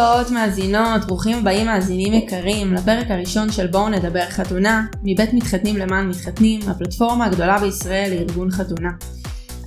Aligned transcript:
הבאות 0.00 0.30
מאזינות, 0.30 1.04
ברוכים 1.06 1.38
הבאים 1.38 1.66
מאזינים 1.66 2.12
יקרים 2.12 2.74
לפרק 2.74 3.10
הראשון 3.10 3.52
של 3.52 3.66
בואו 3.66 3.88
נדבר 3.88 4.30
חתונה, 4.30 4.86
מבית 5.02 5.34
מתחתנים 5.34 5.76
למען 5.76 6.08
מתחתנים, 6.08 6.60
הפלטפורמה 6.68 7.26
הגדולה 7.26 7.58
בישראל 7.58 8.12
לארגון 8.14 8.50
חתונה. 8.50 8.90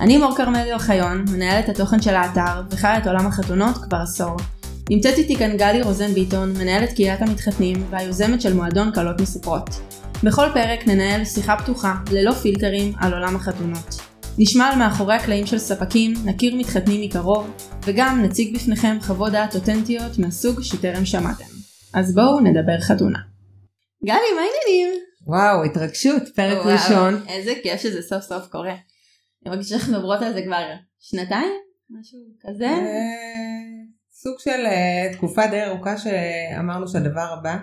אני 0.00 0.18
מור 0.18 0.36
כרמלי 0.36 0.72
אוחיון, 0.72 1.24
מנהלת 1.32 1.68
התוכן 1.68 2.02
של 2.02 2.14
האתר 2.14 2.62
וחיה 2.70 2.98
את 2.98 3.06
עולם 3.06 3.26
החתונות 3.26 3.74
כבר 3.74 3.96
עשור. 3.96 4.36
נמצאת 4.90 5.18
איתי 5.18 5.36
כאן 5.36 5.56
גלי 5.56 5.82
רוזן 5.82 6.12
ביטון, 6.12 6.52
מנהלת 6.52 6.92
קהילת 6.92 7.22
המתחתנים 7.22 7.86
והיוזמת 7.90 8.40
של 8.40 8.54
מועדון 8.54 8.90
קלות 8.90 9.20
מספרות. 9.20 9.70
בכל 10.22 10.46
פרק 10.54 10.86
ננהל 10.86 11.24
שיחה 11.24 11.56
פתוחה, 11.56 11.94
ללא 12.10 12.32
פילטרים, 12.32 12.92
על 13.00 13.14
עולם 13.14 13.36
החתונות. 13.36 14.00
נשמע 14.38 14.64
על 14.64 14.78
מאחורי 14.78 15.14
הקלעים 15.14 15.46
של 15.46 15.58
ספקים, 15.58 16.14
נכיר 16.24 16.56
מתחתנים 16.56 17.00
מקרוב, 17.00 17.50
וגם 17.86 18.22
נציג 18.22 18.56
בפניכם 18.56 18.96
חוות 19.00 19.32
דעת 19.32 19.54
אותנטיות 19.54 20.18
מהסוג 20.18 20.62
שטרם 20.62 21.04
שמעתם. 21.04 21.44
אז 21.94 22.14
בואו 22.14 22.40
נדבר 22.40 22.80
חתונה. 22.80 23.18
גלי, 24.04 24.32
מה 24.36 24.40
העניינים? 24.40 25.02
וואו, 25.26 25.64
התרגשות, 25.64 26.22
פרק 26.36 26.58
וואו, 26.58 26.74
ראשון. 26.74 27.14
איזה 27.28 27.52
כיף 27.62 27.80
שזה 27.80 28.02
סוף 28.02 28.22
סוף 28.22 28.46
קורה. 28.48 28.72
אני 28.72 29.50
מרגישה 29.50 29.68
שאנחנו 29.68 29.92
מדברות 29.92 30.22
על 30.22 30.32
זה 30.32 30.42
כבר 30.42 30.62
שנתיים? 31.00 31.52
משהו 31.90 32.18
כזה? 32.40 32.66
אה, 32.66 33.84
סוג 34.12 34.34
של 34.38 34.66
אה, 34.66 35.12
תקופה 35.16 35.46
די 35.46 35.64
ארוכה 35.64 35.94
שאמרנו 35.98 36.88
שהדבר 36.88 37.34
הבא 37.38 37.56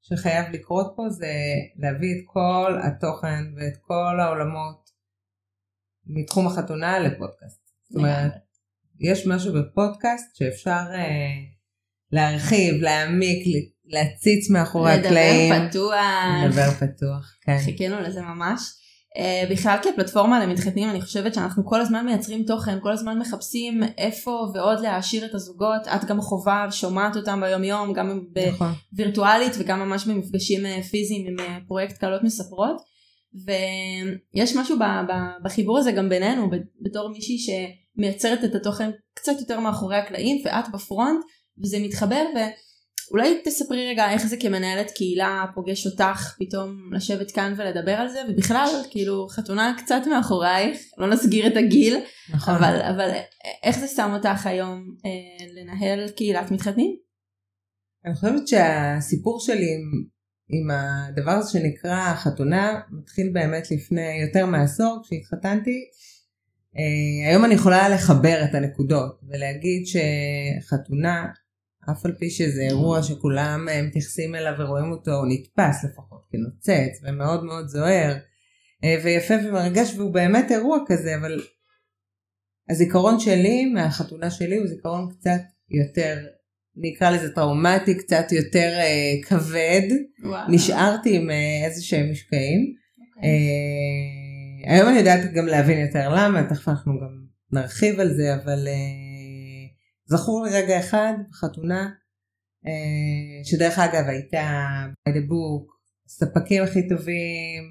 שחייב 0.00 0.46
לקרות 0.52 0.92
פה 0.96 1.08
זה 1.10 1.32
להביא 1.76 2.08
את 2.14 2.24
כל 2.26 2.78
התוכן 2.86 3.44
ואת 3.56 3.76
כל 3.80 4.20
העולמות 4.20 4.90
מתחום 6.06 6.46
החתונה 6.46 6.98
לפודקאסט. 6.98 7.60
זאת 7.88 7.96
אומרת, 7.96 8.32
יש 9.00 9.26
משהו 9.26 9.52
בפודקאסט 9.52 10.36
שאפשר 10.36 10.82
אה, 10.94 11.28
להרחיב, 12.12 12.74
להעמיק, 12.82 13.68
להציץ 13.86 14.50
מאחורי 14.50 14.92
הקלעים. 14.92 15.52
לדבר 15.52 15.68
פתוח. 15.68 15.94
לדבר 16.46 16.70
פתוח, 16.70 17.34
כן. 17.42 17.58
חיכינו 17.64 18.00
לזה 18.00 18.20
ממש. 18.22 18.60
Uh, 19.16 19.52
בכלל 19.52 19.76
כפלטפורמה 19.82 20.46
למתחתנים 20.46 20.90
אני 20.90 21.00
חושבת 21.00 21.34
שאנחנו 21.34 21.66
כל 21.66 21.80
הזמן 21.80 22.06
מייצרים 22.06 22.44
תוכן, 22.44 22.78
כל 22.82 22.92
הזמן 22.92 23.18
מחפשים 23.18 23.82
איפה 23.98 24.50
ועוד 24.54 24.80
להעשיר 24.80 25.24
את 25.24 25.34
הזוגות, 25.34 25.86
את 25.86 26.04
גם 26.04 26.20
חובה 26.20 26.66
ושומעת 26.68 27.16
אותם 27.16 27.40
ביום 27.40 27.64
יום, 27.64 27.92
גם 27.92 28.20
נכון. 28.48 28.72
וירטואלית 28.92 29.52
וגם 29.58 29.80
ממש 29.80 30.06
במפגשים 30.06 30.60
uh, 30.66 30.82
פיזיים 30.82 31.26
עם 31.26 31.36
uh, 31.38 31.68
פרויקט 31.68 31.98
קלות 31.98 32.22
מספרות. 32.22 32.76
ויש 33.44 34.56
משהו 34.56 34.78
ב- 34.78 34.82
ב- 34.82 35.44
בחיבור 35.44 35.78
הזה 35.78 35.92
גם 35.92 36.08
בינינו 36.08 36.50
בתור 36.80 37.08
מישהי 37.08 37.38
שמייצרת 37.98 38.44
את 38.44 38.54
התוכן 38.54 38.90
קצת 39.14 39.32
יותר 39.40 39.60
מאחורי 39.60 39.96
הקלעים 39.96 40.42
ואת 40.44 40.64
בפרונט 40.72 41.24
וזה 41.62 41.78
מתחבר 41.78 42.24
ואולי 42.34 43.40
תספרי 43.44 43.88
רגע 43.88 44.10
איך 44.10 44.26
זה 44.26 44.36
כמנהלת 44.40 44.90
קהילה 44.90 45.44
פוגש 45.54 45.86
אותך 45.86 46.34
פתאום 46.38 46.90
לשבת 46.94 47.30
כאן 47.30 47.54
ולדבר 47.56 47.92
על 47.92 48.08
זה 48.08 48.20
ובכלל 48.28 48.68
כאילו 48.90 49.26
חתונה 49.28 49.74
קצת 49.78 50.00
מאחורייך 50.10 50.80
לא 50.98 51.10
נסגיר 51.10 51.46
את 51.46 51.56
הגיל 51.56 51.96
נכון. 52.34 52.54
אבל 52.54 52.80
אבל 52.82 53.10
איך 53.62 53.78
זה 53.78 53.86
שם 53.86 54.10
אותך 54.14 54.46
היום 54.46 54.96
אה, 55.06 55.46
לנהל 55.54 56.08
קהילת 56.08 56.50
מתחתנים? 56.50 56.96
אני 58.04 58.14
חושבת 58.14 58.48
שהסיפור 58.48 59.40
שלי 59.40 59.74
עם, 59.74 60.04
עם 60.48 60.70
הדבר 60.70 61.30
הזה 61.30 61.50
שנקרא 61.50 62.14
חתונה 62.14 62.80
מתחיל 62.90 63.30
באמת 63.32 63.70
לפני 63.70 64.22
יותר 64.26 64.46
מעשור 64.46 65.02
כשהתחתנתי. 65.02 65.80
אה, 66.76 67.30
היום 67.30 67.44
אני 67.44 67.54
יכולה 67.54 67.88
לחבר 67.88 68.44
את 68.44 68.54
הנקודות 68.54 69.20
ולהגיד 69.28 69.82
שחתונה, 69.86 71.26
אף 71.90 72.06
על 72.06 72.12
פי 72.18 72.30
שזה 72.30 72.62
אירוע 72.62 73.02
שכולם 73.02 73.68
אה, 73.68 73.82
מתייחסים 73.82 74.34
אליו 74.34 74.54
ורואים 74.58 74.90
אותו, 74.92 75.10
הוא 75.10 75.26
נתפס 75.28 75.84
לפחות 75.84 76.24
כנוצץ 76.30 77.00
ומאוד 77.02 77.44
מאוד 77.44 77.68
זוהר 77.68 78.16
אה, 78.84 78.96
ויפה 79.04 79.34
ומרגש 79.44 79.94
והוא 79.96 80.14
באמת 80.14 80.50
אירוע 80.50 80.78
כזה, 80.86 81.16
אבל 81.16 81.40
הזיכרון 82.70 83.20
שלי 83.20 83.66
מהחתונה 83.66 84.30
שלי 84.30 84.56
הוא 84.56 84.66
זיכרון 84.66 85.08
קצת 85.10 85.40
יותר 85.70 86.18
נקרא 86.80 87.10
לזה 87.10 87.34
טראומטי, 87.34 87.94
קצת 87.94 88.32
יותר 88.32 88.72
אה, 88.78 89.14
כבד. 89.22 89.88
וואו. 90.24 90.50
נשארתי 90.50 91.16
עם 91.16 91.30
אה, 91.30 91.66
איזה 91.66 91.82
שהם 91.82 92.10
משקעים. 92.10 92.74
אוקיי. 93.16 93.30
אה, 93.30 94.27
היום 94.68 94.88
אני 94.88 94.98
יודעת 94.98 95.32
גם 95.32 95.46
להבין 95.46 95.78
יותר 95.78 96.08
למה, 96.08 96.48
תכף 96.48 96.68
אנחנו 96.68 96.92
גם 97.00 97.24
נרחיב 97.52 98.00
על 98.00 98.14
זה, 98.14 98.34
אבל 98.34 98.68
אה, 98.68 99.66
זכור 100.06 100.44
לי 100.44 100.50
רגע 100.52 100.80
אחד 100.80 101.12
בחתונה, 101.30 101.88
אה, 102.66 103.44
שדרך 103.44 103.78
אגב 103.78 104.04
הייתה 104.08 104.66
by 105.08 105.12
the 105.12 105.30
book, 105.30 105.78
ספקים 106.08 106.62
הכי 106.62 106.88
טובים, 106.88 107.62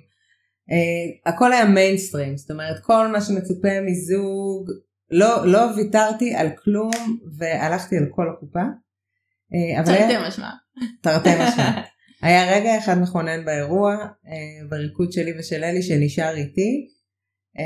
אה, 0.72 1.32
הכל 1.34 1.54
היה 1.54 1.66
מיינסטרים, 1.66 2.38
זאת 2.38 2.52
אומרת 2.52 2.84
כל 2.84 3.08
מה 3.08 3.22
שמצופה 3.22 3.82
מזוג, 3.86 4.70
לא, 5.12 5.48
לא 5.48 5.60
ויתרתי 5.76 6.36
על 6.36 6.50
כלום 6.64 7.20
והלכתי 7.38 7.98
על 7.98 8.06
כל 8.12 8.30
הקופה. 8.30 8.64
אה, 9.54 9.86
תרתי 9.86 10.28
משמע. 10.28 10.50
תרתי 11.02 11.30
משמע. 11.30 11.82
היה 12.22 12.56
רגע 12.56 12.78
אחד 12.78 12.98
מכונן 13.02 13.46
באירוע, 13.46 13.96
אה, 14.28 14.68
בריקוד 14.70 15.12
שלי 15.12 15.40
ושל 15.40 15.64
אלי 15.64 15.82
שנשאר 15.82 16.36
איתי, 16.36 16.88
אה, 17.60 17.64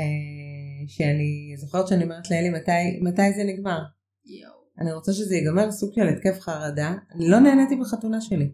שאני 0.88 1.54
זוכרת 1.56 1.88
שאני 1.88 2.04
אומרת 2.04 2.30
לאלי 2.30 2.50
מתי, 2.50 3.00
מתי 3.00 3.32
זה 3.32 3.44
נגמר. 3.44 3.78
יואו. 4.24 4.62
אני 4.78 4.92
רוצה 4.92 5.12
שזה 5.12 5.36
ייגמר 5.36 5.72
סוג 5.72 5.92
של 5.94 6.08
התקף 6.08 6.40
חרדה, 6.40 6.94
אני 7.14 7.28
לא 7.28 7.38
נהניתי 7.38 7.76
בחתונה 7.76 8.20
שלי. 8.20 8.52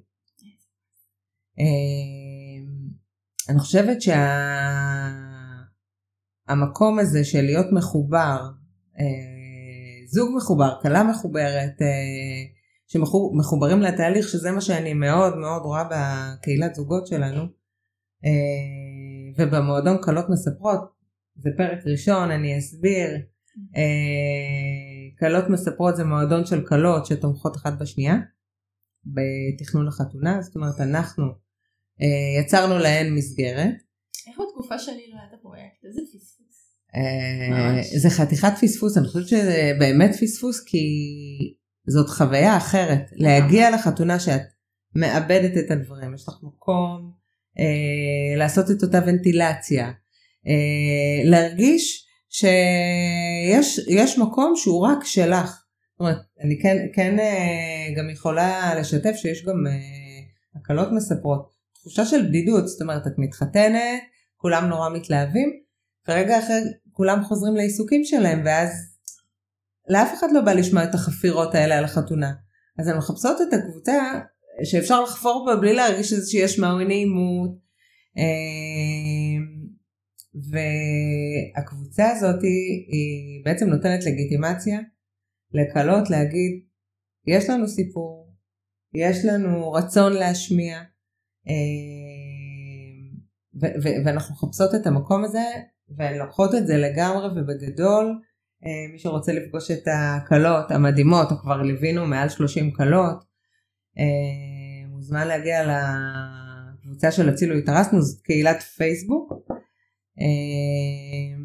אה, 1.58 1.64
אני 3.48 3.58
חושבת 3.58 3.96
שהמקום 6.46 6.98
הזה 6.98 7.24
של 7.24 7.42
להיות 7.42 7.66
מחובר, 7.72 8.48
אה, 8.98 9.04
זוג 10.06 10.36
מחובר, 10.36 10.78
כלה 10.82 11.02
מחוברת, 11.02 11.82
אה, 11.82 12.57
שמחוברים 12.88 13.80
לתהליך, 13.82 14.28
שזה 14.28 14.50
מה 14.50 14.60
שאני 14.60 14.94
מאוד 14.94 15.36
מאוד 15.36 15.62
רואה 15.62 15.84
בקהילת 15.84 16.74
זוגות 16.74 17.06
שלנו, 17.06 17.42
אה, 18.24 19.32
ובמועדון 19.38 19.96
כלות 20.02 20.24
מספרות, 20.28 20.80
זה 21.36 21.50
פרק 21.56 21.78
ראשון, 21.86 22.30
אני 22.30 22.58
אסביר. 22.58 23.10
אה, 23.76 25.18
כלות 25.18 25.44
מספרות 25.50 25.96
זה 25.96 26.04
מועדון 26.04 26.46
של 26.46 26.66
כלות 26.66 27.06
שתומכות 27.06 27.56
אחת 27.56 27.72
בשנייה 27.80 28.16
בתכנון 29.04 29.88
החתונה, 29.88 30.42
זאת 30.42 30.56
אומרת 30.56 30.80
אנחנו 30.80 31.24
אה, 32.02 32.42
יצרנו 32.42 32.78
להן 32.78 33.14
מסגרת. 33.14 33.74
איך 34.28 34.38
בתקופה 34.40 34.78
שלי 34.78 35.10
לא 35.12 35.16
היה 35.16 35.28
את 35.28 35.34
הפרויקט? 35.38 35.84
איזה 35.84 36.00
פספוס. 36.00 36.38
אה. 36.96 37.98
זה 37.98 38.10
חתיכת 38.10 38.52
פספוס, 38.60 38.98
אני 38.98 39.06
חושבת 39.06 39.28
שזה 39.28 39.72
באמת 39.78 40.10
פספוס 40.20 40.64
כי 40.64 40.78
זאת 41.88 42.08
חוויה 42.08 42.56
אחרת. 42.56 43.10
להגיע 43.12 43.70
לחתונה 43.70 44.20
שאת 44.20 44.42
מאבדת 44.94 45.58
את 45.58 45.70
הדברים, 45.70 46.14
יש 46.14 46.28
לך 46.28 46.34
מקום 46.42 47.12
אה, 47.58 48.36
לעשות 48.36 48.70
את 48.70 48.82
אותה 48.82 49.00
ונטילציה, 49.06 49.86
אה, 50.46 51.30
להרגיש 51.30 52.04
שיש 52.28 53.78
יש 53.88 54.18
מקום 54.18 54.52
שהוא 54.56 54.86
רק 54.86 55.04
שלך. 55.04 55.64
זאת 55.92 56.00
אומרת, 56.00 56.18
אני 56.44 56.58
כן, 56.62 56.76
כן 56.94 57.18
אה, 57.18 57.94
גם 57.96 58.10
יכולה 58.10 58.74
לשתף 58.80 59.16
שיש 59.16 59.44
גם 59.44 59.66
אה, 59.66 60.60
הקלות 60.60 60.88
מספרות, 60.92 61.50
תחושה 61.74 62.04
של 62.04 62.26
בדידות, 62.26 62.68
זאת 62.68 62.82
אומרת, 62.82 63.06
את 63.06 63.12
מתחתנת, 63.18 64.02
כולם 64.36 64.64
נורא 64.68 64.90
מתלהבים, 64.90 65.52
ורגע 66.08 66.38
אחר 66.38 66.62
כולם 66.92 67.24
חוזרים 67.24 67.56
לעיסוקים 67.56 68.04
שלהם, 68.04 68.42
ואז 68.44 68.87
לאף 69.88 70.14
אחד 70.18 70.26
לא 70.32 70.40
בא 70.40 70.52
לשמוע 70.52 70.84
את 70.84 70.94
החפירות 70.94 71.54
האלה 71.54 71.78
על 71.78 71.84
החתונה. 71.84 72.32
אז 72.78 72.88
הן 72.88 72.96
מחפשות 72.96 73.36
את 73.48 73.52
הקבוצה 73.52 74.20
שאפשר 74.64 75.02
לחפור 75.02 75.46
בה 75.46 75.56
בלי 75.56 75.74
להרגיש 75.74 76.14
שיש 76.30 76.58
מהו 76.58 76.78
נעימות. 76.78 77.50
אה, 78.18 79.38
והקבוצה 81.54 82.10
הזאת 82.10 82.42
היא 82.42 83.44
בעצם 83.44 83.66
נותנת 83.68 84.04
לגיטימציה 84.06 84.80
לקלות 85.52 86.10
להגיד, 86.10 86.62
יש 87.26 87.50
לנו 87.50 87.68
סיפור, 87.68 88.34
יש 88.94 89.24
לנו 89.24 89.72
רצון 89.72 90.12
להשמיע, 90.12 90.82
ו- 93.60 94.04
ואנחנו 94.04 94.34
מחפשות 94.34 94.74
את 94.74 94.86
המקום 94.86 95.24
הזה, 95.24 95.44
והן 95.96 96.18
לוקחות 96.18 96.54
את 96.54 96.66
זה 96.66 96.76
לגמרי 96.76 97.26
ובגדול. 97.40 98.20
אה, 98.66 98.92
מי 98.92 98.98
שרוצה 98.98 99.32
לפגוש 99.32 99.70
את 99.70 99.84
הכלות 99.86 100.70
המדהימות, 100.70 101.30
או 101.30 101.36
כבר 101.38 101.62
ליווינו 101.62 102.06
מעל 102.06 102.28
30 102.28 102.70
כלות, 102.72 103.24
אה, 103.98 104.88
מוזמן 104.88 105.28
להגיע 105.28 105.62
לקבוצה 106.78 107.12
של 107.12 107.28
הצילו 107.28 107.54
התארסנו, 107.56 108.02
זאת 108.02 108.22
קהילת 108.22 108.62
פייסבוק. 108.62 109.32
אה, 110.20 111.38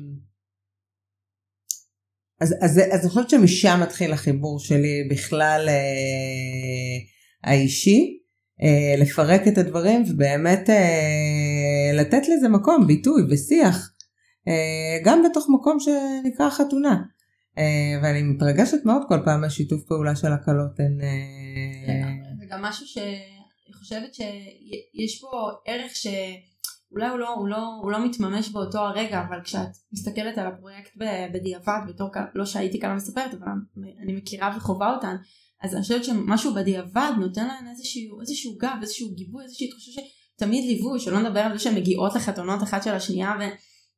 אז, 2.41 2.55
אז, 2.61 2.79
אז 2.91 3.01
אני 3.01 3.09
חושבת 3.09 3.29
שמשם 3.29 3.79
מתחיל 3.81 4.13
החיבור 4.13 4.59
שלי 4.59 5.07
בכלל 5.09 5.65
אה, 5.69 6.97
האישי, 7.43 8.19
אה, 8.63 8.95
לפרק 9.01 9.47
את 9.47 9.57
הדברים 9.57 10.03
ובאמת 10.09 10.69
אה, 10.69 11.91
לתת 11.93 12.21
לזה 12.27 12.49
מקום, 12.49 12.87
ביטוי 12.87 13.21
ושיח, 13.29 13.92
גם 15.05 15.23
בתוך 15.23 15.45
מקום 15.49 15.77
שנקרא 15.79 16.49
חתונה. 16.49 17.01
אה, 17.57 17.99
ואני 18.03 18.21
מתרגשת 18.21 18.85
מאוד 18.85 19.01
כל 19.07 19.19
פעם 19.25 19.41
מהשיתוף 19.41 19.83
פעולה 19.83 20.15
של 20.15 20.33
הקלות. 20.33 20.79
הן... 20.79 21.01
אה, 21.01 22.09
זה 22.39 22.45
גם 22.49 22.61
משהו 22.61 22.87
שאני 22.87 23.73
חושבת 23.73 24.13
שיש 24.13 25.21
בו 25.21 25.29
ערך 25.67 25.95
ש... 25.95 26.07
אולי 26.91 27.09
הוא 27.09 27.19
לא, 27.19 27.29
הוא, 27.29 27.47
לא, 27.47 27.79
הוא 27.81 27.91
לא 27.91 28.05
מתממש 28.05 28.49
באותו 28.49 28.79
הרגע, 28.79 29.23
אבל 29.29 29.41
כשאת 29.43 29.69
מסתכלת 29.93 30.37
על 30.37 30.47
הפרויקט 30.47 30.91
בדיעבד, 31.33 31.79
בתור, 31.87 32.09
לא 32.35 32.45
שהייתי 32.45 32.79
כאן 32.79 32.95
מספרת, 32.95 33.33
אבל 33.33 33.47
אני 34.03 34.13
מכירה 34.13 34.53
וחווה 34.57 34.95
אותן, 34.95 35.15
אז 35.63 35.73
אני 35.73 35.81
חושבת 35.81 36.03
שמשהו 36.03 36.53
בדיעבד 36.53 37.11
נותן 37.19 37.47
להן 37.47 37.67
איזשהו, 37.67 38.21
איזשהו 38.21 38.55
גב, 38.57 38.77
איזשהו 38.81 39.13
גיבוי, 39.13 39.43
איזושהי 39.43 39.69
תחושה 39.69 40.01
שתמיד 40.35 40.65
ליווי, 40.65 40.99
שלא 40.99 41.19
נדבר 41.19 41.39
על 41.39 41.57
זה 41.57 41.63
שהן 41.63 41.75
מגיעות 41.75 42.15
לחתונות 42.15 42.63
אחת 42.63 42.83
של 42.83 42.93
השנייה 42.93 43.35
והן 43.39 43.51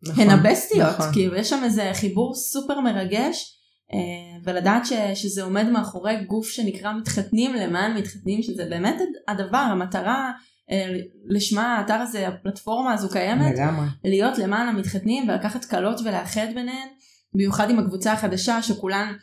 נכון, 0.03 0.29
הבסטיות, 0.29 0.89
נכון. 0.99 1.13
כאילו 1.13 1.35
יש 1.35 1.49
שם 1.49 1.61
איזה 1.63 1.91
חיבור 1.93 2.35
סופר 2.35 2.79
מרגש. 2.79 3.51
אה, 3.93 4.39
ולדעת 4.43 4.85
ש, 4.85 4.93
שזה 5.13 5.43
עומד 5.43 5.69
מאחורי 5.69 6.25
גוף 6.27 6.49
שנקרא 6.49 6.93
מתחתנים 6.93 7.53
למען 7.53 7.97
מתחתנים 7.97 8.41
שזה 8.43 8.65
באמת 8.69 8.95
הדבר 9.27 9.57
המטרה 9.57 10.31
אה, 10.71 10.93
לשמה 11.27 11.77
האתר 11.77 11.93
הזה 11.93 12.27
הפלטפורמה 12.27 12.93
הזו 12.93 13.09
קיימת 13.09 13.55
לגמרי. 13.55 13.85
להיות 14.03 14.37
למען 14.37 14.67
המתחתנים 14.67 15.29
ולקחת 15.29 15.65
קלות 15.65 15.99
ולאחד 16.01 16.47
ביניהן 16.55 16.87
במיוחד 17.33 17.69
עם 17.69 17.79
הקבוצה 17.79 18.13
החדשה 18.13 18.61
שכולן 18.61 19.13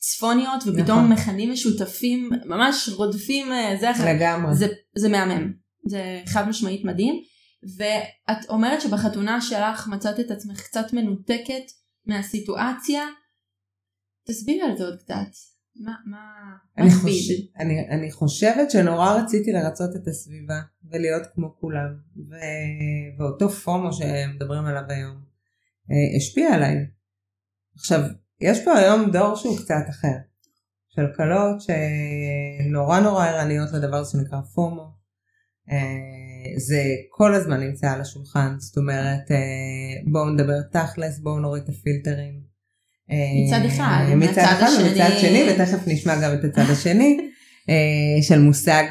צפוניות 0.00 0.62
ופתאום 0.66 0.98
נכון. 0.98 1.12
מכנים 1.12 1.52
משותפים 1.52 2.30
ממש 2.44 2.90
רודפים 2.96 3.52
אה, 3.52 3.76
זה 3.80 3.90
אחר 3.90 4.14
לגמרי 4.14 4.54
זה, 4.54 4.66
זה 4.96 5.08
מהמם 5.08 5.52
זה 5.88 6.20
חד 6.26 6.48
משמעית 6.48 6.84
מדהים 6.84 7.14
ואת 7.76 8.48
אומרת 8.48 8.80
שבחתונה 8.80 9.40
שלך 9.40 9.88
מצאת 9.88 10.20
את 10.20 10.30
עצמך 10.30 10.60
קצת 10.60 10.92
מנותקת 10.92 11.72
מהסיטואציה 12.06 13.02
תסבירי 14.28 14.62
על 14.62 14.76
זה 14.76 14.84
עוד 14.84 14.98
קצת. 14.98 15.30
מה, 15.76 15.92
מה, 16.06 16.18
אני, 16.78 16.90
חוש... 16.90 17.30
אני, 17.58 17.88
אני 17.88 18.12
חושבת 18.12 18.70
שנורא 18.70 19.12
רציתי 19.12 19.52
לרצות 19.52 19.96
את 19.96 20.08
הסביבה 20.08 20.60
ולהיות 20.90 21.22
כמו 21.34 21.56
כולם 21.60 21.94
ו... 22.16 22.34
ואותו 23.18 23.48
פומו 23.48 23.92
שמדברים 23.92 24.64
עליו 24.64 24.82
היום 24.88 25.16
אה, 25.90 26.16
השפיע 26.16 26.54
עליי. 26.54 26.86
עכשיו 27.74 28.00
יש 28.40 28.64
פה 28.64 28.72
היום 28.72 29.10
דור 29.10 29.36
שהוא 29.36 29.58
קצת 29.58 29.84
אחר 29.90 30.16
של 30.88 31.02
כלות 31.16 31.56
שנורא 31.60 33.00
נורא 33.00 33.26
ערניות 33.26 33.72
לדבר 33.72 34.04
שנקרא 34.04 34.40
פומו. 34.54 34.92
זה 36.56 36.82
כל 37.10 37.34
הזמן 37.34 37.60
נמצא 37.60 37.90
על 37.90 38.00
השולחן 38.00 38.54
זאת 38.58 38.76
אומרת 38.76 39.30
אה, 39.30 39.36
בואו 40.12 40.30
נדבר 40.30 40.62
תכלס 40.72 41.18
בואו 41.18 41.38
נוריד 41.38 41.62
את 41.62 41.68
הפילטרים. 41.68 42.52
מצד 43.46 43.64
אחד, 43.66 44.04
אה, 44.08 44.14
מצד 44.14 44.42
אחד 44.42 44.68
ומצד 44.80 45.10
שני, 45.20 45.44
ותכף 45.50 45.78
נשמע 45.86 46.20
גם 46.22 46.34
את 46.34 46.44
הצד 46.44 46.70
השני, 46.72 47.18
אה, 47.70 48.22
של 48.22 48.38
מושג 48.38 48.84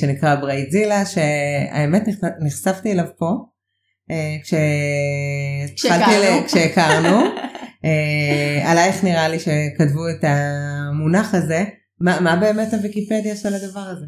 שנקרא 0.00 0.34
bridezilla, 0.34 1.06
שהאמת 1.06 2.02
נחשפתי 2.40 2.92
אליו 2.92 3.06
פה, 3.18 3.30
כשהכרנו, 6.46 7.18
עלייך 8.68 9.04
נראה 9.04 9.28
לי 9.28 9.38
שכתבו 9.38 10.08
את 10.10 10.24
המונח 10.24 11.34
הזה, 11.34 11.64
מה 12.00 12.36
באמת 12.36 12.74
הוויקיפדיה 12.74 13.36
של 13.36 13.54
הדבר 13.54 13.80
הזה? 13.80 14.06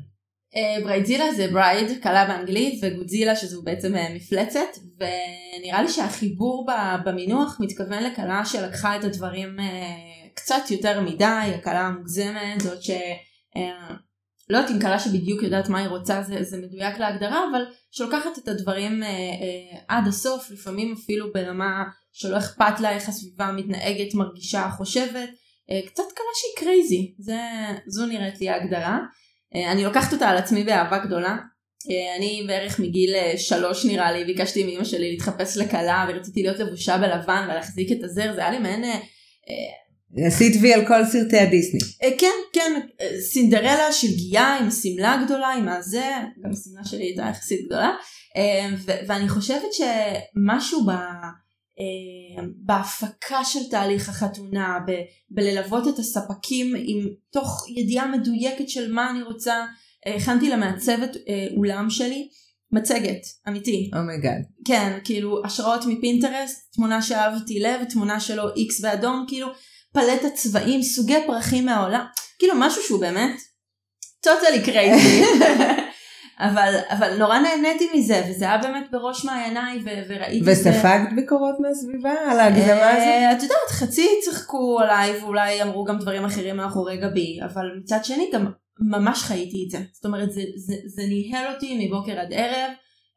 bridezilla 0.84 1.34
זה 1.34 1.48
bride, 1.52 2.02
כלה 2.02 2.26
באנגלית, 2.26 2.80
וגודזילה 2.82 3.36
שזו 3.36 3.62
בעצם 3.62 3.94
מפלצת, 4.14 4.78
ונראה 4.96 5.82
לי 5.82 5.88
שהחיבור 5.88 6.66
במינוח 7.04 7.56
מתכוון 7.60 8.02
לכלה 8.02 8.44
שלקחה 8.44 8.96
את 8.96 9.04
הדברים 9.04 9.60
אה, 9.60 9.96
קצת 10.34 10.70
יותר 10.70 11.00
מדי, 11.00 11.24
הכלה 11.24 11.80
המוגזמת, 11.80 12.60
זאת 12.60 12.82
ש... 12.82 12.90
אה, 13.56 13.94
לא 14.50 14.56
יודעת 14.58 14.70
אם 14.70 14.80
כלה 14.80 14.98
שבדיוק 14.98 15.42
יודעת 15.42 15.68
מה 15.68 15.78
היא 15.78 15.88
רוצה 15.88 16.22
זה, 16.22 16.42
זה 16.42 16.56
מדויק 16.58 16.98
להגדרה, 16.98 17.44
אבל 17.50 17.64
שלוקחת 17.90 18.38
את 18.38 18.48
הדברים 18.48 19.02
אה, 19.02 19.08
אה, 19.08 19.78
עד 19.88 20.08
הסוף, 20.08 20.50
לפעמים 20.50 20.92
אפילו 20.92 21.32
ברמה 21.32 21.84
שלא 22.12 22.38
אכפת 22.38 22.80
לה 22.80 22.90
איך 22.90 23.08
הסביבה 23.08 23.52
מתנהגת, 23.52 24.14
מרגישה, 24.14 24.70
חושבת, 24.76 25.28
אה, 25.70 25.80
קצת 25.86 26.02
כלה 26.16 26.26
שהיא 26.34 26.64
קרייזי, 26.66 27.14
זו 27.86 28.06
נראית 28.06 28.40
לי 28.40 28.48
ההגדרה. 28.48 28.98
אה, 29.54 29.72
אני 29.72 29.84
לוקחת 29.84 30.12
אותה 30.12 30.28
על 30.28 30.36
עצמי 30.36 30.64
באהבה 30.64 30.98
גדולה. 30.98 31.36
אה, 31.90 32.16
אני 32.16 32.44
בערך 32.46 32.80
מגיל 32.80 33.14
אה, 33.14 33.32
שלוש 33.36 33.84
נראה 33.84 34.12
לי 34.12 34.24
ביקשתי 34.24 34.64
מאמא 34.64 34.84
שלי 34.84 35.10
להתחפש 35.10 35.56
לכלה 35.56 36.06
ורציתי 36.08 36.42
להיות 36.42 36.58
לבושה 36.58 36.98
בלבן 36.98 37.48
ולהחזיק 37.50 37.92
את 37.92 38.04
הזר 38.04 38.34
זה 38.34 38.40
היה 38.40 38.50
לי 38.50 38.58
מעין 38.58 38.84
עשית 40.26 40.56
וי 40.62 40.74
על 40.74 40.86
כל 40.86 41.04
סרטי 41.04 41.38
הדיסני. 41.38 41.80
כן, 42.18 42.26
כן, 42.52 42.80
סינדרלה 43.20 43.92
שלגיה 43.92 44.56
עם 44.56 44.70
שמלה 44.70 45.22
גדולה, 45.24 45.48
עם 45.48 45.68
הזה, 45.68 46.10
גם 46.44 46.50
השמלה 46.50 46.84
שלי 46.84 47.02
הייתה 47.02 47.26
יחסית 47.30 47.66
גדולה, 47.66 47.90
ואני 49.06 49.28
חושבת 49.28 49.68
שמשהו 49.72 50.86
ב... 50.86 50.90
אה, 51.80 52.42
בהפקה 52.56 53.44
של 53.44 53.68
תהליך 53.70 54.08
החתונה, 54.08 54.78
ב- 54.86 55.02
בללוות 55.30 55.88
את 55.88 55.98
הספקים 55.98 56.74
עם 56.78 57.08
תוך 57.32 57.64
ידיעה 57.76 58.06
מדויקת 58.08 58.68
של 58.68 58.92
מה 58.92 59.10
אני 59.10 59.22
רוצה. 59.22 59.64
אה, 60.06 60.14
הכנתי 60.14 60.50
למעצבת 60.50 61.16
אה, 61.28 61.46
אולם 61.56 61.90
שלי 61.90 62.28
מצגת, 62.72 63.20
אמיתי. 63.48 63.90
Oh 63.96 64.08
my 64.08 64.19
God. 64.19 64.42
Oh 64.42 64.62
כן, 64.64 64.98
כאילו 65.04 65.44
השראות 65.44 65.84
מפינטרסט, 65.86 66.72
תמונה 66.74 67.02
שאהבתי 67.02 67.60
לב, 67.60 67.84
תמונה 67.84 68.20
שלו 68.20 68.54
איקס 68.56 68.80
באדום, 68.80 69.24
כאילו 69.28 69.48
פלטת 69.92 70.34
צבעים, 70.34 70.82
סוגי 70.82 71.16
פרחים 71.26 71.66
מהעולם, 71.66 72.04
כאילו 72.38 72.54
משהו 72.56 72.82
שהוא 72.82 73.00
באמת 73.00 73.40
totally 74.22 74.64
crazy. 74.64 75.22
אבל, 76.40 76.74
אבל 76.88 77.18
נורא 77.18 77.38
נהניתי 77.38 77.88
מזה, 77.94 78.22
וזה 78.28 78.44
היה 78.44 78.58
באמת 78.58 78.86
בראש 78.92 79.24
מעייניי, 79.24 79.78
ו- 79.84 80.02
וראיתי... 80.08 80.50
וספגת 80.50 81.10
זה... 81.10 81.16
ביקורות 81.16 81.54
מהסביבה 81.60 82.12
על 82.30 82.40
ההגזמה 82.40 82.90
הזאת? 82.90 83.36
את 83.36 83.42
יודעת, 83.42 83.68
חצי 83.68 84.06
צחקו 84.24 84.80
עליי, 84.80 85.18
ואולי 85.20 85.62
אמרו 85.62 85.84
גם 85.84 85.98
דברים 85.98 86.24
אחרים 86.24 86.56
מאחורי 86.56 86.96
גבי, 86.96 87.38
אבל 87.44 87.66
מצד 87.82 88.04
שני 88.04 88.30
גם 88.32 88.46
ממש 88.80 89.22
חייתי 89.22 89.64
את 89.66 89.70
זה. 89.70 89.78
זאת 89.92 90.04
אומרת, 90.04 90.32
זה, 90.32 90.42
זה, 90.56 90.74
זה 90.86 91.02
ניהל 91.08 91.54
אותי 91.54 91.86
מבוקר 91.86 92.20
עד 92.20 92.32
ערב. 92.32 92.70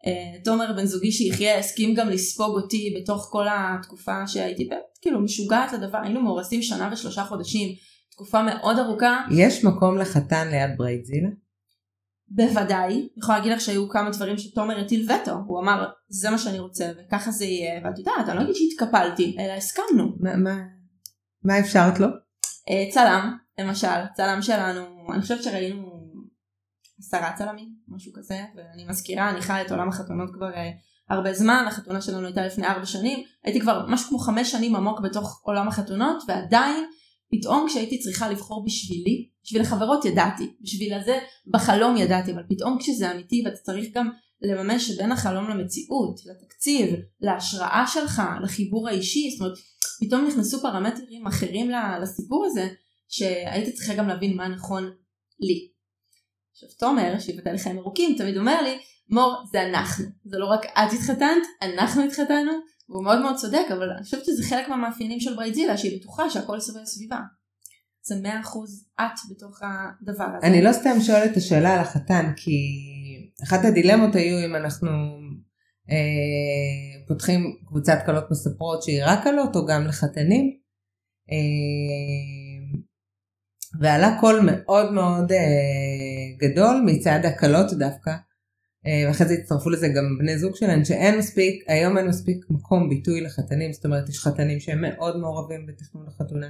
Uh, 0.05 0.43
עומר 0.43 0.73
בן 0.75 0.85
זוגי 0.85 1.11
שיחיה 1.11 1.59
הסכים 1.59 1.93
גם 1.93 2.09
לספוג 2.09 2.55
אותי 2.55 2.95
בתוך 2.97 3.27
כל 3.31 3.45
התקופה 3.49 4.27
שהייתי 4.27 4.65
באמת 4.65 4.81
כאילו 5.01 5.21
משוגעת 5.21 5.73
לדבר, 5.73 5.97
היינו 6.03 6.21
מאורסים 6.21 6.61
שנה 6.61 6.89
ושלושה 6.93 7.23
חודשים, 7.23 7.69
תקופה 8.11 8.43
מאוד 8.43 8.79
ארוכה. 8.79 9.21
יש 9.31 9.63
מקום 9.63 9.97
לחתן 9.97 10.47
ליד 10.51 10.69
ברייטזילה? 10.77 11.29
בוודאי, 12.35 12.93
אני 12.93 13.09
יכולה 13.17 13.37
להגיד 13.37 13.51
לך 13.51 13.61
שהיו 13.61 13.89
כמה 13.89 14.09
דברים 14.09 14.37
שתומר 14.37 14.79
הטיל 14.79 15.11
וטו, 15.11 15.31
הוא 15.47 15.59
אמר 15.59 15.85
זה 16.09 16.29
מה 16.29 16.37
שאני 16.37 16.59
רוצה 16.59 16.91
וככה 16.97 17.31
זה 17.31 17.45
יהיה, 17.45 17.81
ואת 17.83 17.99
יודעת, 17.99 18.29
אני 18.29 18.37
לא 18.37 18.41
אגיד 18.41 18.55
שהתקפלתי, 18.55 19.35
אלא 19.39 19.51
הסכמנו. 19.51 20.15
מה, 20.19 20.35
מה, 20.35 20.59
מה 21.43 21.59
אפשרת 21.59 21.99
לו? 21.99 22.07
אה, 22.69 22.91
צלם, 22.91 23.37
למשל, 23.59 23.87
צלם 24.15 24.41
שלנו, 24.41 24.81
אני 25.13 25.21
חושבת 25.21 25.43
שראינו 25.43 25.93
עשרה 26.99 27.33
צלמים, 27.37 27.69
משהו 27.87 28.11
כזה, 28.15 28.39
ואני 28.55 28.85
מזכירה, 28.89 29.29
אני 29.29 29.41
חיה 29.41 29.61
את 29.61 29.71
עולם 29.71 29.89
החתונות 29.89 30.29
כבר 30.33 30.53
אה, 30.53 30.71
הרבה 31.09 31.33
זמן, 31.33 31.65
החתונה 31.67 32.01
שלנו 32.01 32.25
הייתה 32.25 32.45
לפני 32.45 32.67
ארבע 32.67 32.85
שנים, 32.85 33.23
הייתי 33.43 33.59
כבר 33.59 33.85
משהו 33.89 34.09
כמו 34.09 34.17
חמש 34.17 34.51
שנים 34.51 34.75
עמוק 34.75 34.99
בתוך 34.99 35.41
עולם 35.43 35.67
החתונות, 35.67 36.23
ועדיין 36.27 36.85
פתאום 37.31 37.65
כשהייתי 37.69 37.99
צריכה 37.99 38.29
לבחור 38.29 38.65
בשבילי, 38.65 39.29
בשביל 39.43 39.61
החברות 39.61 40.05
ידעתי, 40.05 40.53
בשביל 40.61 40.93
הזה 40.93 41.19
בחלום 41.47 41.97
ידעתי, 41.97 42.31
אבל 42.31 42.43
פתאום 42.49 42.77
כשזה 42.79 43.11
אמיתי 43.11 43.43
ואתה 43.45 43.57
צריך 43.57 43.87
גם 43.93 44.09
לממש 44.41 44.91
בין 44.97 45.11
החלום 45.11 45.49
למציאות, 45.49 46.19
לתקציב, 46.25 46.95
להשראה 47.21 47.83
שלך, 47.87 48.21
לחיבור 48.43 48.89
האישי, 48.89 49.31
זאת 49.31 49.41
אומרת, 49.41 49.57
פתאום 49.99 50.25
נכנסו 50.27 50.61
פרמטרים 50.61 51.27
אחרים 51.27 51.71
לסיפור 52.01 52.45
הזה, 52.45 52.67
שהיית 53.09 53.75
צריכה 53.75 53.93
גם 53.93 54.07
להבין 54.07 54.37
מה 54.37 54.47
נכון 54.47 54.91
לי. 55.39 55.69
עכשיו 56.51 56.69
תומר, 56.79 57.19
שיבטל 57.19 57.53
לחיים 57.53 57.77
ארוכים, 57.77 58.15
תמיד 58.17 58.37
אומר 58.37 58.61
לי, 58.61 58.77
מור, 59.09 59.43
זה 59.51 59.63
אנחנו, 59.69 60.05
זה 60.25 60.37
לא 60.37 60.45
רק 60.45 60.65
את 60.65 60.93
התחתנת, 60.93 61.43
אנחנו 61.61 62.03
התחתנו, 62.03 62.51
והוא 62.89 63.03
מאוד 63.03 63.21
מאוד 63.21 63.35
צודק, 63.35 63.65
אבל 63.69 63.89
אני 63.89 64.03
חושבת 64.03 64.25
שזה 64.25 64.43
חלק 64.43 64.69
מהמאפיינים 64.69 65.19
של 65.19 65.35
ברייטזילה, 65.35 65.77
שהיא 65.77 65.99
בטוחה 65.99 66.29
שהכל 66.29 66.59
סביב 66.59 66.85
סביבה. 66.85 67.19
זה 68.05 68.15
מאה 68.21 68.41
אחוז 68.41 68.85
את 69.01 69.19
בתוך 69.29 69.59
הדבר 69.61 70.23
הזה. 70.37 70.47
אני 70.47 70.61
לא 70.61 70.73
סתם 70.73 71.01
שואלת 71.01 71.31
את 71.31 71.37
השאלה 71.37 71.73
על 71.73 71.79
החתן, 71.79 72.31
כי 72.35 72.51
אחת 73.43 73.65
הדילמות 73.65 74.15
היו 74.15 74.45
אם 74.45 74.55
אנחנו 74.55 74.89
אה, 75.89 77.05
פותחים 77.07 77.57
קבוצת 77.67 77.97
קלות 78.05 78.31
מספרות 78.31 78.83
שהיא 78.83 79.01
רק 79.05 79.23
קלות 79.23 79.55
או 79.55 79.65
גם 79.65 79.87
לחתנים. 79.87 80.57
ועלה 83.79 84.17
קול 84.19 84.39
מאוד 84.39 84.93
מאוד 84.93 85.31
גדול 86.39 86.83
מצד 86.85 87.19
הקלות 87.23 87.73
דווקא. 87.73 88.11
ואחרי 89.07 89.27
זה 89.27 89.33
הצטרפו 89.33 89.69
לזה 89.69 89.87
גם 89.87 90.17
בני 90.19 90.39
זוג 90.39 90.55
שלהם 90.55 90.85
שאין 90.85 91.17
מספיק, 91.17 91.63
היום 91.67 91.97
אין 91.97 92.07
מספיק 92.07 92.45
מקום 92.49 92.89
ביטוי 92.89 93.21
לחתנים, 93.21 93.73
זאת 93.73 93.85
אומרת 93.85 94.09
יש 94.09 94.19
חתנים 94.19 94.59
שהם 94.59 94.81
מאוד 94.81 95.17
מעורבים 95.17 95.65
בתכנון 95.65 96.07
החתונה. 96.07 96.47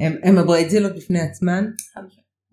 הם, 0.00 0.38
הברייטזילות 0.38 0.96
בפני 0.96 1.20
עצמן. 1.20 1.64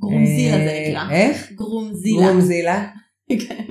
גרומזילה 0.02 0.58
זה 0.58 0.88
נקרא. 0.90 1.12
איך? 1.12 1.52
גרומזילה. 1.52 2.22
גרומזילה. 2.22 2.88
כן. 3.48 3.64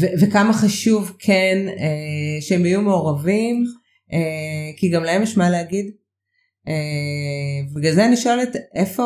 ו- 0.00 0.20
וכמה 0.20 0.52
חשוב 0.52 1.16
כן 1.18 1.66
אה, 1.68 2.40
שהם 2.40 2.66
יהיו 2.66 2.82
מעורבים, 2.82 3.64
אה, 4.12 4.76
כי 4.76 4.90
גם 4.90 5.04
להם 5.04 5.22
יש 5.22 5.36
מה 5.36 5.50
להגיד. 5.50 5.86
אה, 6.68 7.74
בגלל 7.74 7.94
זה 7.94 8.06
אני 8.06 8.16
שואלת 8.16 8.56
איפה, 8.74 9.02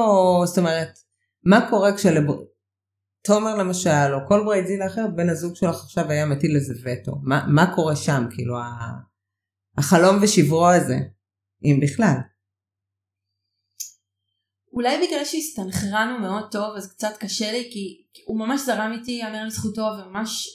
זאת 0.46 0.58
אומרת, 0.58 0.98
מה 1.44 1.66
קורה 1.70 1.90
כשתומר 1.96 3.54
למשל, 3.58 4.14
או 4.14 4.18
כל 4.28 4.44
ברייזילה 4.44 4.86
אחרת, 4.86 5.16
בן 5.16 5.28
הזוג 5.28 5.56
שלך 5.56 5.76
עכשיו 5.84 6.10
היה 6.10 6.26
מטיל 6.26 6.56
איזה 6.56 6.74
וטו, 6.84 7.16
מה, 7.22 7.46
מה 7.48 7.74
קורה 7.74 7.96
שם, 7.96 8.24
כאילו 8.30 8.56
החלום 9.78 10.18
ושברו 10.22 10.68
הזה, 10.68 10.98
אם 11.64 11.80
בכלל. 11.82 12.16
אולי 14.72 15.06
בגלל 15.06 15.24
שהסתנכרנו 15.24 16.18
מאוד 16.18 16.50
טוב 16.50 16.76
אז 16.76 16.92
קצת 16.92 17.16
קשה 17.20 17.52
לי 17.52 17.68
כי 17.72 18.02
הוא 18.26 18.38
ממש 18.38 18.60
זרם 18.60 18.92
איתי 18.92 19.12
יאמר 19.12 19.44
לזכותו 19.44 19.82
וממש 19.82 20.48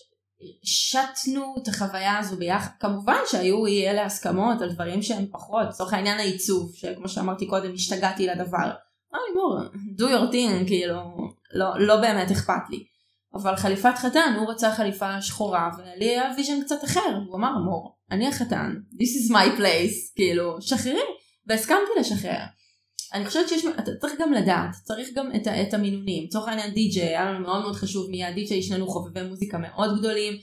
שתנו 0.63 1.55
את 1.63 1.67
החוויה 1.67 2.17
הזו 2.17 2.37
ביחד 2.37 2.69
כמובן 2.79 3.17
שהיו 3.31 3.65
אי 3.65 3.89
אלה 3.89 4.05
הסכמות 4.05 4.61
על 4.61 4.73
דברים 4.73 5.01
שהם 5.01 5.25
פחות 5.31 5.67
לצורך 5.69 5.93
העניין 5.93 6.17
העיצוב 6.17 6.75
שכמו 6.75 7.09
שאמרתי 7.09 7.47
קודם 7.47 7.73
השתגעתי 7.73 8.27
לדבר. 8.27 8.71
אמר 9.11 9.19
לי 9.27 9.33
בוא 9.33 9.59
do 9.97 10.11
your 10.11 10.33
thing 10.33 10.67
כאילו 10.67 10.95
לא, 11.53 11.79
לא 11.79 12.01
באמת 12.01 12.31
אכפת 12.31 12.69
לי. 12.69 12.94
אבל 13.35 13.55
חליפת 13.55 13.93
חתן 13.97 14.35
הוא 14.39 14.51
רצה 14.51 14.71
חליפה 14.71 15.21
שחורה 15.21 15.69
ולי 15.77 16.09
היה 16.09 16.31
vision 16.37 16.61
קצת 16.61 16.83
אחר 16.83 17.19
הוא 17.27 17.37
אמר 17.37 17.57
מור 17.65 17.95
אני 18.11 18.27
החתן 18.27 18.75
this 18.93 19.29
is 19.29 19.33
my 19.33 19.59
place 19.59 20.15
כאילו 20.15 20.61
שחררי 20.61 21.01
והסכמתי 21.47 21.99
לשחרר. 21.99 22.39
אני 23.13 23.25
חושבת 23.25 23.49
שיש, 23.49 23.65
אתה 23.79 23.91
צריך 24.01 24.13
גם 24.19 24.33
לדעת, 24.33 24.69
צריך 24.83 25.09
גם 25.15 25.31
את, 25.35 25.47
את 25.47 25.73
המינונים. 25.73 26.23
לצורך 26.23 26.47
העניין 26.47 26.73
די.ג'יי 26.73 27.07
היה 27.07 27.25
לנו 27.25 27.39
מאוד 27.39 27.61
מאוד 27.61 27.75
חשוב 27.75 28.09
מי 28.09 28.25
הדי.ג'יי, 28.25 28.61
שנינו 28.61 28.87
חובבי 28.87 29.23
מוזיקה 29.23 29.57
מאוד 29.57 29.99
גדולים. 29.99 30.33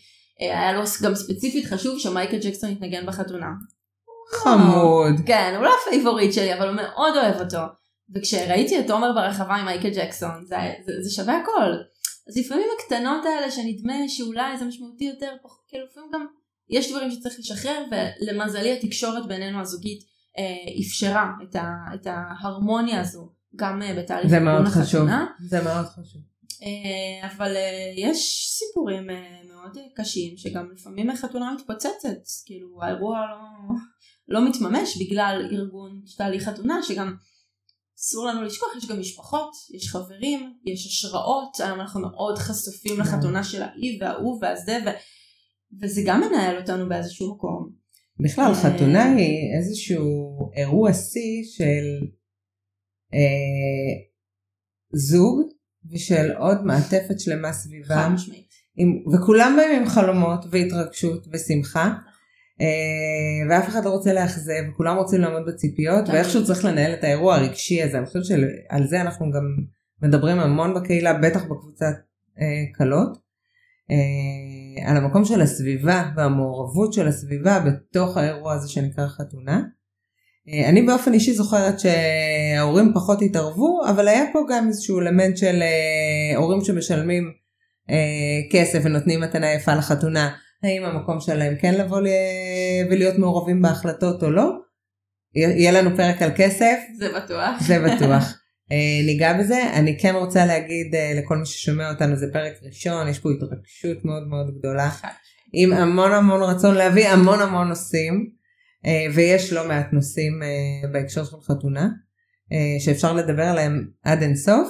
אה, 0.41 0.61
היה 0.61 0.73
לו 0.73 0.83
גם 1.03 1.15
ספציפית 1.15 1.67
חשוב 1.67 1.99
שמייקל 1.99 2.39
ג'קסון 2.39 2.71
יתנגן 2.71 3.07
בחתונה. 3.07 3.47
חמוד. 4.33 5.15
כן, 5.27 5.53
הוא 5.57 5.65
לא 5.65 5.71
ה 5.81 5.86
favorite 5.86 6.33
שלי, 6.33 6.55
אבל 6.55 6.69
הוא 6.69 6.77
מאוד 6.77 7.17
אוהב 7.17 7.41
אותו. 7.41 7.59
וכשראיתי 8.15 8.81
את 8.81 8.91
עומר 8.91 9.13
ברחבה 9.13 9.55
עם 9.55 9.65
מייקל 9.65 9.91
ג'קסון, 9.95 10.45
זה, 10.47 10.57
זה, 10.87 10.93
זה 11.03 11.11
שווה 11.11 11.39
הכל. 11.39 11.73
אז 12.29 12.37
לפעמים 12.37 12.67
הקטנות 12.79 13.25
האלה 13.25 13.51
שנדמה 13.51 14.09
שאולי 14.09 14.59
זה 14.59 14.65
משמעותי 14.65 15.05
יותר, 15.05 15.33
כאילו 15.69 15.87
לפעמים 15.87 16.11
גם 16.15 16.27
יש 16.71 16.91
דברים 16.91 17.11
שצריך 17.11 17.39
לשחרר, 17.39 17.85
ולמזלי 17.91 18.73
התקשורת 18.73 19.27
בינינו 19.27 19.61
הזוגית 19.61 20.03
אה, 20.39 20.81
אפשרה 20.87 21.33
את, 21.43 21.57
ה, 21.57 21.75
את 21.95 22.07
ההרמוניה 22.07 23.01
הזו 23.01 23.33
גם 23.57 23.83
אה, 23.83 23.95
בתהליך 23.95 24.31
זה 24.31 24.41
מאוד 24.41 24.67
חשוב. 24.67 25.09
זה 25.41 25.63
מאוד 25.63 25.87
חשוב. 25.87 26.23
אה, 26.63 27.29
אבל 27.29 27.57
יש 27.97 28.49
סיפורים 28.51 29.07
מאוד 29.49 29.79
קשים 29.97 30.37
שגם 30.37 30.71
לפעמים 30.73 31.11
החתונה 31.11 31.55
מתפוצצת, 31.55 32.19
כאילו 32.47 32.83
האירוע 32.83 33.19
לא, 33.31 33.75
לא 34.29 34.49
מתממש 34.49 35.03
בגלל 35.03 35.49
ארגון 35.53 36.03
תהליך 36.17 36.49
חתונה 36.49 36.83
שגם 36.83 37.15
אסור 38.03 38.27
לנו 38.27 38.43
לשכוח, 38.43 38.69
יש 38.77 38.89
גם 38.89 39.01
משפחות, 39.01 39.51
יש 39.75 39.89
חברים, 39.89 40.55
יש 40.67 40.87
השראות, 40.87 41.61
היום 41.61 41.81
אנחנו 41.81 42.01
מאוד 42.01 42.39
חשופים 42.39 43.01
לחתונה 43.01 43.45
של 43.45 43.63
האי 43.63 43.99
וההוא 44.01 44.39
והזה 44.43 44.79
ו... 44.87 44.89
וזה 45.81 46.03
גם 46.07 46.21
מנהל 46.21 46.61
אותנו 46.61 46.89
באיזשהו 46.89 47.35
מקום. 47.35 47.71
בכלל 48.25 48.53
אה, 48.55 48.55
חתונה 48.55 49.15
היא 49.15 49.57
איזשהו 49.59 50.51
אירוע 50.57 50.93
שיא 50.93 51.43
של 51.57 52.07
אה, 53.15 53.93
זוג 54.93 55.41
ושל 55.93 56.33
עוד 56.39 56.65
מעטפת 56.65 57.21
שלמה 57.21 57.53
סביבם. 57.53 58.15
וכולם 59.15 59.57
באים 59.57 59.83
עם 59.83 59.89
חלומות 59.89 60.45
והתרגשות 60.51 61.27
ושמחה. 61.33 61.93
אה, 62.63 63.49
ואף 63.51 63.69
אחד 63.69 63.85
לא 63.85 63.91
רוצה 63.91 64.13
לאכזב, 64.13 64.63
וכולם 64.73 64.97
רוצים 64.97 65.21
לעמוד 65.21 65.43
בציפיות, 65.47 66.09
ואיכשהו 66.09 66.45
צריך 66.45 66.65
לנהל 66.65 66.93
את 66.95 67.05
האירוע 67.05 67.35
הרגשי 67.35 67.83
הזה. 67.83 67.99
אני 67.99 68.07
חושבת 68.07 68.25
שעל 68.25 68.87
זה 68.87 69.01
אנחנו 69.01 69.31
גם 69.31 69.57
מדברים 70.03 70.39
המון 70.39 70.75
בקהילה, 70.75 71.15
בטח 71.15 71.45
בקבוצת 71.45 71.95
אה, 72.41 72.65
כלות. 72.79 73.23
אה, 73.91 74.91
על 74.91 74.97
המקום 74.97 75.25
של 75.25 75.41
הסביבה 75.41 76.03
והמעורבות 76.17 76.93
של 76.93 77.09
הסביבה 77.09 77.61
בתוך 77.61 78.17
האירוע 78.17 78.53
הזה 78.53 78.69
שנקרא 78.69 79.07
חתונה. 79.07 79.63
אה, 80.49 80.69
אני 80.69 80.83
באופן 80.83 81.13
אישי 81.13 81.33
זוכרת 81.33 81.75
שההורים 81.81 82.93
פחות 82.95 83.23
התערבו, 83.23 83.81
אבל 83.91 84.09
היה 84.09 84.25
פה 84.33 84.41
גם 84.51 84.69
איזשהו 84.69 85.01
אלמנט 85.01 85.37
של 85.37 85.63
אה, 85.63 86.37
הורים 86.37 86.65
שמשלמים 86.65 87.33
כסף 88.53 88.79
ונותנים 88.85 89.21
מתנה 89.21 89.53
יפה 89.53 89.75
לחתונה, 89.75 90.31
האם 90.63 90.85
המקום 90.85 91.21
שלהם 91.21 91.55
כן 91.61 91.75
לבוא 91.75 92.01
ולהיות 92.91 93.19
מעורבים 93.19 93.63
בהחלטות 93.63 94.23
או 94.23 94.31
לא. 94.31 94.51
יהיה 95.35 95.73
לנו 95.73 95.97
פרק 95.97 96.23
על 96.23 96.31
כסף. 96.37 96.77
זה 96.99 97.09
בטוח. 97.17 97.61
זה 97.61 97.79
בטוח. 97.87 98.43
אה, 98.73 99.07
ניגע 99.07 99.39
בזה. 99.39 99.73
אני 99.75 99.99
כן 99.99 100.15
רוצה 100.15 100.47
להגיד 100.47 100.95
אה, 100.95 101.13
לכל 101.17 101.37
מי 101.37 101.47
ששומע 101.47 101.91
אותנו 101.91 102.17
זה 102.17 102.27
פרק 102.33 102.53
ראשון, 102.63 103.09
יש 103.09 103.19
פה 103.19 103.29
התרגשות 103.31 104.05
מאוד 104.05 104.23
מאוד 104.29 104.59
גדולה, 104.59 104.91
עם 105.53 105.73
המון 105.73 106.13
המון 106.13 106.43
רצון 106.43 106.75
להביא 106.75 107.09
המון 107.09 107.41
המון 107.41 107.69
נושאים, 107.69 108.31
אה, 108.87 109.07
ויש 109.15 109.53
לא 109.53 109.69
מעט 109.69 109.93
נושאים 109.93 110.33
בהקשר 110.93 111.25
של 111.25 111.37
חתונה, 111.43 111.89
שאפשר 112.79 113.13
לדבר 113.13 113.43
עליהם 113.43 113.87
עד 114.03 114.23
אינסוף. 114.23 114.69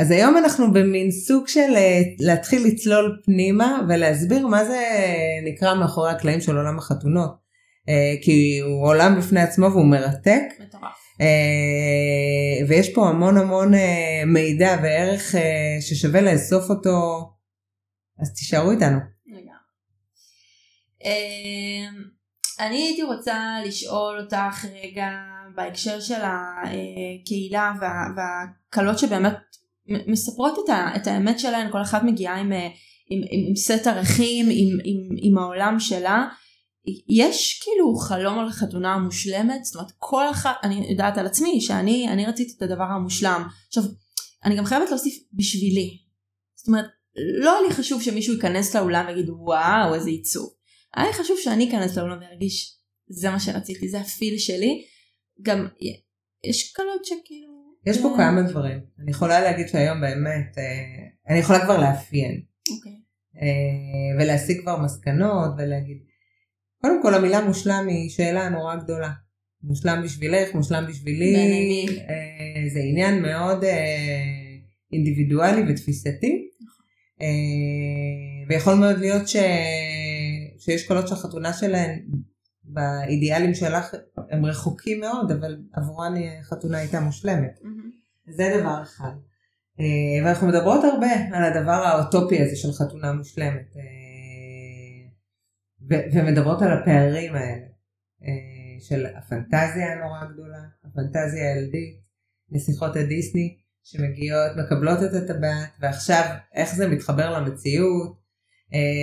אז 0.00 0.10
היום 0.10 0.36
אנחנו 0.36 0.72
במין 0.72 1.10
סוג 1.10 1.48
של 1.48 1.70
להתחיל 2.18 2.66
לצלול 2.66 3.20
פנימה 3.24 3.80
ולהסביר 3.88 4.46
מה 4.46 4.64
זה 4.64 4.80
נקרא 5.44 5.74
מאחורי 5.74 6.10
הקלעים 6.10 6.40
של 6.40 6.56
עולם 6.56 6.78
החתונות. 6.78 7.40
כי 8.22 8.58
הוא 8.58 8.88
עולם 8.88 9.18
בפני 9.18 9.40
עצמו 9.40 9.66
והוא 9.66 9.86
מרתק. 9.86 10.42
מטורף. 10.60 11.10
אה, 11.20 12.66
ויש 12.68 12.94
פה 12.94 13.08
המון 13.08 13.36
המון 13.36 13.74
אה, 13.74 14.22
מידע 14.26 14.76
וערך 14.82 15.34
אה, 15.34 15.76
ששווה 15.80 16.20
לאסוף 16.20 16.70
אותו, 16.70 17.30
אז 18.20 18.34
תישארו 18.34 18.70
איתנו. 18.70 18.98
אני 22.60 22.82
הייתי 22.82 23.02
רוצה 23.02 23.56
לשאול 23.66 24.20
אותך 24.20 24.64
רגע 24.82 25.08
בהקשר 25.60 26.00
של 26.00 26.20
הקהילה 26.22 27.72
והקלות 28.16 28.98
שבאמת 28.98 29.34
מספרות 29.86 30.58
את 30.96 31.06
האמת 31.06 31.40
שלהן, 31.40 31.72
כל 31.72 31.82
אחת 31.82 32.02
מגיעה 32.02 32.40
עם, 32.40 32.52
עם, 32.52 32.60
עם, 33.10 33.46
עם 33.48 33.56
סט 33.56 33.86
ערכים, 33.86 34.46
עם, 34.50 34.78
עם, 34.84 35.16
עם 35.22 35.38
העולם 35.38 35.80
שלה. 35.80 36.28
יש 37.08 37.60
כאילו 37.62 37.94
חלום 37.94 38.38
על 38.38 38.50
חתונה 38.50 38.98
מושלמת? 38.98 39.64
זאת 39.64 39.74
אומרת 39.74 39.90
כל 39.98 40.30
אחת 40.30 40.54
אני 40.62 40.86
יודעת 40.90 41.18
על 41.18 41.26
עצמי 41.26 41.60
שאני 41.60 42.08
אני 42.08 42.26
רציתי 42.26 42.52
את 42.56 42.62
הדבר 42.62 42.84
המושלם. 42.84 43.44
עכשיו 43.68 43.82
אני 44.44 44.56
גם 44.56 44.64
חייבת 44.64 44.88
להוסיף 44.88 45.14
בשבילי. 45.32 45.98
זאת 46.56 46.68
אומרת 46.68 46.84
לא 47.42 47.58
היה 47.58 47.68
לי 47.68 47.74
חשוב 47.74 48.02
שמישהו 48.02 48.34
ייכנס 48.34 48.76
לאולם 48.76 49.06
ויגיד 49.06 49.30
וואו 49.30 49.94
איזה 49.94 50.10
עיצוב. 50.10 50.50
היה 50.94 51.06
לי 51.06 51.12
חשוב 51.12 51.36
שאני 51.40 51.68
אכנס 51.68 51.96
לאולם 51.96 52.18
וארגיש 52.20 52.76
זה 53.08 53.30
מה 53.30 53.40
שרציתי 53.40 53.88
זה 53.88 54.00
הפיל 54.00 54.38
שלי 54.38 54.84
גם 55.42 55.66
יש 56.44 56.72
קלות 56.72 57.04
שכאילו 57.04 57.60
יש 57.86 58.02
פה 58.02 58.14
כמה 58.16 58.42
דברים 58.42 58.80
אני 59.02 59.10
יכולה 59.10 59.40
להגיד 59.40 59.68
שהיום 59.68 60.00
באמת 60.00 60.58
אה, 60.58 61.06
אני 61.28 61.38
יכולה 61.38 61.64
כבר 61.64 61.80
לאפיין. 61.80 62.42
אוקיי. 62.76 62.92
אה, 63.42 64.22
ולהשיג 64.22 64.60
כבר 64.60 64.82
מסקנות 64.82 65.50
ולהגיד 65.58 65.98
קודם 66.80 67.02
כל 67.02 67.14
המילה 67.14 67.44
מושלם 67.44 67.86
היא 67.88 68.10
שאלה 68.10 68.48
נורא 68.48 68.76
גדולה. 68.76 69.10
מושלם 69.62 70.02
בשבילך, 70.04 70.54
מושלם 70.54 70.86
בשבילי, 70.88 71.86
אה, 72.08 72.68
זה 72.72 72.80
עניין 72.80 73.22
מאוד 73.22 73.64
אה, 73.64 74.26
אינדיבידואלי 74.92 75.62
ותפיסתי. 75.72 76.48
אה, 77.22 77.26
ויכול 78.48 78.74
מאוד 78.74 78.98
להיות 78.98 79.28
ש... 79.28 79.36
שיש 80.58 80.88
קולות 80.88 81.08
שהחתונה 81.08 81.52
שלהן 81.52 82.00
באידיאלים 82.72 83.54
שלך 83.54 83.94
הם 84.30 84.44
רחוקים 84.46 85.00
מאוד, 85.00 85.30
אבל 85.30 85.58
עבורן 85.72 86.14
חתונה 86.42 86.78
הייתה 86.78 87.00
מושלמת. 87.00 87.58
Mm-hmm. 87.62 88.00
זה 88.36 88.56
דבר 88.60 88.82
אחד. 88.82 89.12
אה, 89.80 90.24
ואנחנו 90.24 90.48
מדברות 90.48 90.84
הרבה 90.84 91.12
על 91.32 91.44
הדבר 91.44 91.72
האוטופי 91.72 92.42
הזה 92.42 92.56
של 92.56 92.72
חתונה 92.72 93.12
מושלמת. 93.12 93.76
אה, 93.76 93.82
ו- 95.90 96.12
ומדברות 96.12 96.62
על 96.62 96.72
הפערים 96.72 97.34
האלה, 97.34 97.66
אה, 98.22 98.80
של 98.80 99.06
הפנטזיה 99.06 99.92
הנורא 99.92 100.24
גדולה, 100.32 100.62
הפנטזיה 100.84 101.54
הילדית, 101.54 102.00
נסיכות 102.50 102.96
הדיסני 102.96 103.56
שמגיעות, 103.82 104.50
מקבלות 104.64 104.98
את 105.02 105.14
הטבעת, 105.14 105.70
ועכשיו 105.80 106.22
איך 106.54 106.74
זה 106.74 106.88
מתחבר 106.88 107.38
למציאות, 107.38 108.20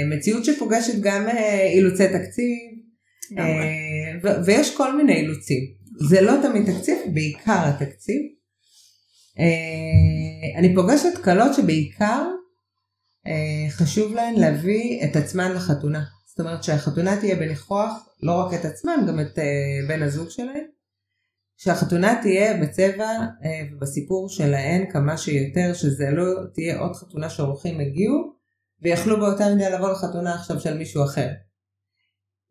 מציאות 0.09 0.45
שפוגשת 0.45 0.93
גם 1.01 1.27
אילוצי 1.73 2.07
תקציב, 2.07 2.86
אה, 3.37 4.33
ויש 4.45 4.77
כל 4.77 4.97
מיני 4.97 5.13
אילוצים. 5.13 5.63
זה 6.09 6.21
לא 6.21 6.33
תמיד 6.41 6.73
תקציב, 6.73 6.97
בעיקר 7.13 7.65
התקציב. 7.65 8.21
אני 10.57 10.75
פוגשת 10.75 11.17
קלות 11.21 11.53
שבעיקר 11.53 12.23
חשוב 13.69 14.13
להן 14.13 14.35
להביא 14.35 15.03
את 15.03 15.15
עצמן 15.15 15.51
לחתונה. 15.51 16.03
זאת 16.27 16.39
אומרת 16.39 16.63
שהחתונה 16.63 17.19
תהיה 17.19 17.35
בניחוח 17.35 18.09
לא 18.23 18.31
רק 18.31 18.53
את 18.53 18.65
עצמן, 18.65 19.05
גם 19.07 19.19
את 19.19 19.39
בן 19.87 20.03
הזוג 20.03 20.29
שלהן. 20.29 20.63
שהחתונה 21.57 22.19
תהיה 22.21 22.61
בצבע 22.61 23.09
ובסיפור 23.71 24.29
שלהן 24.29 24.91
כמה 24.91 25.17
שיותר, 25.17 25.73
שזה 25.73 26.09
לא 26.11 26.25
תהיה 26.53 26.79
עוד 26.79 26.95
חתונה 26.95 27.29
שאורחים 27.29 27.79
הגיעו, 27.79 28.33
ויכלו 28.81 29.19
באותה 29.19 29.55
מידה 29.55 29.69
לבוא 29.69 29.91
לחתונה 29.91 30.35
עכשיו 30.35 30.59
של 30.59 30.77
מישהו 30.77 31.03
אחר. 31.03 31.27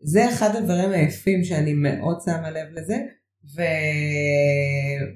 זה 0.00 0.28
אחד 0.28 0.56
הדברים 0.56 0.90
היפים 0.90 1.44
שאני 1.44 1.74
מאוד 1.74 2.18
שמה 2.24 2.50
לב 2.50 2.66
לזה, 2.72 2.96
ו... 3.56 3.62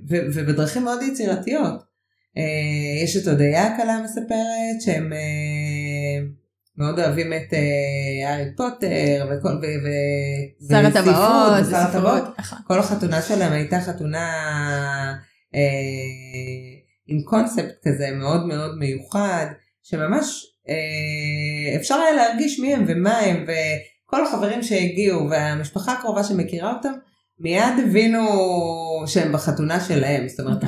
ו... 0.09 0.17
ובדרכים 0.35 0.85
מאוד 0.85 1.03
יצירתיות. 1.03 1.91
אה, 2.37 3.05
יש 3.05 3.17
את 3.17 3.27
הודיה 3.27 3.67
הקלה 3.67 4.01
מספרת 4.05 4.81
שהם 4.81 5.13
אה, 5.13 6.27
מאוד 6.77 6.99
אוהבים 6.99 7.33
את 7.33 7.55
אה, 7.55 8.29
הארי 8.29 8.57
פוטר 8.57 9.29
וכל 9.31 9.49
ו... 9.49 9.65
ו... 9.85 9.89
שר 10.69 10.87
הטבעות, 10.87 11.67
שר 11.71 11.77
הטבעות. 11.77 12.25
כל 12.67 12.79
החתונה 12.79 13.23
שלהם 13.23 13.53
הייתה 13.53 13.81
חתונה 13.81 14.29
עם 17.07 17.23
קונספט 17.25 17.75
כזה 17.89 18.11
מאוד 18.11 18.47
מאוד 18.47 18.79
מיוחד 18.79 19.47
שממש 19.83 20.47
אפשר 21.77 21.95
היה 21.95 22.13
להרגיש 22.13 22.61
מי 22.61 22.75
הם 22.75 22.85
ומה 22.89 23.19
הם 23.19 23.47
וכל 24.11 24.27
החברים 24.27 24.63
שהגיעו 24.63 25.31
והמשפחה 25.31 25.93
הקרובה 25.93 26.25
שמכירה 26.25 26.73
אותם 26.77 26.93
מיד 27.39 27.75
הבינו 27.89 28.21
שהם 29.07 29.33
בחתונה 29.33 29.81
שלהם, 29.81 30.29
זאת 30.29 30.41
אומרת 30.41 30.63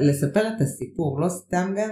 לספר 0.00 0.48
את 0.48 0.60
הסיפור, 0.60 1.20
לא 1.20 1.28
סתם 1.28 1.74
גם 1.76 1.90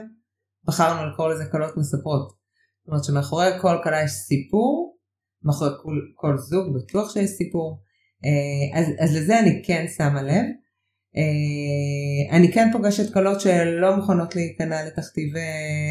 בחרנו 0.65 1.11
לקרוא 1.11 1.29
לזה 1.29 1.45
קלות 1.45 1.77
מספרות. 1.77 2.29
זאת 2.29 2.89
אומרת 2.89 3.05
שמאחורי 3.05 3.47
כל 3.61 3.77
קלה 3.83 4.03
יש 4.03 4.11
סיפור, 4.11 4.97
מאחורי 5.43 5.71
כל, 5.83 5.99
כל 6.15 6.37
זוג 6.39 6.77
בטוח 6.77 7.13
שיש 7.13 7.31
סיפור, 7.31 7.83
אה, 8.25 8.81
אז, 8.81 8.87
אז 8.99 9.17
לזה 9.17 9.41
אני 9.41 9.63
כן 9.65 9.87
שמה 9.97 10.23
לב. 10.23 10.45
אה, 11.17 12.37
אני 12.37 12.53
כן 12.53 12.69
פוגשת 12.73 13.13
קולות 13.13 13.41
שלא 13.41 13.97
מוכנות 13.97 14.37
להיכנע 14.37 14.85
לתכתיבי, 14.87 15.41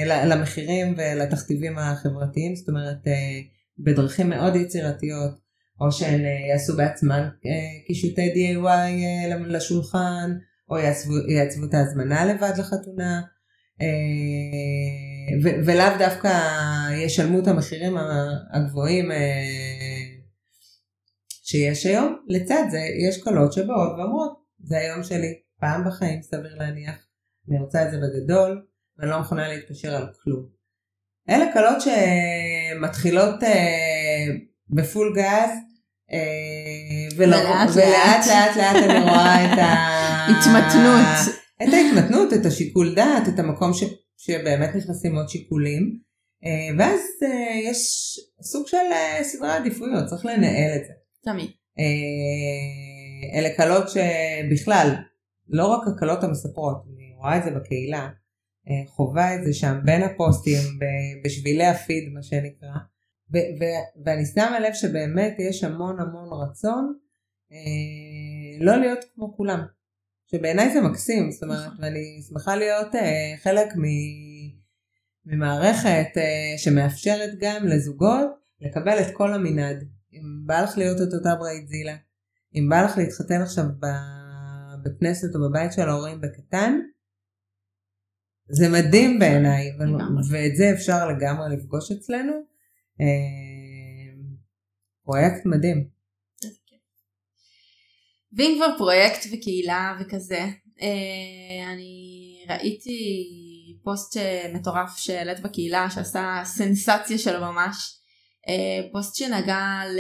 למחירים 0.06 0.94
ולתכתיבים 0.98 1.78
החברתיים, 1.78 2.56
זאת 2.56 2.70
אומרת 2.70 3.08
אה, 3.08 3.40
בדרכים 3.80 4.30
מאוד 4.30 4.56
יצירתיות, 4.56 5.32
או 5.82 5.92
שהן 5.92 6.26
אה, 6.26 6.48
יעשו 6.50 6.78
בעצמן 6.78 7.30
קישוטי 7.88 8.34
DIY 8.34 9.36
לשולחן, 9.48 10.38
או 10.70 10.78
יעצבו, 10.78 11.66
את 11.70 11.74
ההזמנה 11.74 12.26
לבד 12.26 12.52
לחתונה, 12.58 13.22
ולאו 15.66 15.98
דווקא 16.00 16.32
ישלמו 17.06 17.40
את 17.40 17.48
המחירים 17.48 17.98
הגבוהים 18.54 19.12
שיש 21.44 21.86
היום. 21.86 22.18
לצד 22.28 22.64
זה 22.72 22.80
יש 23.08 23.24
קולות 23.24 23.54
שבאות 23.54 23.92
ואומרות 23.98 24.44
זה 24.60 24.78
היום 24.78 25.04
שלי, 25.04 25.34
פעם 25.60 25.88
בחיים 25.88 26.22
סביר 26.22 26.56
להניח, 26.56 27.08
אני 27.50 27.60
רוצה 27.60 27.86
את 27.86 27.92
זה 27.92 27.98
בגדול, 27.98 28.66
ואני 28.98 29.12
לא 29.12 29.18
מוכנה 29.18 29.48
להתפשר 29.48 29.96
על 29.96 30.08
כלום. 30.24 30.57
אלה 31.30 31.46
קלות 31.54 31.78
שמתחילות 31.82 33.44
אה, 33.44 34.26
בפול 34.70 35.14
גז, 35.16 35.50
אה, 36.12 37.08
ולאט 37.18 37.70
לאט 37.76 38.28
לאט 38.28 38.58
לאט 38.58 38.76
אני 38.76 39.00
רואה 39.00 39.46
את 39.46 39.60
ההתמתנות. 39.62 41.38
את 41.64 41.74
ההתמתנות, 41.74 42.34
את 42.34 42.46
השיקול 42.46 42.96
דעת, 42.96 43.28
את 43.28 43.40
המקום 43.40 43.74
ש, 43.74 43.84
שבאמת 44.18 44.76
נכנסים 44.76 45.16
עוד 45.16 45.30
שיקולים, 45.30 46.00
אה, 46.46 46.76
ואז 46.78 47.00
אה, 47.24 47.70
יש 47.72 47.80
סוג 48.42 48.68
של 48.68 48.78
אה, 48.78 49.24
סדרי 49.24 49.52
עדיפויות, 49.52 50.06
צריך 50.06 50.26
לנהל 50.26 50.72
את 50.76 50.86
זה. 50.86 50.94
תמיד. 51.24 51.50
אה, 51.80 53.40
אלה 53.40 53.50
קלות 53.58 53.86
שבכלל, 53.90 54.96
לא 55.50 55.68
רק 55.68 55.88
הקלות 55.88 56.24
המספרות, 56.24 56.84
אני 56.88 57.14
רואה 57.18 57.38
את 57.38 57.44
זה 57.44 57.52
בקהילה, 57.52 58.08
חווה 58.88 59.36
את 59.36 59.44
זה 59.44 59.54
שם 59.54 59.80
בין 59.84 60.04
הפוסטים, 60.04 60.62
בשבילי 61.24 61.66
הפיד 61.66 62.10
מה 62.14 62.24
שנקרא, 62.24 62.70
ואני 64.06 64.26
שמה 64.26 64.60
לב 64.60 64.74
שבאמת 64.74 65.36
יש 65.40 65.64
המון 65.64 66.00
המון 66.00 66.30
רצון 66.42 66.94
אה, 67.52 68.66
לא 68.66 68.78
להיות 68.78 69.06
כמו 69.16 69.38
כולם, 69.38 69.60
שבעיניי 70.32 70.74
זה 70.74 70.82
מקסים, 70.82 71.32
זאת 71.32 71.44
אומרת, 71.44 71.68
נכון. 71.68 71.84
ואני 71.84 72.22
שמחה 72.30 72.56
להיות 72.56 72.96
אה, 72.96 73.34
חלק 73.38 73.74
ממערכת 75.26 76.08
שמאפשרת 76.58 77.30
גם 77.40 77.68
לזוגות 77.68 78.30
לקבל 78.62 79.00
את 79.02 79.14
כל 79.14 79.34
המנעד. 79.34 79.84
אם 80.14 80.46
בא 80.46 80.62
לך 80.62 80.78
להיות 80.78 80.98
את 81.02 81.14
אותה 81.14 81.36
ברייטזילה, 81.36 81.96
אם 82.56 82.70
בא 82.70 82.82
לך 82.82 82.98
להתחתן 82.98 83.42
עכשיו 83.42 83.66
בבית 83.66 85.00
כנסת 85.00 85.36
או 85.36 85.50
בבית 85.50 85.74
של 85.74 85.90
ההורים 85.90 86.22
בקטן, 86.22 86.80
זה 88.50 88.70
מדהים 88.70 89.20
בעיניי, 89.20 89.72
ואת 90.32 90.56
זה 90.56 90.72
אפשר 90.76 91.08
לגמרי 91.08 91.56
לפגוש 91.56 91.92
אצלנו. 91.92 92.34
אה, 93.02 94.22
פרויקט 95.04 95.46
מדהים. 95.46 95.88
ואם 98.34 98.54
כבר 98.58 98.78
פרויקט 98.78 99.26
וקהילה 99.34 99.98
וכזה, 100.00 100.46
אה, 100.82 101.72
אני 101.74 102.46
ראיתי 102.50 103.00
פוסט 103.84 104.18
מטורף 104.54 104.98
שהעלית 104.98 105.40
בקהילה 105.40 105.90
שעשה 105.90 106.42
סנסציה 106.46 107.18
שלו 107.18 107.40
ממש. 107.40 107.94
אה, 108.48 108.88
פוסט 108.92 109.16
שנגע 109.16 109.82
ל... 109.96 110.00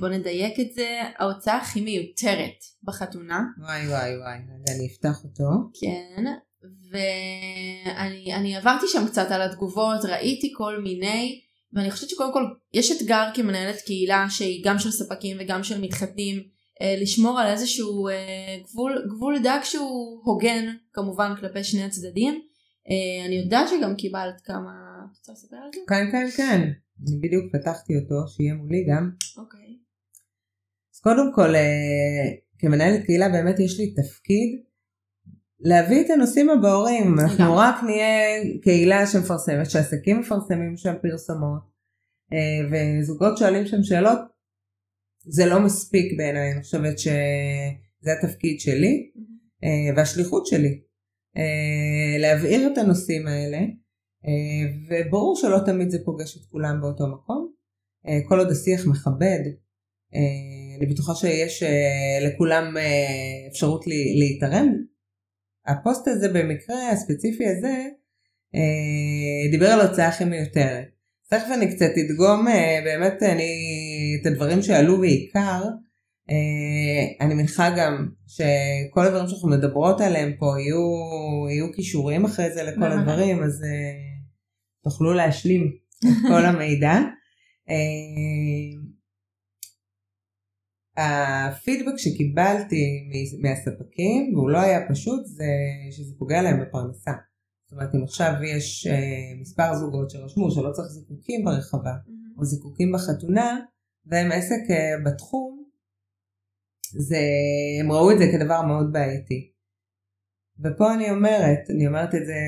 בוא 0.00 0.08
נדייק 0.08 0.60
את 0.60 0.74
זה, 0.74 1.00
ההוצאה 1.18 1.56
הכי 1.56 1.80
מיותרת 1.80 2.64
בחתונה. 2.82 3.44
וואי 3.58 3.88
וואי 3.88 4.16
וואי, 4.16 4.38
אני 4.68 4.86
אפתח 4.92 5.24
אותו. 5.24 5.44
כן, 5.80 6.24
ואני 6.90 8.56
עברתי 8.56 8.86
שם 8.88 9.06
קצת 9.06 9.30
על 9.30 9.42
התגובות, 9.42 10.04
ראיתי 10.04 10.52
כל 10.56 10.80
מיני, 10.82 11.40
ואני 11.72 11.90
חושבת 11.90 12.10
שקודם 12.10 12.32
כל 12.32 12.44
יש 12.74 12.92
אתגר 12.92 13.28
כמנהלת 13.34 13.80
קהילה 13.80 14.26
שהיא 14.30 14.64
גם 14.64 14.78
של 14.78 14.90
ספקים 14.90 15.36
וגם 15.40 15.64
של 15.64 15.80
מתחתנים, 15.80 16.42
אה, 16.82 16.96
לשמור 17.00 17.40
על 17.40 17.50
איזשהו 17.50 18.08
אה, 18.08 18.56
גבול, 18.64 19.06
גבול 19.16 19.38
דק 19.42 19.60
שהוא 19.64 20.20
הוגן 20.24 20.74
כמובן 20.92 21.32
כלפי 21.40 21.64
שני 21.64 21.84
הצדדים. 21.84 22.40
אני 23.26 23.34
יודעת 23.34 23.68
שגם 23.68 23.94
קיבלת 23.94 24.40
כמה, 24.44 24.72
את 25.12 25.16
רוצה 25.18 25.32
לספר 25.32 25.56
על 25.56 25.70
זה? 25.74 25.80
כן 25.88 26.10
כן 26.12 26.30
כן. 26.36 26.60
אני 27.02 27.16
בדיוק 27.22 27.44
פתחתי 27.52 27.92
אותו, 27.96 28.28
שיהיה 28.28 28.54
מולי 28.54 28.84
גם. 28.90 29.10
אוקיי. 29.36 29.78
אז 30.94 31.00
קודם 31.00 31.32
כל, 31.34 31.54
אה, 31.54 32.28
כמנהלת 32.58 33.04
קהילה 33.04 33.28
באמת 33.28 33.60
יש 33.60 33.80
לי 33.80 33.94
תפקיד 33.94 34.62
להביא 35.60 36.04
את 36.04 36.10
הנושאים 36.10 36.50
הבוערים. 36.50 37.18
אנחנו 37.18 37.56
רק 37.56 37.74
נהיה 37.84 38.42
קהילה 38.62 39.06
שמפרסמת, 39.06 39.70
שעסקים 39.70 40.20
מפרסמים 40.20 40.76
שם 40.76 40.94
פרסומות, 41.02 41.62
אה, 42.32 42.68
וזוגות 43.00 43.38
שואלים 43.38 43.66
שם 43.66 43.82
שאלות. 43.82 44.18
זה 45.24 45.46
לא 45.46 45.60
מספיק 45.60 46.18
בעיניי, 46.18 46.52
אני 46.52 46.62
חושבת 46.62 46.98
שזה 46.98 48.12
התפקיד 48.18 48.60
שלי 48.60 49.10
אה, 49.64 49.96
והשליחות 49.96 50.46
שלי. 50.46 50.80
להבעיר 52.18 52.72
את 52.72 52.78
הנושאים 52.78 53.26
האלה. 53.26 53.58
אה, 54.26 54.64
וברור 54.88 55.36
שלא 55.36 55.58
תמיד 55.66 55.90
זה 55.90 55.98
פוגש 56.04 56.36
את 56.36 56.42
כולם 56.50 56.80
באותו 56.80 57.04
מקום. 57.06 57.52
אה, 58.08 58.18
כל 58.28 58.38
עוד 58.38 58.50
השיח 58.50 58.86
מכבד, 58.86 59.40
אה, 60.14 60.78
אני 60.78 60.86
בטוחה 60.86 61.14
שיש 61.14 61.62
לכולם 62.26 62.74
אפשרות 63.50 63.84
להתערם. 64.18 64.68
הפוסט 65.68 66.08
הזה 66.08 66.28
במקרה 66.28 66.90
הספציפי 66.90 67.46
הזה 67.46 67.84
דיבר 69.50 69.66
על 69.66 69.80
הוצאה 69.80 70.08
הכי 70.08 70.24
מיותרת. 70.24 70.84
תכף 71.30 71.46
אני 71.54 71.74
קצת 71.74 71.90
אדגום 72.04 72.46
באמת 72.84 73.22
אני 73.22 73.52
את 74.20 74.26
הדברים 74.26 74.62
שעלו 74.62 75.00
בעיקר. 75.00 75.62
אני 77.20 77.34
מניחה 77.34 77.70
גם 77.78 78.08
שכל 78.26 79.06
הדברים 79.06 79.28
שאנחנו 79.28 79.48
מדברות 79.48 80.00
עליהם 80.00 80.32
פה 80.38 80.46
יהיו, 80.46 80.80
יהיו 81.50 81.72
קישורים 81.72 82.24
אחרי 82.24 82.50
זה 82.50 82.62
לכל 82.62 82.92
הדברים 82.92 83.42
אז 83.42 83.64
תוכלו 84.84 85.12
להשלים 85.14 85.72
את 86.04 86.28
כל 86.28 86.44
המידע. 86.44 86.92
אה, 87.70 88.87
הפידבק 90.98 91.96
שקיבלתי 91.96 93.10
מהספקים, 93.42 94.34
והוא 94.34 94.50
לא 94.50 94.58
היה 94.58 94.88
פשוט, 94.88 95.26
זה 95.26 95.44
שזה 95.90 96.14
פוגע 96.18 96.42
להם 96.42 96.60
בפרנסה. 96.60 97.12
זאת 97.64 97.72
אומרת, 97.72 97.94
אם 97.94 98.02
עכשיו 98.04 98.32
יש 98.44 98.86
uh, 98.86 99.40
מספר 99.40 99.74
זוגות 99.74 100.10
שרשמו 100.10 100.50
שלא 100.50 100.70
צריך 100.72 100.88
זיקוקים 100.88 101.44
ברחבה, 101.44 101.90
mm-hmm. 101.90 102.38
או 102.38 102.44
זיקוקים 102.44 102.92
בחתונה, 102.92 103.60
והם 104.06 104.32
עסק 104.32 104.60
uh, 104.68 105.06
בתחום, 105.06 105.64
זה, 106.92 107.20
הם 107.80 107.92
ראו 107.92 108.12
את 108.12 108.18
זה 108.18 108.24
כדבר 108.32 108.62
מאוד 108.62 108.92
בעייתי. 108.92 109.52
ופה 110.64 110.94
אני 110.94 111.10
אומרת, 111.10 111.70
אני 111.70 111.86
אומרת 111.86 112.14
את 112.14 112.26
זה 112.26 112.38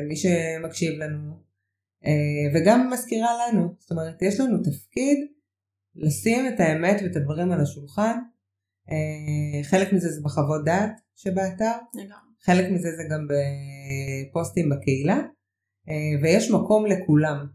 למי 0.00 0.16
שמקשיב 0.16 0.92
לנו, 0.98 1.32
uh, 2.04 2.08
וגם 2.54 2.90
מזכירה 2.92 3.30
לנו, 3.48 3.74
זאת 3.78 3.90
אומרת, 3.90 4.22
יש 4.22 4.40
לנו 4.40 4.58
תפקיד 4.58 5.18
לשים 5.94 6.48
את 6.48 6.60
האמת 6.60 7.00
ואת 7.02 7.16
הדברים 7.16 7.52
על 7.52 7.60
השולחן. 7.60 8.18
Uh, 8.88 9.64
חלק 9.64 9.92
מזה 9.92 10.08
זה 10.08 10.20
בחוות 10.24 10.64
דעת 10.64 11.00
שבאתר. 11.16 11.72
חלק 12.44 12.70
מזה 12.70 12.88
זה 12.96 13.02
גם 13.10 13.26
בפוסטים 13.28 14.68
בקהילה, 14.70 15.18
אה, 15.88 16.22
ויש 16.22 16.50
מקום 16.50 16.86
לכולם. 16.86 17.46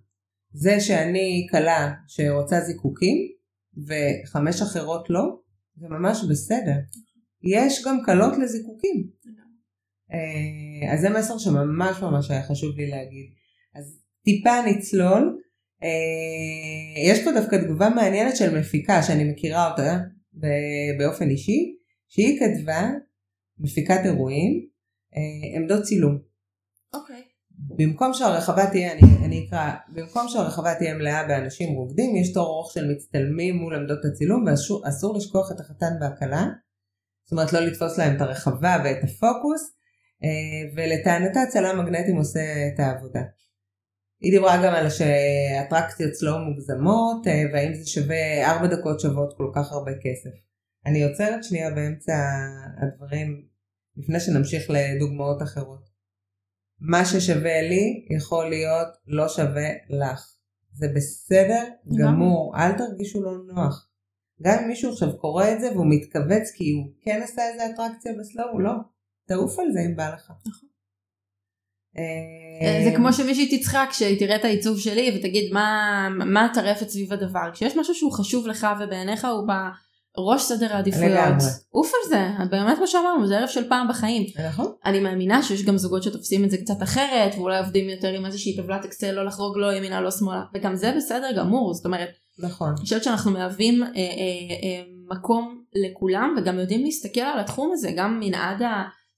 זה 0.51 0.79
שאני 0.79 1.47
כלה 1.51 1.93
שרוצה 2.07 2.61
זיקוקים, 2.61 3.17
וחמש 3.87 4.61
אחרות 4.61 5.09
לא, 5.09 5.39
זה 5.75 5.87
ממש 5.89 6.25
בסדר. 6.29 6.77
יש 7.43 7.83
גם 7.85 7.97
כלות 8.05 8.37
לזיקוקים. 8.37 9.09
אה, 10.11 10.93
אז 10.93 11.01
זה 11.01 11.09
מסר 11.09 11.37
שממש 11.37 12.01
ממש 12.01 12.31
היה 12.31 12.43
חשוב 12.43 12.75
לי 12.77 12.89
להגיד. 12.89 13.25
אז 13.75 13.99
טיפה 14.23 14.61
נצלול. 14.67 15.39
אה, 15.83 17.01
יש 17.11 17.23
פה 17.23 17.31
דווקא 17.31 17.55
תגובה 17.55 17.89
מעניינת 17.89 18.37
של 18.37 18.59
מפיקה 18.59 19.03
שאני 19.03 19.23
מכירה 19.23 19.71
אותה 19.71 19.97
באופן 20.99 21.29
אישי, 21.29 21.75
שהיא 22.09 22.39
כתבה, 22.39 22.89
מפיקת 23.59 23.99
אירועים, 24.05 24.65
אה, 25.15 25.57
עמדות 25.57 25.83
צילום. 25.83 26.17
אוקיי. 26.93 27.15
Okay. 27.15 27.33
במקום 27.57 28.13
שהרחבה 28.13 28.65
תהיה, 28.65 28.91
אני, 28.91 29.25
אני 29.25 29.45
אקרא, 29.47 29.71
במקום 29.89 30.27
שהרחבה 30.27 30.75
תהיה 30.75 30.93
מלאה 30.93 31.27
באנשים 31.27 31.75
רוקדים, 31.75 32.15
יש 32.15 32.33
תור 32.33 32.45
ארוך 32.45 32.71
של 32.73 32.91
מצטלמים 32.91 33.55
מול 33.55 33.75
עמדות 33.75 34.05
הצילום 34.05 34.45
ואסור 34.47 35.17
לשכוח 35.17 35.51
את 35.51 35.59
החתן 35.59 35.93
והכלה. 36.01 36.45
זאת 37.25 37.31
אומרת 37.31 37.53
לא 37.53 37.59
לתפוס 37.59 37.97
להם 37.97 38.15
את 38.15 38.21
הרחבה 38.21 38.77
ואת 38.83 39.03
הפוקוס, 39.03 39.73
אה, 40.23 40.29
ולטענתה 40.75 41.39
צלם 41.49 41.79
מגנטים 41.79 42.15
עושה 42.15 42.39
את 42.73 42.79
העבודה. 42.79 43.21
היא 44.23 44.31
דיברה 44.31 44.65
גם 44.65 44.73
על 44.73 44.89
שאטרקציות 44.89 46.11
לא 46.21 46.37
מוגזמות, 46.39 47.27
אה, 47.27 47.43
והאם 47.53 47.73
זה 47.73 47.89
שווה 47.89 48.51
ארבע 48.51 48.67
דקות 48.67 48.99
שוות 48.99 49.33
כל 49.37 49.51
כך 49.55 49.71
הרבה 49.71 49.91
כסף. 49.91 50.35
אני 50.85 51.03
עוצרת 51.03 51.43
שנייה 51.43 51.71
באמצע 51.71 52.13
הדברים 52.81 53.45
לפני 53.97 54.19
שנמשיך 54.19 54.63
לדוגמאות 54.69 55.41
אחרות. 55.41 55.89
מה 56.79 57.05
ששווה 57.05 57.61
לי 57.61 58.05
יכול 58.17 58.49
להיות 58.49 58.87
לא 59.07 59.29
שווה 59.29 59.69
לך. 59.89 60.35
זה 60.73 60.87
בסדר 60.95 61.63
גמור, 61.99 62.53
אל 62.57 62.77
תרגישו 62.77 63.23
לא 63.23 63.31
נוח. 63.53 63.89
גם 64.41 64.59
אם 64.59 64.67
מישהו 64.67 64.91
עכשיו 64.91 65.17
קורא 65.17 65.51
את 65.51 65.61
זה 65.61 65.71
והוא 65.71 65.85
מתכווץ 65.89 66.51
כי 66.55 66.71
הוא 66.71 66.93
כן 67.01 67.21
עשה 67.23 67.41
איזה 67.49 67.65
אטרקציה 67.65 68.11
בסלואו, 68.19 68.59
לא. 68.59 68.73
תעוף 69.27 69.59
על 69.59 69.71
זה 69.73 69.79
אם 69.79 69.95
בא 69.95 70.09
לך. 70.13 70.31
נכון. 70.47 70.72
אה, 71.97 72.83
זה 72.83 72.95
כמו 72.95 73.13
שמישהי 73.13 73.57
תצחק 73.57 73.87
כשהיא 73.89 74.19
תראה 74.19 74.35
את 74.35 74.45
העיצוב 74.45 74.79
שלי 74.79 75.15
ותגיד 75.15 75.53
מה, 75.53 76.07
מה 76.09 76.45
הטרפת 76.45 76.89
סביב 76.89 77.13
הדבר. 77.13 77.51
כשיש 77.53 77.77
משהו 77.77 77.95
שהוא 77.95 78.11
חשוב 78.11 78.47
לך 78.47 78.67
ובעיניך 78.79 79.25
הוא 79.25 79.47
בא... 79.47 79.69
ראש 80.17 80.41
סדר 80.41 80.73
העדיפויות. 80.75 81.43
עוף 81.69 81.91
על 81.93 82.09
זה, 82.09 82.27
באמת 82.49 82.79
מה 82.79 82.87
שאמרנו, 82.87 83.27
זה 83.27 83.37
ערב 83.37 83.47
של 83.47 83.69
פעם 83.69 83.87
בחיים. 83.87 84.25
נכון. 84.47 84.71
אני 84.85 84.99
מאמינה 84.99 85.43
שיש 85.43 85.63
גם 85.63 85.77
זוגות 85.77 86.03
שתופסים 86.03 86.43
את 86.43 86.51
זה 86.51 86.57
קצת 86.57 86.83
אחרת, 86.83 87.35
ואולי 87.35 87.57
עובדים 87.57 87.89
יותר 87.89 88.07
עם 88.07 88.25
איזושהי 88.25 88.55
טבלת 88.55 88.85
אקסל, 88.85 89.11
לא 89.11 89.25
לחרוג 89.25 89.57
לא 89.57 89.73
ימינה 89.73 90.01
לא 90.01 90.11
שמאלה, 90.11 90.43
וגם 90.53 90.75
זה 90.75 90.93
בסדר 90.97 91.31
גמור, 91.37 91.73
זאת 91.73 91.85
אומרת, 91.85 92.09
נכון. 92.39 92.69
אני 92.69 92.77
חושבת 92.77 93.03
שאנחנו 93.03 93.31
מהווים 93.31 93.83
אה, 93.83 93.89
אה, 93.89 93.93
אה, 93.97 94.83
מקום 95.11 95.63
לכולם, 95.75 96.35
וגם 96.37 96.59
יודעים 96.59 96.83
להסתכל 96.83 97.21
על 97.21 97.39
התחום 97.39 97.71
הזה, 97.73 97.91
גם 97.95 98.19
מנעד 98.19 98.61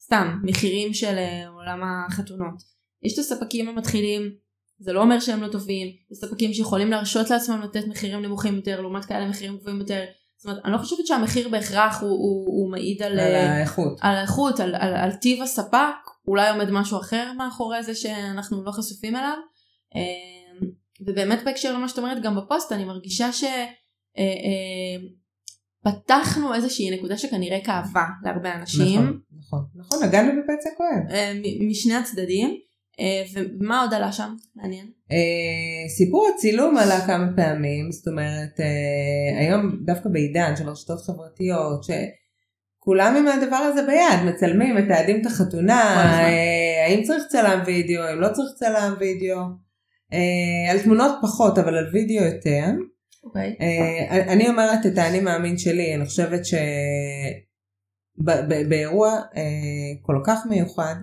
הסתם, 0.06 0.40
מחירים 0.44 0.94
של 0.94 1.18
אה, 1.18 1.48
עולם 1.48 1.82
החתונות. 1.84 2.56
יש 3.04 3.14
את 3.14 3.20
הספקים 3.20 3.70
המתחילים, 3.70 4.32
זה 4.80 4.94
לא 4.94 5.02
אומר 5.02 5.20
שהם 5.20 5.42
לא 5.42 5.48
טובים, 5.48 5.88
יש 6.12 6.18
ספקים 6.18 6.54
שיכולים 6.54 6.92
להרשות 6.92 7.30
לעצמם 7.30 7.62
לתת 7.62 7.88
מחירים 7.88 8.22
נמוכים 8.22 8.56
יותר, 8.56 8.82
לעומת 8.82 9.06
כאלה 9.06 9.30
מחירים 9.30 9.58
גבוהים 9.58 9.80
יותר. 9.80 10.04
זאת 10.38 10.46
אומרת, 10.46 10.66
אני 10.66 10.74
לא 10.74 10.78
חושבת 10.78 11.08
שהמחיר 11.08 11.50
בהכרח 11.50 12.02
הוא, 12.02 12.10
הוא, 12.10 12.46
הוא 12.48 12.72
מעיד 12.72 13.04
על, 13.04 13.12
על 13.12 13.20
אה, 13.20 13.58
האיכות, 13.58 14.00
על, 14.02 14.16
האיכות 14.16 14.60
על, 14.60 14.76
על, 14.76 14.94
על 14.94 15.12
טיב 15.12 15.42
הספק, 15.42 15.96
אולי 16.28 16.50
עומד 16.50 16.70
משהו 16.72 17.00
אחר 17.00 17.32
מאחורי 17.38 17.84
זה 17.84 17.96
שאנחנו 17.96 18.64
לא 18.64 18.72
חשופים 18.72 19.16
אליו. 19.16 19.38
אה, 19.96 20.68
ובאמת 21.02 21.44
בהקשר 21.46 21.74
למה 21.74 21.90
שאת 21.90 21.98
אומרת 21.98 22.24
גם 22.24 22.36
בפוסט 22.36 22.72
אני 22.72 22.86
מרגישה 22.86 23.30
שפתחנו 23.32 23.66
אה, 25.88 26.56
איזושהי 26.56 26.98
נקודה 26.98 27.18
שכנראה 27.18 27.60
כאבה 27.64 28.06
להרבה 28.24 28.56
אנשים. 28.56 29.00
נכון, 29.00 29.20
נכון, 29.40 29.66
נכון, 29.76 30.04
נגענו 30.04 30.32
בפצע 30.42 30.70
כואב. 30.78 31.20
משני 31.70 31.96
הצדדים. 31.96 32.58
אה, 33.00 33.24
ומה 33.34 33.82
עוד 33.82 33.94
עלה 33.94 34.12
שם? 34.12 34.36
מעניין. 34.56 34.86
אה, 35.12 35.90
סיפור 35.90 36.28
הצילום 36.36 36.78
עלה 36.78 37.06
כמה 37.08 37.28
פעמים, 37.36 37.92
זאת 37.92 38.08
אומרת 38.08 38.60
אה, 38.60 39.40
היום 39.40 39.78
דווקא 39.86 40.10
בעידן 40.10 40.56
של 40.56 40.70
רשתות 40.70 41.02
חברתיות 41.02 41.84
שכולם 41.84 43.16
עם 43.16 43.28
הדבר 43.28 43.56
הזה 43.56 43.82
ביד, 43.86 44.34
מצלמים, 44.34 44.76
מתעדים 44.76 45.22
את 45.22 45.26
החתונה, 45.26 45.82
האם 46.88 47.04
צריך 47.04 47.24
צלם 47.30 47.64
וידאו, 47.66 48.02
האם 48.04 48.22
לא 48.22 48.28
צריך 48.28 48.50
צלם 48.56 48.94
וידאו, 49.00 49.40
על 50.72 50.80
תמונות 50.84 51.12
פחות 51.22 51.58
אבל 51.58 51.78
על 51.78 51.90
וידאו 51.94 52.24
יותר. 52.24 52.66
Okay. 53.26 53.30
אוקיי. 53.30 53.56
אני 54.10 54.50
אומרת 54.50 54.86
את 54.86 54.98
האני 54.98 55.20
מאמין 55.20 55.58
שלי, 55.58 55.96
אני 55.96 56.06
חושבת 56.06 56.42
שבאירוע 58.18 59.22
כל 60.02 60.22
כך 60.26 60.46
מיוחד, 60.50 60.96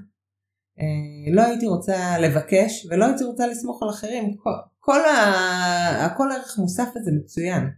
אה, 0.80 1.32
לא 1.32 1.42
הייתי 1.42 1.66
רוצה 1.66 2.18
לבקש 2.18 2.86
ולא 2.90 3.04
הייתי 3.04 3.24
רוצה 3.24 3.46
לסמוך 3.46 3.82
על 3.82 3.88
אחרים. 3.88 4.36
כל, 4.36 4.50
כל, 4.78 5.00
ה, 5.00 6.06
הכל 6.06 6.28
ערך 6.32 6.58
מוסף 6.58 6.88
הזה 6.96 7.10
מצוין. 7.22 7.70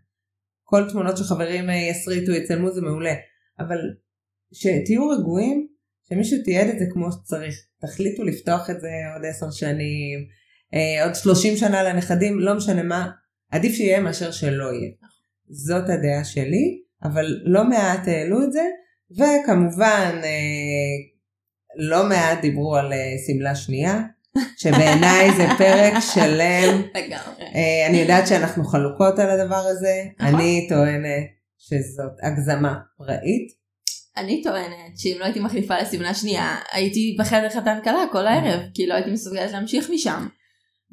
כל 0.65 0.91
תמונות 0.91 1.17
שחברים 1.17 1.71
אה, 1.71 1.75
יסריטו, 1.75 2.33
יצלמו 2.33 2.71
זה 2.71 2.81
מעולה. 2.81 3.15
אבל 3.59 3.79
שתהיו 4.53 5.09
רגועים, 5.09 5.69
שמישהו 6.09 6.39
תיעד 6.45 6.69
את 6.69 6.79
זה 6.79 6.85
כמו 6.93 7.13
שצריך. 7.13 7.55
תחליטו 7.81 8.25
לפתוח 8.25 8.71
את 8.71 8.81
זה 8.81 8.89
עוד 9.15 9.25
עשר 9.25 9.51
שנים, 9.51 10.19
אה, 10.75 11.05
עוד 11.05 11.15
שלושים 11.15 11.57
שנה 11.57 11.83
לנכדים, 11.83 12.41
לא 12.41 12.55
משנה 12.57 12.83
מה, 12.83 13.11
עדיף 13.55 13.75
שיהיה 13.75 14.01
מאשר 14.01 14.31
שלא 14.31 14.65
יהיה. 14.65 14.91
זאת 15.49 15.85
הדעה 15.89 16.25
שלי, 16.25 16.81
אבל 17.05 17.41
לא 17.45 17.65
מעט 17.65 18.09
העלו 18.09 18.43
את 18.43 18.53
זה, 18.53 18.63
וכמובן 19.11 20.21
לא 21.77 22.09
מעט 22.09 22.41
דיברו 22.41 22.77
על 22.77 22.93
אה, 22.93 22.99
שמלה 23.27 23.55
שנייה, 23.55 24.01
שבעיניי 24.61 25.31
זה 25.37 25.47
פרק 25.59 25.93
שלם. 26.15 26.83
לגמרי. 26.95 27.45
אה, 27.55 27.87
אני 27.89 27.97
יודעת 27.97 28.27
שאנחנו 28.27 28.65
חלוקות 28.65 29.19
על 29.19 29.31
הדבר 29.31 29.67
הזה, 29.67 30.05
נכון. 30.19 30.35
אני 30.35 30.67
טוענת 30.69 31.27
שזאת 31.59 32.13
הגזמה 32.23 32.75
פראית. 32.99 33.65
אני 34.17 34.43
טוענת 34.43 34.99
שאם 34.99 35.17
לא 35.19 35.25
הייתי 35.25 35.41
מחליפה 35.41 35.79
לשמלה 35.79 36.15
שנייה, 36.15 36.57
הייתי 36.73 37.17
בחדר 37.19 37.49
חתן 37.51 37.79
קלה 37.85 38.05
כל 38.13 38.27
הערב, 38.27 38.61
כי 38.75 38.87
לא 38.87 38.95
הייתי 38.95 39.11
מסוגלת 39.11 39.53
להמשיך 39.53 39.91
משם. 39.91 40.27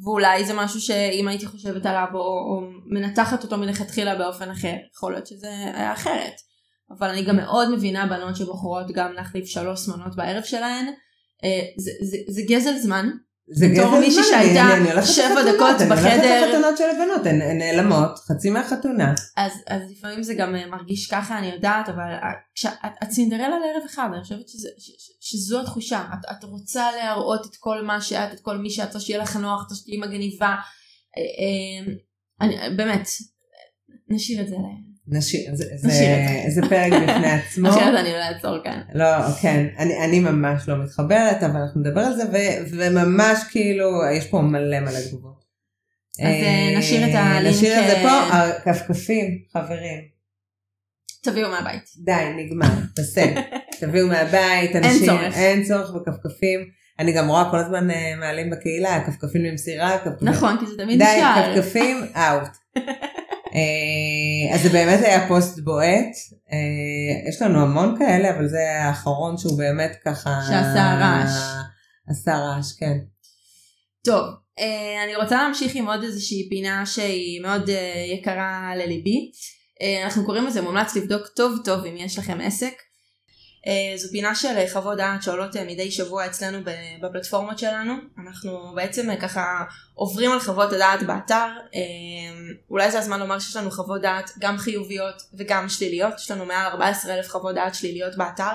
ואולי 0.03 0.45
זה 0.45 0.53
משהו 0.53 0.81
שאם 0.81 1.27
הייתי 1.27 1.45
חושבת 1.45 1.85
עליו 1.85 2.07
או, 2.13 2.19
או 2.19 2.61
מנתחת 2.85 3.43
אותו 3.43 3.57
מלכתחילה 3.57 4.15
באופן 4.15 4.49
אחר, 4.49 4.75
יכול 4.95 5.11
להיות 5.13 5.27
שזה 5.27 5.49
היה 5.49 5.93
אחרת. 5.93 6.33
אבל 6.97 7.09
אני 7.09 7.23
גם 7.23 7.35
מאוד 7.35 7.69
מבינה 7.75 8.07
בנות 8.07 8.35
שבוחרות 8.35 8.91
גם 8.93 9.13
להחליף 9.13 9.45
שלוש 9.45 9.85
שמנות 9.85 10.15
בערב 10.15 10.43
שלהן. 10.43 10.85
אה, 11.43 11.61
זה, 11.77 11.91
זה, 12.01 12.17
זה 12.27 12.41
גזל 12.49 12.77
זמן. 12.77 13.09
זה 13.53 13.67
בתור 13.73 13.99
מישהי 13.99 14.23
שהייתה 14.23 15.05
שבע 15.05 15.53
דקות 15.53 15.75
בחדר. 15.89 16.13
אני 16.13 16.27
הולכת 16.27 16.47
לחתונות 16.47 16.77
של 16.77 16.83
הבנות, 16.83 17.25
הן 17.25 17.57
נעלמות 17.57 18.19
חצי 18.19 18.49
מהחתונה. 18.49 19.13
אז, 19.37 19.51
אז 19.67 19.81
לפעמים 19.91 20.23
זה 20.23 20.33
גם 20.33 20.55
אה, 20.55 20.65
מרגיש 20.65 21.07
ככה, 21.07 21.39
אני 21.39 21.47
יודעת, 21.47 21.89
אבל 21.89 22.13
את 23.03 23.09
צינדרלה 23.09 23.49
לערב 23.49 23.85
אחד, 23.85 24.09
אני 24.13 24.23
חושבת 24.23 24.49
שזה, 24.49 24.69
ש, 24.77 24.91
ש, 24.97 25.11
שזו 25.19 25.61
התחושה. 25.61 26.05
את, 26.13 26.31
את 26.31 26.43
רוצה 26.43 26.91
להראות 26.91 27.45
את 27.45 27.55
כל 27.55 27.81
מה 27.85 28.01
שאת, 28.01 28.33
את 28.33 28.39
כל 28.39 28.57
מי 28.57 28.69
שאת, 28.69 29.01
שיהיה 29.01 29.21
לך 29.21 29.35
נוח, 29.35 29.73
שתהיי 29.73 29.97
מגניבה. 29.97 30.55
אה, 31.17 31.93
אני, 32.41 32.55
באמת, 32.75 33.07
נשאיר 34.09 34.41
את 34.41 34.47
זה 34.47 34.55
להם. 34.55 34.90
נשאיר, 35.11 35.55
זה, 35.55 35.65
זה, 35.75 35.89
זה 36.47 36.61
פרק 36.69 36.93
בפני 36.93 37.31
עצמו. 37.41 37.71
זה, 37.71 37.99
אני 37.99 38.11
לא 38.11 38.23
אעצור 38.23 38.57
כאן. 38.63 38.81
לא, 38.93 39.05
כן, 39.41 39.67
אני, 39.77 40.05
אני 40.05 40.19
ממש 40.19 40.69
לא 40.69 40.83
מתחברת, 40.83 41.43
אבל 41.43 41.61
אנחנו 41.61 41.81
נדבר 41.81 42.01
על 42.01 42.13
זה, 42.13 42.23
ו, 42.23 42.37
וממש 42.71 43.39
כאילו, 43.51 44.01
יש 44.17 44.27
פה 44.27 44.41
מלא 44.41 44.79
מלא 44.79 44.99
תגובות. 45.09 45.41
אז 46.19 46.25
אה, 46.25 46.75
נשאיר 46.77 47.09
את 47.09 47.15
הלינק. 47.15 47.55
נשאיר 47.55 47.79
את 47.79 47.87
זה 47.87 47.95
פה, 48.03 48.37
הכפכפים, 48.37 49.37
חברים. 49.53 50.01
תביאו 51.23 51.49
מהבית. 51.49 51.83
די, 51.97 52.25
נגמר, 52.37 52.73
בסדר. 52.99 53.41
תביאו 53.81 54.07
מהבית, 54.07 54.75
אנשים, 54.75 55.05
צורך. 55.05 55.37
אין 55.37 55.63
צורך 55.63 55.91
בכפכפים. 55.91 56.59
אני 56.99 57.11
גם 57.11 57.27
רואה 57.27 57.51
כל 57.51 57.57
הזמן 57.57 57.91
אה, 57.91 58.15
מעלים 58.19 58.49
בקהילה, 58.49 59.03
כפכפים 59.05 59.43
למסירה, 59.43 59.97
כפכפים... 59.97 60.27
נכון, 60.27 60.57
כי 60.59 60.65
זה 60.65 60.77
תמיד 60.77 60.99
די, 60.99 61.05
נשאר. 61.17 61.55
כפכפים, 61.55 61.97
אאוט. 62.15 62.49
אה, 63.55 64.55
אז 64.55 64.61
זה 64.61 64.69
באמת 64.69 64.99
היה 65.03 65.27
פוסט 65.27 65.59
בועט. 65.59 66.15
אה, 66.51 67.29
יש 67.29 67.41
לנו 67.41 67.61
המון 67.61 67.95
כאלה, 67.99 68.35
אבל 68.35 68.47
זה 68.47 68.71
האחרון 68.79 69.37
שהוא 69.37 69.57
באמת 69.57 69.91
ככה... 70.05 70.41
שעשה 70.47 70.97
רעש. 70.99 71.65
עשה 72.09 72.37
רעש, 72.37 72.73
כן. 72.79 72.97
טוב, 74.05 74.25
אה, 74.59 75.03
אני 75.03 75.15
רוצה 75.15 75.43
להמשיך 75.43 75.75
עם 75.75 75.87
עוד 75.87 76.03
איזושהי 76.03 76.49
פינה 76.49 76.85
שהיא 76.85 77.41
מאוד 77.41 77.69
יקרה 78.13 78.73
לליבי. 78.75 79.31
אנחנו 80.03 80.25
קוראים 80.25 80.45
לזה 80.45 80.61
מומלץ 80.61 80.95
לבדוק 80.95 81.27
טוב 81.27 81.57
טוב 81.65 81.85
אם 81.85 81.95
יש 81.97 82.19
לכם 82.19 82.41
עסק. 82.41 82.73
אה, 83.67 83.97
זו 83.97 84.09
פינה 84.11 84.35
של 84.35 84.57
אה, 84.57 84.65
חוות 84.73 84.97
דעת 84.97 85.23
שעולות 85.23 85.55
אה, 85.55 85.63
מדי 85.63 85.91
שבוע 85.91 86.25
אצלנו 86.25 86.59
בפלטפורמות 87.01 87.59
שלנו. 87.59 87.93
אנחנו 88.25 88.71
בעצם 88.75 89.09
אה, 89.09 89.21
ככה 89.21 89.63
עוברים 89.93 90.31
על 90.31 90.39
חוות 90.39 90.73
הדעת 90.73 91.03
באתר. 91.03 91.47
אה, 91.75 91.81
אולי 92.69 92.91
זה 92.91 92.99
הזמן 92.99 93.19
לומר 93.19 93.39
שיש 93.39 93.55
לנו 93.55 93.71
חוות 93.71 94.01
דעת 94.01 94.31
גם 94.39 94.57
חיוביות 94.57 95.21
וגם 95.33 95.69
שליליות. 95.69 96.13
יש 96.17 96.31
לנו 96.31 96.45
מעל 96.45 96.65
14 96.65 97.13
אלף 97.13 97.29
חוות 97.29 97.55
דעת 97.55 97.75
שליליות 97.75 98.15
באתר. 98.17 98.51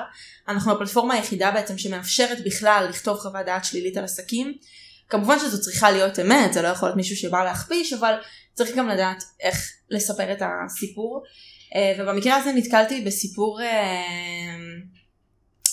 אנחנו 0.48 0.72
הפלטפורמה 0.72 1.14
היחידה 1.14 1.50
בעצם 1.50 1.78
שמאפשרת 1.78 2.44
בכלל 2.44 2.86
לכתוב 2.88 3.18
חוות 3.18 3.46
דעת 3.46 3.64
שלילית 3.64 3.96
על 3.96 4.04
עסקים. 4.04 4.54
כמובן 5.08 5.38
שזו 5.38 5.60
צריכה 5.60 5.90
להיות 5.90 6.18
אמת, 6.18 6.52
זה 6.52 6.62
לא 6.62 6.68
יכול 6.68 6.88
להיות 6.88 6.96
מישהו 6.96 7.16
שבא 7.16 7.44
להכפיש, 7.44 7.92
אבל 7.92 8.14
צריך 8.54 8.76
גם 8.76 8.88
לדעת 8.88 9.24
איך 9.40 9.70
לספר 9.90 10.32
את 10.32 10.42
הסיפור. 10.42 11.22
אה, 11.74 11.92
ובמקרה 11.98 12.36
הזה 12.36 12.52
נתקלתי 12.52 13.00
בסיפור, 13.00 13.60
אה, 13.62 14.56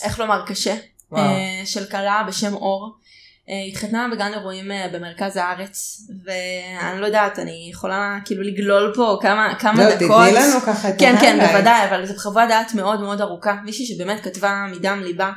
איך 0.04 0.20
לומר, 0.20 0.46
קשה, 0.46 0.76
וואו. 1.12 1.24
אה, 1.24 1.66
של 1.66 1.86
כלה 1.86 2.24
בשם 2.28 2.54
אור. 2.54 2.96
אה, 3.50 3.64
התחתנה 3.68 4.08
בגן 4.12 4.34
אירועים 4.34 4.72
אה, 4.72 4.88
במרכז 4.94 5.38
הארץ, 5.38 6.02
ואני 6.26 7.02
לא 7.02 7.06
יודעת, 7.06 7.40
אני 7.40 7.68
יכולה 7.72 8.18
כאילו 8.26 8.44
לגלול 8.44 8.94
פה 8.96 9.18
כמה, 9.22 9.56
כמה 9.60 9.84
לא, 9.84 9.96
דקות. 9.96 10.28
תתני 10.28 10.40
לנו 10.40 10.62
ככה 10.62 10.90
את 10.90 10.96
כן, 11.00 11.16
כן. 11.22 11.48
בוודאי, 11.48 11.90
אבל 11.90 12.06
זו 12.06 12.14
חוות 12.18 12.50
דעת 12.50 12.74
מאוד 12.74 13.02
מאוד 13.02 13.22
ארוכה. 13.22 13.56
מישהי 13.66 13.86
שבאמת 13.86 14.24
כתבה 14.24 14.66
מדם 14.72 15.02
ליבה. 15.04 15.32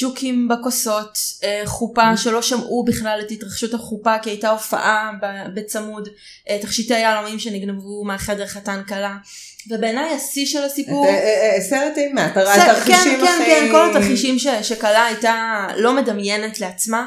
ג'וקים 0.00 0.48
בכוסות, 0.48 1.18
חופה 1.64 2.16
שלא 2.16 2.42
שמעו 2.42 2.84
בכלל 2.84 3.20
את 3.26 3.30
התרחשות 3.30 3.74
החופה 3.74 4.18
כי 4.18 4.30
הייתה 4.30 4.48
הופעה 4.48 5.10
בצמוד, 5.54 6.08
תכשיטי 6.62 6.98
יהלומים 6.98 7.38
שנגנבו 7.38 8.04
מהחדר 8.04 8.46
חתן 8.46 8.82
כלה. 8.88 9.16
ובעיניי 9.70 10.10
השיא 10.14 10.46
של 10.46 10.62
הסיפור... 10.62 11.06
אה, 11.06 11.10
אה, 11.14 11.54
אה, 11.54 11.60
סרט 11.60 11.92
אימה, 11.96 12.26
אתה 12.26 12.42
רואה 12.42 12.56
סרט- 12.56 12.68
התרחישים 12.68 13.20
כן, 13.20 13.26
כן. 13.26 13.44
כן, 13.46 13.68
כל 13.72 13.90
התרחישים 13.90 14.36
שכלה 14.62 15.06
הייתה 15.06 15.66
לא 15.76 15.96
מדמיינת 15.96 16.60
לעצמה. 16.60 17.06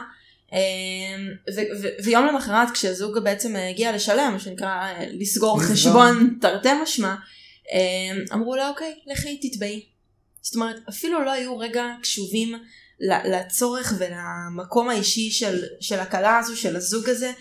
ו- 1.56 2.04
ויום 2.04 2.26
למחרת 2.26 2.72
כשהזוג 2.74 3.20
בעצם 3.20 3.56
הגיע 3.56 3.92
לשלם, 3.92 4.30
מה 4.34 4.40
שנקרא 4.40 4.88
לסגור. 5.12 5.62
חשבון 5.62 6.38
תרתי 6.42 6.70
משמע, 6.84 7.16
אה, 7.74 7.80
אמרו 8.34 8.56
לה 8.56 8.70
אוקיי, 8.70 8.94
לכי 9.08 9.38
תתבעי. 9.42 9.86
זאת 10.42 10.56
אומרת, 10.56 10.76
אפילו 10.90 11.24
לא 11.24 11.32
היו 11.32 11.58
רגע 11.58 11.86
קשובים 12.02 12.56
לצורך 13.26 13.94
ולמקום 14.00 14.90
האישי 14.90 15.32
של, 15.32 15.64
של 15.80 16.00
הכלה 16.00 16.38
הזו, 16.38 16.58
של 16.58 16.76
הזוג 16.76 17.10
הזה. 17.10 17.32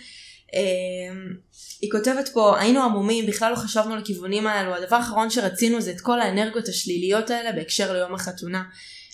היא 1.81 1.91
כותבת 1.91 2.29
פה, 2.29 2.61
היינו 2.61 2.83
עמומים, 2.83 3.27
בכלל 3.27 3.51
לא 3.51 3.57
חשבנו 3.57 3.93
על 3.93 3.99
הכיוונים 3.99 4.47
האלו, 4.47 4.75
הדבר 4.75 4.97
האחרון 4.97 5.31
שרצינו 5.31 5.81
זה 5.81 5.91
את 5.91 6.01
כל 6.01 6.21
האנרגיות 6.21 6.69
השליליות 6.69 7.31
האלה 7.31 7.53
בהקשר 7.53 7.93
ליום 7.93 8.15
החתונה. 8.15 8.63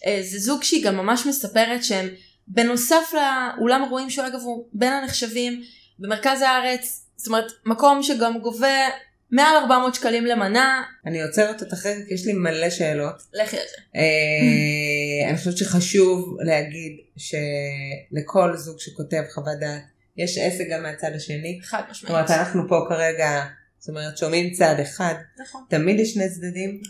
אה, 0.07 0.21
זה 0.23 0.39
זוג 0.39 0.63
שהיא 0.63 0.85
גם 0.85 0.97
ממש 0.97 1.27
מספרת 1.27 1.85
שהם 1.85 2.09
בנוסף 2.49 3.13
לאולם 3.13 3.83
אירועים 3.85 4.11
שהוא 4.11 4.27
אגב 4.27 4.41
הוא 4.41 4.67
בין 4.73 4.93
הנחשבים 4.93 5.63
במרכז 5.99 6.43
הארץ, 6.43 7.07
זאת 7.17 7.27
אומרת 7.27 7.53
מקום 7.67 8.03
שגם 8.03 8.39
גובה 8.39 8.89
מעל 9.31 9.57
400 9.57 9.95
שקלים 9.95 10.27
למנה, 10.27 10.83
אני 11.07 11.23
עוצרת 11.23 11.63
אותך 11.63 11.87
רגע 11.87 12.05
כי 12.09 12.15
יש 12.15 12.27
לי 12.27 12.33
מלא 12.33 12.71
שאלות. 12.71 13.15
לכי 13.33 13.57
על 13.57 13.63
זה. 13.71 13.77
אה, 13.97 15.29
אני 15.29 15.39
חושבת 15.39 15.57
שחשוב 15.57 16.37
להגיד 16.41 16.93
שלכל 17.17 18.57
זוג 18.57 18.81
שכותב 18.81 19.23
חוות 19.35 19.59
דעת 19.61 19.94
יש 20.17 20.39
עסק 20.39 20.65
גם 20.71 20.83
מהצד 20.83 21.11
השני. 21.15 21.61
חד 21.63 21.66
משמעית. 21.66 21.79
זאת 21.79 22.15
אומרת 22.15 22.31
אנחנו 22.31 22.69
פה 22.69 22.87
כרגע, 22.89 23.45
זאת 23.79 23.89
אומרת 23.89 24.19
שומעים 24.19 24.53
צד 24.53 24.75
אחד, 24.83 25.15
נכון. 25.43 25.65
תמיד 25.69 26.01
יש 26.01 26.15
שני 26.15 26.29
צדדים. 26.31 26.81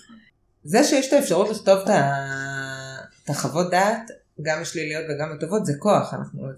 זה 0.65 0.85
שיש 0.85 1.09
את 1.09 1.13
האפשרות 1.13 1.51
לכתוב 1.51 1.79
את 3.25 3.31
החוות 3.31 3.71
דעת, 3.71 4.11
גם 4.43 4.63
השליליות 4.63 5.05
וגם 5.05 5.33
הטובות, 5.37 5.67
זה 5.67 5.73
כוח. 5.79 6.15
אנחנו 6.15 6.49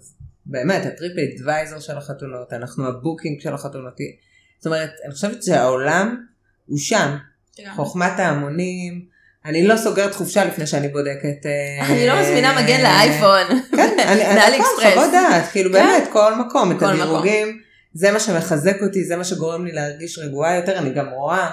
באמת 0.45 0.85
הטריפאדוויזר 0.85 1.79
של 1.79 1.97
החתונות, 1.97 2.53
אנחנו 2.53 2.87
הבוקינג 2.87 3.41
של 3.41 3.53
החתונות. 3.53 3.93
זאת 4.57 4.65
אומרת, 4.65 4.91
אני 5.05 5.13
חושבת 5.13 5.43
שהעולם 5.43 6.25
הוא 6.65 6.79
שם. 6.79 7.17
חוכמת 7.75 8.19
ההמונים. 8.19 9.16
אני 9.47 9.67
לא 9.67 9.77
סוגרת 9.77 10.15
חופשה 10.15 10.45
לפני 10.45 10.67
שאני 10.67 10.87
בודקת. 10.87 11.45
אה, 11.45 11.85
אני 11.89 12.07
לא 12.07 12.21
מזמינה 12.21 12.61
מגן 12.61 12.81
לאייפון. 12.81 13.61
כן, 13.75 13.97
אני, 13.99 14.59
נכון. 14.59 14.83
חוות 14.93 15.11
דעת, 15.11 15.51
כאילו 15.51 15.73
כן. 15.73 15.85
באמת, 15.85 16.09
כל 16.11 16.35
מקום, 16.35 16.71
את 16.71 16.81
הדירוגים, 16.81 17.61
זה 17.93 18.11
מה 18.11 18.19
שמחזק 18.19 18.77
אותי, 18.81 19.03
זה 19.03 19.15
מה 19.15 19.23
שגורם 19.23 19.65
לי 19.65 19.71
להרגיש 19.71 20.19
רגועה 20.19 20.55
יותר, 20.55 20.77
אני 20.77 20.89
גם 20.89 21.09
רואה 21.09 21.49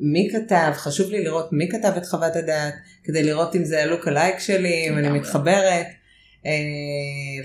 מי 0.00 0.28
כתב, 0.32 0.72
חשוב 0.74 1.10
לי 1.10 1.24
לראות 1.24 1.48
מי 1.52 1.68
כתב 1.68 1.92
את 1.96 2.06
חוות 2.06 2.36
הדעת, 2.36 2.74
כדי 3.04 3.22
לראות 3.22 3.56
אם 3.56 3.64
זה 3.64 3.82
הלוק 3.82 4.08
הלייק 4.08 4.38
שלי, 4.38 4.88
אם 4.88 4.98
אני. 4.98 5.08
מתחברת, 5.08 5.86
אה, 6.46 6.50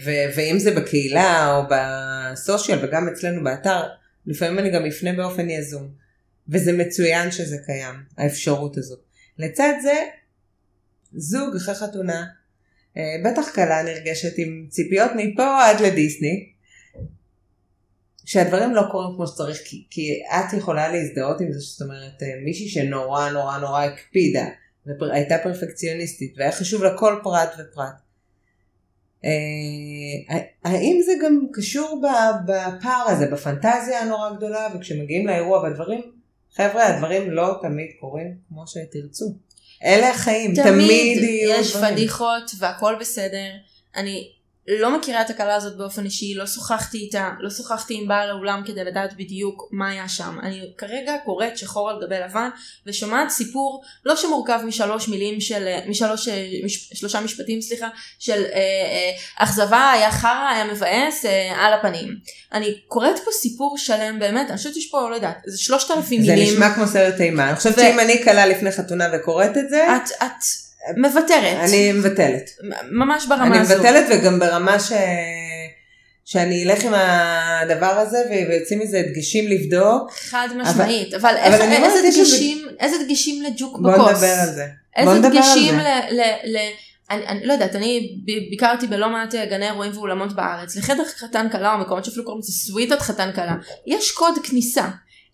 ו- 0.04 0.36
ואם 0.36 0.60
זה 0.60 0.72
בקהילה 0.72 1.56
או 1.56 1.64
בסושיאל 1.70 2.80
וגם 2.82 3.08
אצלנו 3.08 3.44
באתר, 3.44 3.84
לפעמים 4.28 4.60
אני 4.60 4.70
גם 4.70 4.86
אפנה 4.86 5.14
באופן 5.14 5.50
יזום, 5.50 5.88
וזה 6.50 6.74
מצוין 6.74 7.32
שזה 7.32 7.58
קיים, 7.66 7.96
האפשרות 8.18 8.78
הזאת. 8.78 9.07
לצד 9.40 9.74
זה, 9.82 9.96
זוג 11.14 11.56
אחרי 11.56 11.76
חתונה, 11.76 12.26
אה, 12.98 13.04
בטח 13.26 13.56
כלה 13.56 13.84
נרגשת 13.84 14.38
עם 14.38 14.68
ציפיות 14.70 15.12
מפה 15.16 15.66
עד 15.66 15.80
לדיסני, 15.80 16.50
שהדברים 18.26 18.76
לא 18.76 18.82
קורים 18.92 19.16
כמו 19.16 19.28
שצריך, 19.28 19.62
כי, 19.66 19.86
כי 19.90 20.22
את 20.28 20.54
יכולה 20.54 20.92
להזדהות 20.92 21.42
עם 21.42 21.52
זה, 21.52 21.60
זאת 21.60 21.82
אומרת, 21.82 22.24
אה, 22.24 22.28
מישהי 22.46 22.70
שנורא 22.70 23.30
נורא 23.30 23.58
נורא 23.58 23.84
הקפידה, 23.84 24.46
והייתה 24.86 25.38
פרפקציוניסטית, 25.44 26.34
והיה 26.38 26.52
חשוב 26.52 26.84
לה 26.84 26.98
כל 26.98 27.20
פרט 27.24 27.50
ופרט. 27.54 27.94
אה, 29.26 30.38
האם 30.64 31.02
זה 31.06 31.12
גם 31.24 31.48
קשור 31.54 32.02
בפער 32.46 33.06
הזה, 33.08 33.28
בפנטזיה 33.32 34.02
הנורא 34.02 34.30
גדולה, 34.38 34.68
וכשמגיעים 34.76 35.28
לאירוע 35.28 35.60
והדברים, 35.60 36.17
חבר'ה, 36.56 36.88
הדברים 36.88 37.32
לא 37.32 37.56
תמיד 37.62 37.88
קורים 38.00 38.38
כמו 38.48 38.64
שתרצו. 38.68 39.36
אלה 39.84 40.10
החיים, 40.10 40.54
תמיד, 40.56 40.68
תמיד 40.68 41.24
יהיו 41.24 41.60
יש 41.60 41.76
דברים. 41.76 41.94
פדיחות 41.94 42.52
והכל 42.60 42.96
בסדר. 43.00 43.50
אני 43.96 44.32
לא 44.68 44.98
מכירה 44.98 45.22
את 45.22 45.30
הכלה 45.30 45.56
הזאת 45.56 45.78
באופן 45.78 46.06
אישי, 46.06 46.34
לא 46.36 46.48
שוחחתי 46.48 46.98
איתה, 46.98 47.32
לא 47.40 47.50
שוחחתי 47.50 47.94
עם 47.94 48.08
בעל 48.08 48.30
האולם 48.30 48.62
כדי 48.66 48.84
לדעת 48.84 49.14
בדיוק 49.18 49.70
מה 49.72 49.90
היה 49.90 50.10
שם. 50.10 50.38
אני 50.44 50.62
כרגע 50.78 51.14
קוראת 51.26 51.58
שחור 51.58 51.90
על 51.90 51.96
גבי 52.06 52.16
לבן 52.20 52.50
ושומעת 52.86 53.30
סיפור 53.30 53.84
לא 54.06 54.16
שמורכב 54.16 54.60
משלוש 54.66 55.08
מילים 55.08 55.42
של, 55.42 55.68
משלוש, 55.88 56.28
אה, 56.28 56.48
מש, 56.66 56.90
שלושה 56.94 57.22
משפטים 57.22 57.62
סליחה, 57.62 57.88
של 58.20 58.44
אה, 58.54 58.60
אה, 58.60 59.12
אכזבה, 59.36 59.92
היה 59.92 60.12
חרא, 60.12 60.50
היה 60.54 60.66
מבאס, 60.66 61.26
אה, 61.26 61.66
על 61.66 61.74
הפנים. 61.74 62.16
אני 62.54 62.80
קוראת 62.88 63.20
פה 63.26 63.32
סיפור 63.32 63.78
שלם 63.78 64.20
באמת, 64.20 64.50
אני 64.50 64.58
חושבת 64.58 64.74
שיש 64.74 64.90
פה, 64.90 65.10
לא 65.10 65.16
יודעת, 65.16 65.38
איזה 65.46 65.58
שלושת 65.58 65.92
אלפים 65.92 66.22
זה 66.22 66.32
מילים. 66.32 66.54
נשמע 66.54 66.74
כמו 66.74 66.88
סרט 66.88 67.22
אימה. 67.22 67.50
אני 67.50 67.56
חושבת 67.56 67.78
ו- 67.78 67.82
שאם 67.82 68.00
אני 68.00 68.24
כלה 68.24 68.46
לפני 68.46 68.72
חתונה 68.72 69.06
וקוראת 69.14 69.58
את 69.58 69.70
זה, 69.70 69.86
את, 69.96 70.10
את 70.24 70.67
מוותרת. 70.98 71.58
אני 71.60 71.92
מבטלת. 71.92 72.50
ממש 72.92 73.26
ברמה 73.26 73.46
אני 73.48 73.58
הזו. 73.60 73.74
מבטלת 73.76 74.06
וגם 74.12 74.40
ברמה 74.40 74.80
ש... 74.80 74.92
שאני 76.26 76.64
אלך 76.64 76.84
עם 76.86 76.94
הדבר 76.94 77.86
הזה 78.00 78.18
ו- 78.30 78.50
ויוצאים 78.52 78.80
מזה 78.80 79.02
דגשים 79.14 79.48
לבדוק. 79.48 80.12
חד 80.12 80.48
משמעית, 80.56 81.14
אבל, 81.14 81.30
אבל 81.30 81.38
איך, 81.38 81.62
אני 81.62 81.76
איזה 81.76 81.86
אומרת, 81.88 82.04
יש 82.06 82.18
איזה- 82.18 82.34
דגשים, 82.34 82.68
דגשים 83.08 83.44
לג'וק 83.44 83.80
בוא 83.80 83.92
בכוס? 83.94 84.10
נדבר 84.12 84.28
על 84.42 84.48
זה. 84.50 84.66
איזה 84.96 85.06
בוא 85.06 85.14
על 85.14 85.22
דגשים 85.22 85.76
זה. 85.76 85.82
ל... 85.82 85.88
ל, 86.12 86.22
ל 86.44 86.58
אני, 87.12 87.28
אני 87.28 87.46
לא 87.46 87.54
יודעת, 87.54 87.76
אני 87.76 88.18
ביקרתי 88.50 88.88
בלא 88.88 89.10
מעט 89.10 89.36
גני 89.36 89.66
אירועים 89.68 89.98
ואולמות 89.98 90.36
בארץ, 90.36 90.76
לחדר 90.76 91.04
חתן 91.18 91.48
כלה 91.52 91.74
או 91.74 91.80
מקומות 91.80 92.06
שאפילו 92.06 92.26
קוראים 92.26 92.40
לזה 92.42 92.52
סוויטת 92.52 93.00
חתן 93.00 93.30
כלה, 93.36 93.56
יש 93.88 94.12
קוד 94.12 94.36
כניסה. 94.44 94.88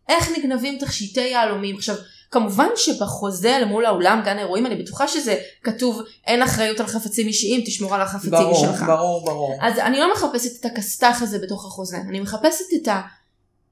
איך 0.09 0.29
נגנבים 0.37 0.77
תכשיטי 0.79 1.21
יהלומים? 1.21 1.75
עכשיו, 1.75 1.95
כמובן 2.33 2.67
שבחוזה 2.75 3.57
למול 3.61 3.85
האולם 3.85 4.21
גן 4.25 4.39
אירועים 4.39 4.65
אני 4.65 4.75
בטוחה 4.75 5.07
שזה 5.07 5.37
כתוב 5.63 6.01
אין 6.27 6.41
אחריות 6.41 6.79
על 6.79 6.87
חפצים 6.87 7.27
אישיים, 7.27 7.61
תשמור 7.65 7.95
על 7.95 8.01
החפצים 8.01 8.31
ברור, 8.31 8.65
שלך. 8.65 8.83
ברור, 8.87 9.25
ברור. 9.25 9.57
אז 9.61 9.79
אני 9.79 9.99
לא 9.99 10.13
מחפשת 10.13 10.59
את 10.59 10.65
הכסת"ח 10.65 11.21
הזה 11.21 11.39
בתוך 11.39 11.65
החוזה, 11.65 11.97
אני 12.09 12.19
מחפשת 12.19 12.65
את 12.81 12.87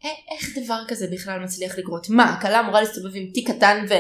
איך 0.04 0.58
דבר 0.64 0.84
כזה 0.88 1.08
בכלל 1.12 1.40
מצליח 1.40 1.78
לקרות? 1.78 2.10
מה, 2.10 2.34
הכלה 2.34 2.60
אמורה 2.60 2.82
להסתובב 2.82 3.12
עם 3.14 3.28
תיק 3.34 3.52
קטן 3.52 3.86
ו... 3.90 3.94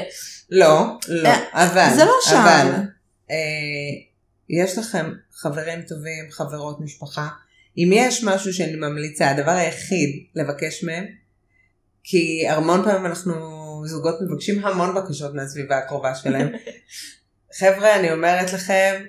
לא, 0.52 0.86
לא, 1.08 1.30
אה, 1.30 1.65
אבל, 1.65 1.95
זה 1.95 2.06
לא 2.06 2.13
שם. 2.21 2.36
אבל, 2.36 2.71
אה, 3.32 3.36
יש 4.50 4.78
לכם 4.78 5.12
חברים 5.34 5.82
טובים, 5.82 6.32
חברות, 6.32 6.82
משפחה. 6.82 7.28
אם 7.78 7.89
יש 7.93 8.24
משהו 8.24 8.54
שאני 8.54 8.76
ממליצה, 8.76 9.30
הדבר 9.30 9.52
היחיד 9.52 10.10
לבקש 10.36 10.84
מהם, 10.84 11.06
כי 12.04 12.47
המון 12.50 12.84
פעמים 12.84 13.06
אנחנו 13.06 13.61
זוגות 13.87 14.15
מבקשים 14.21 14.65
המון 14.65 14.95
בקשות 14.95 15.33
מהסביבה 15.33 15.77
הקרובה 15.77 16.15
שלהם. 16.15 16.49
חבר'ה, 17.59 17.99
אני 17.99 18.11
אומרת 18.11 18.53
לכם, 18.53 19.03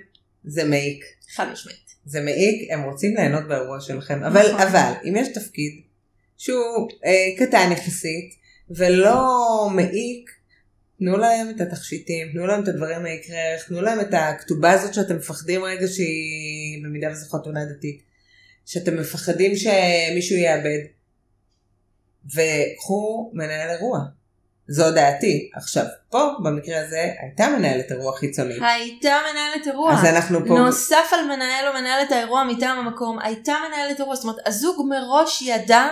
זה 0.45 0.65
מעיק. 0.65 1.05
חד 1.35 1.47
משמעית. 1.53 1.93
זה 2.05 2.21
מעיק, 2.21 2.71
הם 2.71 2.83
רוצים 2.83 3.15
ליהנות 3.17 3.49
באירוע 3.49 3.81
שלכם. 3.81 4.25
אבל, 4.25 4.53
נכון. 4.53 4.61
אבל, 4.61 4.93
אם 5.05 5.17
יש 5.17 5.29
תפקיד 5.29 5.83
שהוא 6.37 6.89
אה, 7.05 7.47
קטן 7.47 7.73
יחסית, 7.73 8.35
ולא 8.71 9.69
מעיק, 9.75 10.31
תנו 10.99 11.17
להם 11.17 11.51
את 11.51 11.61
התכשיטים, 11.61 12.33
תנו 12.33 12.47
להם 12.47 12.63
את 12.63 12.69
הדברים 12.69 13.05
היקרי 13.05 13.37
ערך, 13.37 13.69
תנו 13.69 13.83
להם 13.83 14.01
את 14.01 14.09
הכתובה 14.13 14.71
הזאת 14.71 14.95
שאתם 14.95 15.17
מפחדים 15.17 15.65
רגע 15.65 15.87
שהיא, 15.89 16.85
במידה 16.85 17.11
וזו 17.13 17.39
חתונה 17.39 17.61
דתית, 17.65 18.03
שאתם 18.67 19.01
מפחדים 19.01 19.53
שמישהו 19.57 20.37
יאבד, 20.37 20.79
וקחו 22.25 23.31
מנהל 23.35 23.71
אירוע. 23.71 23.99
זו 24.69 24.91
דעתי. 24.91 25.51
עכשיו, 25.55 25.85
פה, 26.11 26.31
במקרה 26.43 26.81
הזה, 26.81 27.13
הייתה 27.23 27.49
מנהלת 27.59 27.93
אירוע 27.93 28.17
חיצונית. 28.17 28.59
הייתה 28.63 29.17
מנהלת 29.33 29.67
אירוע. 29.67 29.93
אז 29.93 30.05
אנחנו 30.05 30.39
פה... 30.49 30.59
נוסף 30.59 31.13
על 31.13 31.25
מנהל 31.25 31.69
או 31.69 31.73
מנהלת 31.73 32.13
האירוע 32.13 32.45
מטעם 32.45 32.79
המקום, 32.79 33.19
הייתה 33.19 33.55
מנהלת 33.69 34.01
אירוע, 34.01 34.15
זאת 34.15 34.25
אומרת 34.25 34.39
הזוג 34.47 34.87
מראש 34.89 35.43
ידע, 35.43 35.89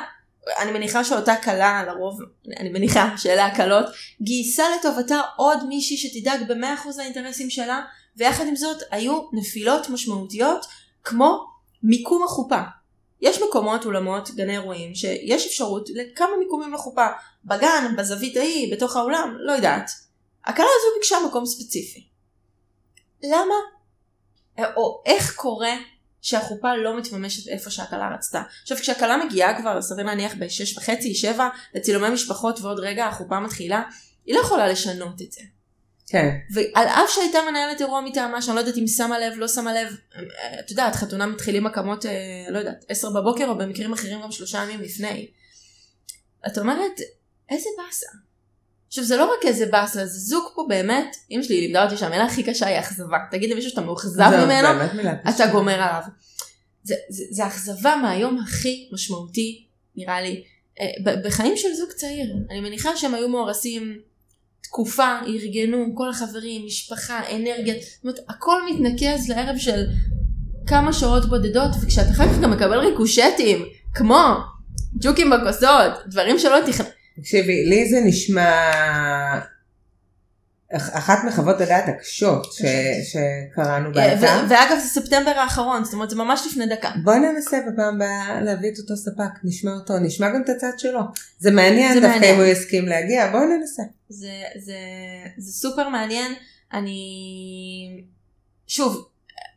אני 0.59 0.73
מניחה 0.73 1.05
שאותה 1.05 1.37
כלה 1.37 1.85
לרוב, 1.87 2.19
אני 2.59 2.69
מניחה 2.69 3.15
שאלה 3.17 3.47
הקלות, 3.47 3.87
גייסה 4.23 4.65
לטובתה 4.79 5.21
עוד 5.37 5.67
מישהי 5.69 5.97
שתדאג 5.97 6.41
ב-100% 6.49 6.89
לאינטרסים 6.99 7.51
שלה, 7.51 7.81
ויחד 8.17 8.47
עם 8.47 8.57
זאת 8.57 8.83
היו 8.91 9.21
נפילות 9.33 9.91
משמעותיות 9.91 10.67
כמו 11.05 11.47
מיקום 11.83 12.25
החופה. 12.25 12.61
יש 13.21 13.43
מקומות, 13.43 13.85
אולמות, 13.85 14.31
גני 14.31 14.53
אירועים, 14.53 14.95
שיש 14.95 15.47
אפשרות 15.47 15.89
לכמה 15.95 16.37
מיקומים 16.39 16.73
לחופה, 16.73 17.07
בגן, 17.45 17.95
בזווית 17.99 18.37
ההיא, 18.37 18.73
בתוך 18.73 18.97
האולם, 18.97 19.37
לא 19.41 19.53
יודעת. 19.53 19.91
הכלה 20.45 20.67
הזו 20.67 20.99
ביקשה 20.99 21.17
מקום 21.29 21.47
ספציפי. 21.47 22.07
למה 23.23 23.55
או 24.77 25.03
איך 25.07 25.37
קורה 25.37 25.73
שהחופה 26.23 26.77
לא 26.77 26.99
מתממשת 26.99 27.49
איפה 27.49 27.71
שהכלה 27.71 28.15
רצתה. 28.15 28.43
עכשיו 28.63 28.77
כשהכלה 28.79 29.17
מגיעה 29.25 29.61
כבר, 29.61 29.83
סביר 29.83 30.07
להניח 30.07 30.33
בשש 30.39 30.79
וחצי, 30.79 31.15
שבע, 31.15 31.49
לצילומי 31.75 32.11
משפחות 32.11 32.61
ועוד 32.61 32.79
רגע 32.81 33.07
החופה 33.07 33.41
מתחילה, 33.41 33.83
היא 34.27 34.35
לא 34.35 34.41
יכולה 34.41 34.69
לשנות 34.69 35.23
את 35.23 35.33
זה. 35.33 35.41
כן. 36.11 36.37
ועל 36.55 36.89
אף 36.89 37.11
שהייתה 37.15 37.39
מנהלת 37.51 37.81
אירוע 37.81 38.01
מטעמה, 38.01 38.43
שאני 38.43 38.55
לא 38.55 38.61
יודעת 38.61 38.77
אם 38.77 38.87
שמה 38.87 39.19
לב, 39.19 39.33
לא 39.37 39.49
שמה 39.49 39.73
לב, 39.73 39.97
את 40.61 40.71
יודעת, 40.71 40.97
חתונה 40.97 41.27
מתחילים 41.27 41.67
הקמות, 41.67 42.07
אה, 42.07 42.13
לא 42.49 42.59
יודעת, 42.59 42.85
עשר 42.89 43.11
בבוקר, 43.11 43.49
או 43.49 43.59
במקרים 43.59 43.93
אחרים 43.93 44.23
גם 44.23 44.33
שלושה 44.33 44.63
ימים 44.63 44.81
לפני. 44.81 45.29
את 46.47 46.59
אומרת, 46.59 47.01
איזה 47.51 47.69
באסה. 47.79 48.07
עכשיו 48.89 49.05
זה 49.05 49.17
לא 49.17 49.25
רק 49.25 49.47
איזה 49.47 49.67
באסה, 49.67 50.07
זה 50.07 50.19
זוג 50.19 50.45
פה 50.55 50.67
באמת, 50.69 51.17
אמא 51.31 51.43
שלי 51.43 51.61
לימדה 51.61 51.85
אותי 51.85 51.97
שהמילה 51.97 52.25
הכי 52.25 52.43
קשה 52.43 52.67
היא 52.67 52.79
אכזבה. 52.79 53.19
תגיד 53.31 53.51
למישהו 53.51 53.71
שאתה 53.71 53.81
מאוכזב 53.81 54.31
ממנו, 54.45 54.69
אתה. 55.29 55.47
גומר 55.53 55.75
עליו. 55.75 56.03
זה, 56.83 56.95
זה, 57.09 57.25
זה 57.31 57.47
אכזבה 57.47 57.97
מהיום 57.97 58.39
הכי 58.39 58.89
משמעותי, 58.93 59.67
נראה 59.97 60.21
לי, 60.21 60.45
אה, 60.81 61.13
בחיים 61.25 61.57
של 61.57 61.75
זוג 61.75 61.91
צעיר. 61.91 62.37
אני 62.51 62.61
מניחה 62.61 62.97
שהם 62.97 63.15
היו 63.15 63.29
מאורסים 63.29 64.01
תקופה, 64.71 65.19
ארגנו, 65.27 65.95
כל 65.95 66.11
החברים, 66.11 66.67
משפחה, 66.67 67.21
אנרגיה, 67.37 67.75
זאת 67.75 68.05
אומרת, 68.05 68.19
הכל 68.29 68.57
מתנקז 68.71 69.29
לערב 69.29 69.59
של 69.59 69.85
כמה 70.67 70.93
שעות 70.93 71.29
בודדות, 71.29 71.71
וכשאתה 71.83 72.11
אחר 72.11 72.29
כך 72.29 72.41
גם 72.41 72.51
מקבל 72.51 72.79
ריקושטים, 72.79 73.65
כמו 73.95 74.35
ג'וקים 75.01 75.31
בכוסות, 75.31 75.93
דברים 76.07 76.39
שלא 76.39 76.59
תכנ... 76.67 76.85
תקשיבי, 77.21 77.65
לי 77.65 77.89
זה 77.89 78.01
נשמע 78.05 78.51
אחת 80.77 81.25
מחוות 81.25 81.61
הדעת 81.61 81.85
הקשות 81.89 82.53
ש- 82.53 83.13
שקראנו 83.13 83.93
באתר. 83.93 84.45
ו- 84.47 84.51
ואגב 84.51 84.79
זה 84.79 84.89
ספטמבר 84.89 85.31
האחרון, 85.31 85.85
זאת 85.85 85.95
אומרת 85.95 86.11
זה 86.11 86.17
ממש 86.17 86.47
לפני 86.51 86.67
דקה. 86.67 86.91
בואי 87.05 87.19
ננסה 87.19 87.59
בפעם 87.73 87.95
הבאה 87.95 88.41
להביא 88.41 88.71
את 88.73 88.79
אותו 88.79 88.97
ספק, 88.97 89.45
נשמע 89.45 89.71
אותו, 89.71 89.99
נשמע 89.99 90.31
גם 90.31 90.43
את 90.43 90.49
הצד 90.49 90.79
שלו. 90.79 91.01
זה 91.39 91.51
מעניין 91.51 91.95
זה 91.95 92.01
דווקא 92.01 92.15
מעניין. 92.15 92.35
אם 92.35 92.41
הוא 92.41 92.49
יסכים 92.49 92.87
להגיע, 92.87 93.31
בואי 93.31 93.47
ננסה. 93.47 93.83
זה, 94.09 94.33
זה, 94.59 94.77
זה 95.39 95.53
סופר 95.53 95.89
מעניין. 95.89 96.33
אני... 96.73 98.03
שוב, 98.67 99.09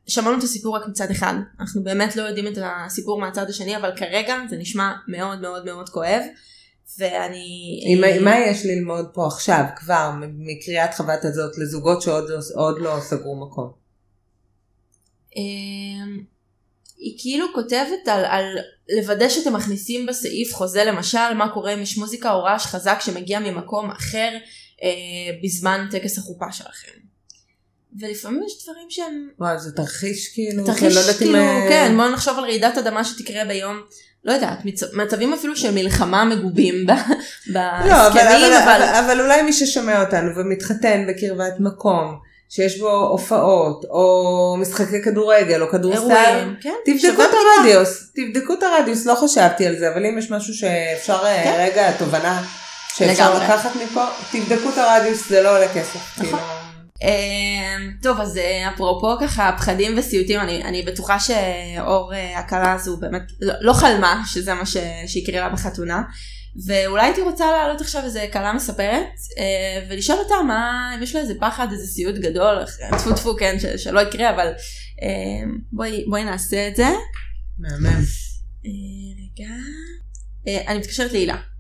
שמענו 0.08 0.38
את 0.38 0.44
הסיפור 0.44 0.76
רק 0.76 0.88
מצד 0.88 1.12
אחד. 1.12 1.34
אנחנו 1.60 1.84
באמת 1.84 2.16
לא 2.16 2.22
יודעים 2.22 2.48
את 2.48 2.58
הסיפור 2.62 3.22
מהצד 3.22 3.50
השני, 3.50 3.78
אבל 3.78 3.92
כרגע 3.96 4.36
זה 4.50 4.58
נשמע 4.58 4.92
מאוד 5.08 5.42
מאוד 5.42 5.66
מאוד 5.66 5.90
כואב. 5.90 6.22
ואני... 6.98 7.80
עם- 7.88 8.24
מה 8.24 8.40
יש 8.40 8.66
ללמוד 8.66 9.06
פה 9.14 9.28
עכשיו, 9.28 9.64
כבר, 9.76 10.12
מקריאת 10.38 10.94
חוות 10.94 11.20
הזאת 11.26 11.58
לזוגות 11.58 12.02
שעוד 12.02 12.30
לא- 12.30 12.80
לא 12.80 13.00
סגרו 13.02 13.46
מקום? 13.48 13.72
אמ, 15.36 16.24
היא 16.98 17.18
כאילו 17.22 17.46
כותבת 17.56 18.08
על, 18.08 18.26
על 18.26 18.46
לוודא 18.98 19.30
שאתם 19.30 19.54
מכניסים 19.56 20.06
בסעיף 20.06 20.54
חוזה 20.54 20.84
למשל 20.84 21.34
מה 21.38 21.54
קורה 21.54 21.74
אם 21.74 21.82
יש 21.82 21.98
מוזיקה 21.98 22.34
או 22.34 22.44
רעש 22.44 22.66
חזק 22.66 22.98
שמגיע 23.02 23.40
ממקום 23.40 23.92
אחר 23.92 24.30
אה, 24.84 24.90
בזמן 25.44 25.88
טקס 25.92 26.18
החופה 26.18 26.52
שלכם. 26.52 26.92
ולפעמים 28.00 28.44
יש 28.46 28.64
דברים 28.64 28.90
שהם 28.90 29.30
וואו, 29.40 29.60
זה 29.60 29.72
תרחיש 29.72 30.34
כאילו, 30.34 30.66
תרחיש 30.66 30.94
שלא 30.94 31.00
יודעת 31.00 31.16
אם, 31.16 31.28
כאילו, 31.28 31.36
אה, 31.38 31.66
כן, 31.70 31.94
בוא 31.98 32.08
נחשוב 32.10 32.38
על 32.38 32.44
רעידת 32.44 32.78
אדמה 32.78 33.04
שתקרה 33.04 33.46
ביום, 33.46 33.82
לא 34.26 34.34
יודעת, 34.34 34.66
מצ- 34.66 34.94
מצבים 34.94 35.34
אפילו 35.34 35.56
של 35.56 35.72
מלחמה 35.74 36.26
מגובים 36.26 36.86
ב- 36.86 36.92
לא, 37.48 37.60
אבל, 37.80 37.90
בהסכמים, 38.14 38.54
אבל, 38.54 38.64
אבל 38.64 38.84
אבל, 38.84 38.96
אבל 39.06 39.22
אולי 39.22 39.42
מי 39.42 39.54
ששומע 39.54 40.02
אותנו 40.02 40.32
ומתחתן 40.36 41.06
בקרבת 41.08 41.54
מקום, 41.60 42.16
שיש 42.50 42.80
בו 42.80 42.90
הופעות, 42.92 43.86
או 43.90 44.16
משחקי 44.60 45.02
כדורגל, 45.04 45.62
או 45.62 45.70
כדורסל, 45.70 46.50
כן, 46.62 46.74
תבדקו 46.86 47.24
את 47.24 47.30
הרדיוס, 47.58 48.12
תבדקו 48.16 48.54
את 48.54 48.64
הרדיוס, 48.64 49.06
לא 49.06 49.16
חשבתי 49.16 49.68
על 49.68 49.76
זה, 49.80 49.90
אבל 49.94 50.06
אם 50.06 50.18
יש 50.18 50.32
משהו 50.32 50.54
שאפשר, 50.54 51.20
אה, 51.26 51.42
כן. 51.44 51.54
רגע, 51.58 51.92
תובנה 51.92 52.44
שאפשר 52.96 53.30
לגמרי. 53.34 53.46
לקחת 53.46 53.72
מפה, 53.76 54.04
תבדקו 54.32 54.70
את 54.70 54.78
הרדיוס, 54.78 55.30
זה 55.30 55.42
לא 55.42 55.56
עולה 55.56 55.68
כסף. 55.74 56.00
נכון. 56.18 56.26
כאילו. 56.40 56.73
אמ, 57.02 57.92
טוב 58.02 58.20
אז 58.20 58.38
אה, 58.38 58.70
אפרופו 58.74 59.18
ככה 59.22 59.56
פחדים 59.58 59.98
וסיוטים 59.98 60.40
אני, 60.40 60.64
אני 60.64 60.82
בטוחה 60.82 61.18
שאור 61.20 62.14
אה, 62.14 62.40
הכלה 62.40 62.74
הזו 62.74 62.98
באמת 62.98 63.22
לא, 63.42 63.54
לא 63.62 63.74
חלמה 63.74 64.24
שזה 64.26 64.54
מה 64.54 64.66
ש, 64.66 64.78
שיקרה 65.08 65.40
לה 65.40 65.50
בחתונה 65.50 66.02
ואולי 66.68 67.06
הייתי 67.06 67.22
רוצה 67.22 67.52
להעלות 67.52 67.82
עכשיו 67.82 68.04
איזה 68.04 68.26
כלה 68.34 68.54
מספרת 68.54 69.08
אה, 69.40 69.86
ולשאול 69.90 70.20
אותה 70.20 70.36
מה 70.48 70.92
אם 70.96 71.04
יש 71.04 71.16
לה 71.16 71.22
איזה 71.22 71.34
פחד 71.40 71.68
איזה 71.72 71.88
סיוט 71.88 72.16
גדול 72.16 72.64
טפו 72.92 73.14
טפו 73.16 73.36
כן 73.36 73.60
ש, 73.60 73.66
שלא 73.66 74.00
יקרה 74.00 74.30
אבל 74.30 74.48
אה, 75.04 75.52
בואי, 75.72 76.06
בואי 76.10 76.24
נעשה 76.24 76.68
את 76.68 76.76
זה. 76.76 76.88
מהמם. 77.60 78.04
אה, 78.66 78.72
רגע. 79.20 79.54
אה, 80.48 80.72
אני 80.72 80.80
מתקשרת 80.80 81.12
להילה 81.12 81.53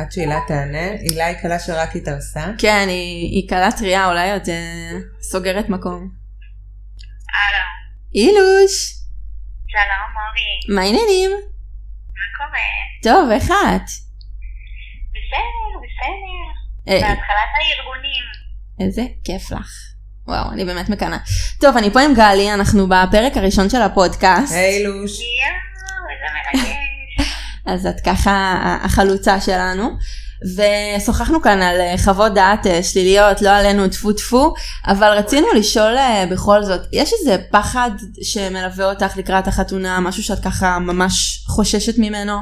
עד 0.00 0.12
שהילה 0.12 0.38
תענה, 0.48 0.90
הילה 0.90 1.26
היא 1.26 1.36
כלה 1.42 1.58
שרק 1.58 1.96
התארסה. 1.96 2.44
כן 2.58 2.86
היא, 2.88 3.30
היא 3.30 3.48
כלה 3.48 3.72
טריה 3.72 4.08
אולי 4.08 4.32
עוד 4.32 4.48
אה, 4.48 4.98
סוגרת 5.20 5.68
מקום 5.68 6.10
הלו, 7.34 7.64
אילוש 8.14 8.94
שלום 9.68 10.10
מורי, 10.12 10.74
מה 10.76 10.82
העניינים? 10.82 11.30
מה 12.16 12.26
קורה? 12.38 12.60
טוב 13.02 13.30
איך 13.30 13.44
את? 13.44 13.88
בסדר, 15.10 15.72
בסדר. 15.82 16.46
אה, 16.88 17.00
בהתחלת 17.00 17.50
הארגונים. 17.54 18.24
איזה 18.80 19.02
כיף 19.24 19.52
לך. 19.52 19.70
וואו, 20.26 20.52
אני 20.52 20.64
באמת 20.64 20.88
מקנאה. 20.88 21.18
טוב, 21.60 21.76
אני 21.76 21.90
פה 21.90 22.00
עם 22.00 22.14
גלי, 22.14 22.54
אנחנו 22.54 22.86
בפרק 22.88 23.36
הראשון 23.36 23.70
של 23.70 23.82
הפודקאסט, 23.82 24.54
היי 24.54 24.84
לוש. 24.84 25.20
יואו, 25.20 26.04
איזה 26.10 26.58
מרגש. 26.60 26.79
אז 27.66 27.86
את 27.86 28.00
ככה 28.00 28.56
החלוצה 28.84 29.40
שלנו. 29.40 29.90
ושוחחנו 30.56 31.42
כאן 31.42 31.62
על 31.62 31.80
אה, 31.80 31.94
חוות 32.04 32.34
דעת 32.34 32.66
אה, 32.66 32.82
שליליות, 32.82 33.42
לא 33.42 33.50
עלינו 33.58 33.88
טפו 33.88 34.12
טפו, 34.12 34.54
אבל 34.86 35.10
רצינו 35.18 35.46
לשאול 35.58 35.98
אה, 35.98 36.24
בכל 36.32 36.62
זאת, 36.62 36.80
יש 36.92 37.12
איזה 37.12 37.36
פחד 37.52 37.90
שמלווה 38.22 38.84
אותך 38.84 39.16
לקראת 39.16 39.46
החתונה, 39.48 40.00
משהו 40.00 40.22
שאת 40.22 40.38
ככה 40.44 40.78
ממש 40.78 41.14
חוששת 41.46 41.98
ממנו? 41.98 42.36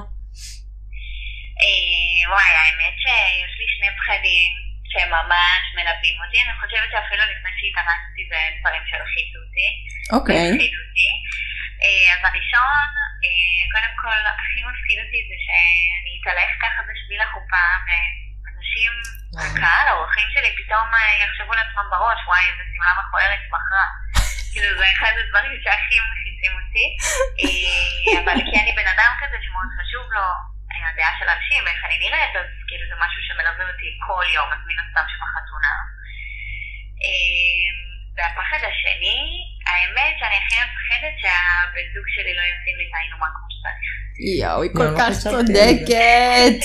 וואי, 2.30 2.52
האמת 2.60 2.96
שיש 3.04 3.52
לי 3.58 3.66
שני 3.74 3.90
פחדים 3.98 4.50
שממש 4.92 5.64
מלווים 5.76 6.16
אותי. 6.22 6.38
אני 6.44 6.54
חושבת 6.60 6.88
שאפילו 6.92 7.22
לפני 7.32 7.52
שהתאמצתי 7.58 8.22
זה 8.30 8.38
דברים 8.60 8.82
שהלחיצו 8.88 9.38
אותי. 9.44 9.68
אוקיי. 10.16 10.36
אה, 10.36 10.68
אז 12.14 12.20
הראשון, 12.28 12.88
אה, 13.24 13.62
קודם 13.74 13.94
כל, 14.02 14.20
הכי 14.40 14.60
מפחיד 14.68 14.98
אותי 15.02 15.20
זה 15.28 15.36
שאני 15.44 16.12
אתהלך 16.18 16.50
ככה 16.64 16.80
בשביל 16.90 17.20
החופה, 17.20 17.66
ואנשים, 17.86 18.92
הקהל, 19.40 19.86
האורחים 19.88 20.28
שלי, 20.34 20.50
פתאום 20.60 20.88
אה, 20.94 21.14
יחשבו 21.22 21.52
לעצמם 21.54 21.86
בראש, 21.92 22.20
וואי, 22.26 22.44
איזה 22.50 22.64
שמלה 22.70 22.92
מכוערת 23.00 23.42
בחרה. 23.52 23.86
כאילו, 24.52 24.68
זה 24.78 24.86
אחד 24.94 25.12
הדברים 25.20 25.54
שהכי 25.62 25.96
מחיצים 26.10 26.52
אותי. 26.58 26.86
אה, 27.40 28.12
אבל 28.20 28.38
כי 28.48 28.56
אני 28.62 28.72
בן 28.78 28.88
אדם 28.94 29.12
כזה 29.20 29.36
שמאוד 29.44 29.70
חשוב 29.78 30.04
לו 30.16 30.26
אה, 30.72 30.88
הדעה 30.88 31.12
של 31.18 31.28
אנשים, 31.34 31.62
איך 31.70 31.80
אני 31.86 31.96
נראית, 32.04 32.34
אז 32.42 32.50
כאילו 32.68 32.84
זה 32.90 32.96
משהו 33.04 33.20
שמלווה 33.26 33.64
אותי 33.70 33.88
כל 34.06 34.26
יום, 34.36 34.48
אז 34.54 34.60
מן 34.68 34.78
הסתם 34.82 35.06
שבחתונה. 35.12 35.74
אה, 37.04 37.68
והפחד 38.16 38.60
השני, 38.68 39.20
האמת 39.68 40.14
שאני 40.18 40.36
הכי 40.40 40.56
מפחדת 40.66 41.14
שהבן 41.22 41.86
זוג 41.94 42.06
שלי 42.14 42.32
לא 42.38 42.44
ישים 42.50 42.74
לי 42.78 42.84
את 42.88 42.94
העינומה 42.96 43.28
כמו 43.34 43.46
שצריך. 43.54 43.90
יואו, 44.40 44.62
היא 44.62 44.70
לא, 44.74 44.78
כל 44.78 44.88
לא 44.92 44.98
כך 44.98 45.12
צודקת. 45.24 46.60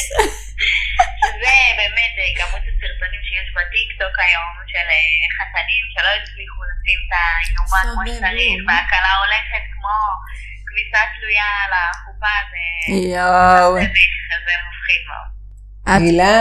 שזה 1.24 1.56
באמת 1.80 2.14
אה, 2.22 2.30
כמות 2.38 2.64
הסרטונים 2.70 3.22
שיש 3.28 3.48
בטיק 3.58 3.90
טוק 4.02 4.16
היום 4.26 4.54
של 4.72 4.88
אה, 4.98 5.22
חתנים 5.38 5.84
שלא 5.94 6.12
הצליחו 6.20 6.62
לשים 6.70 7.00
את 7.06 7.12
העינומה 7.20 7.80
כמו 7.90 8.02
שצריך. 8.08 8.58
והכלה 8.68 9.12
הולכת 9.24 9.64
כמו 9.74 9.96
כביסה 10.68 11.02
תלויה 11.16 11.50
על 11.64 11.74
החופה, 11.80 12.36
זה 12.52 12.64
יואו. 13.16 13.72
מביך, 13.76 14.14
זה 14.46 14.54
מפחיד 14.66 15.02
מאוד. 15.10 15.30
הילה, 15.92 16.38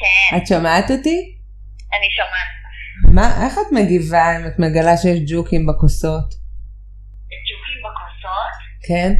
כן, 0.00 0.36
את 0.36 0.46
שומעת 0.50 0.90
אותי? 0.90 1.18
אני 1.94 2.08
שומעת. 2.16 2.59
מה, 3.14 3.44
איך 3.44 3.54
את 3.58 3.72
מגיבה 3.72 4.36
אם 4.36 4.46
את 4.46 4.58
מגלה 4.58 4.96
שיש 4.96 5.18
ג'וקים 5.30 5.66
בכוסות? 5.66 6.28
ג'וקים 7.48 7.78
בכוסות. 7.84 8.54
כן? 8.86 9.12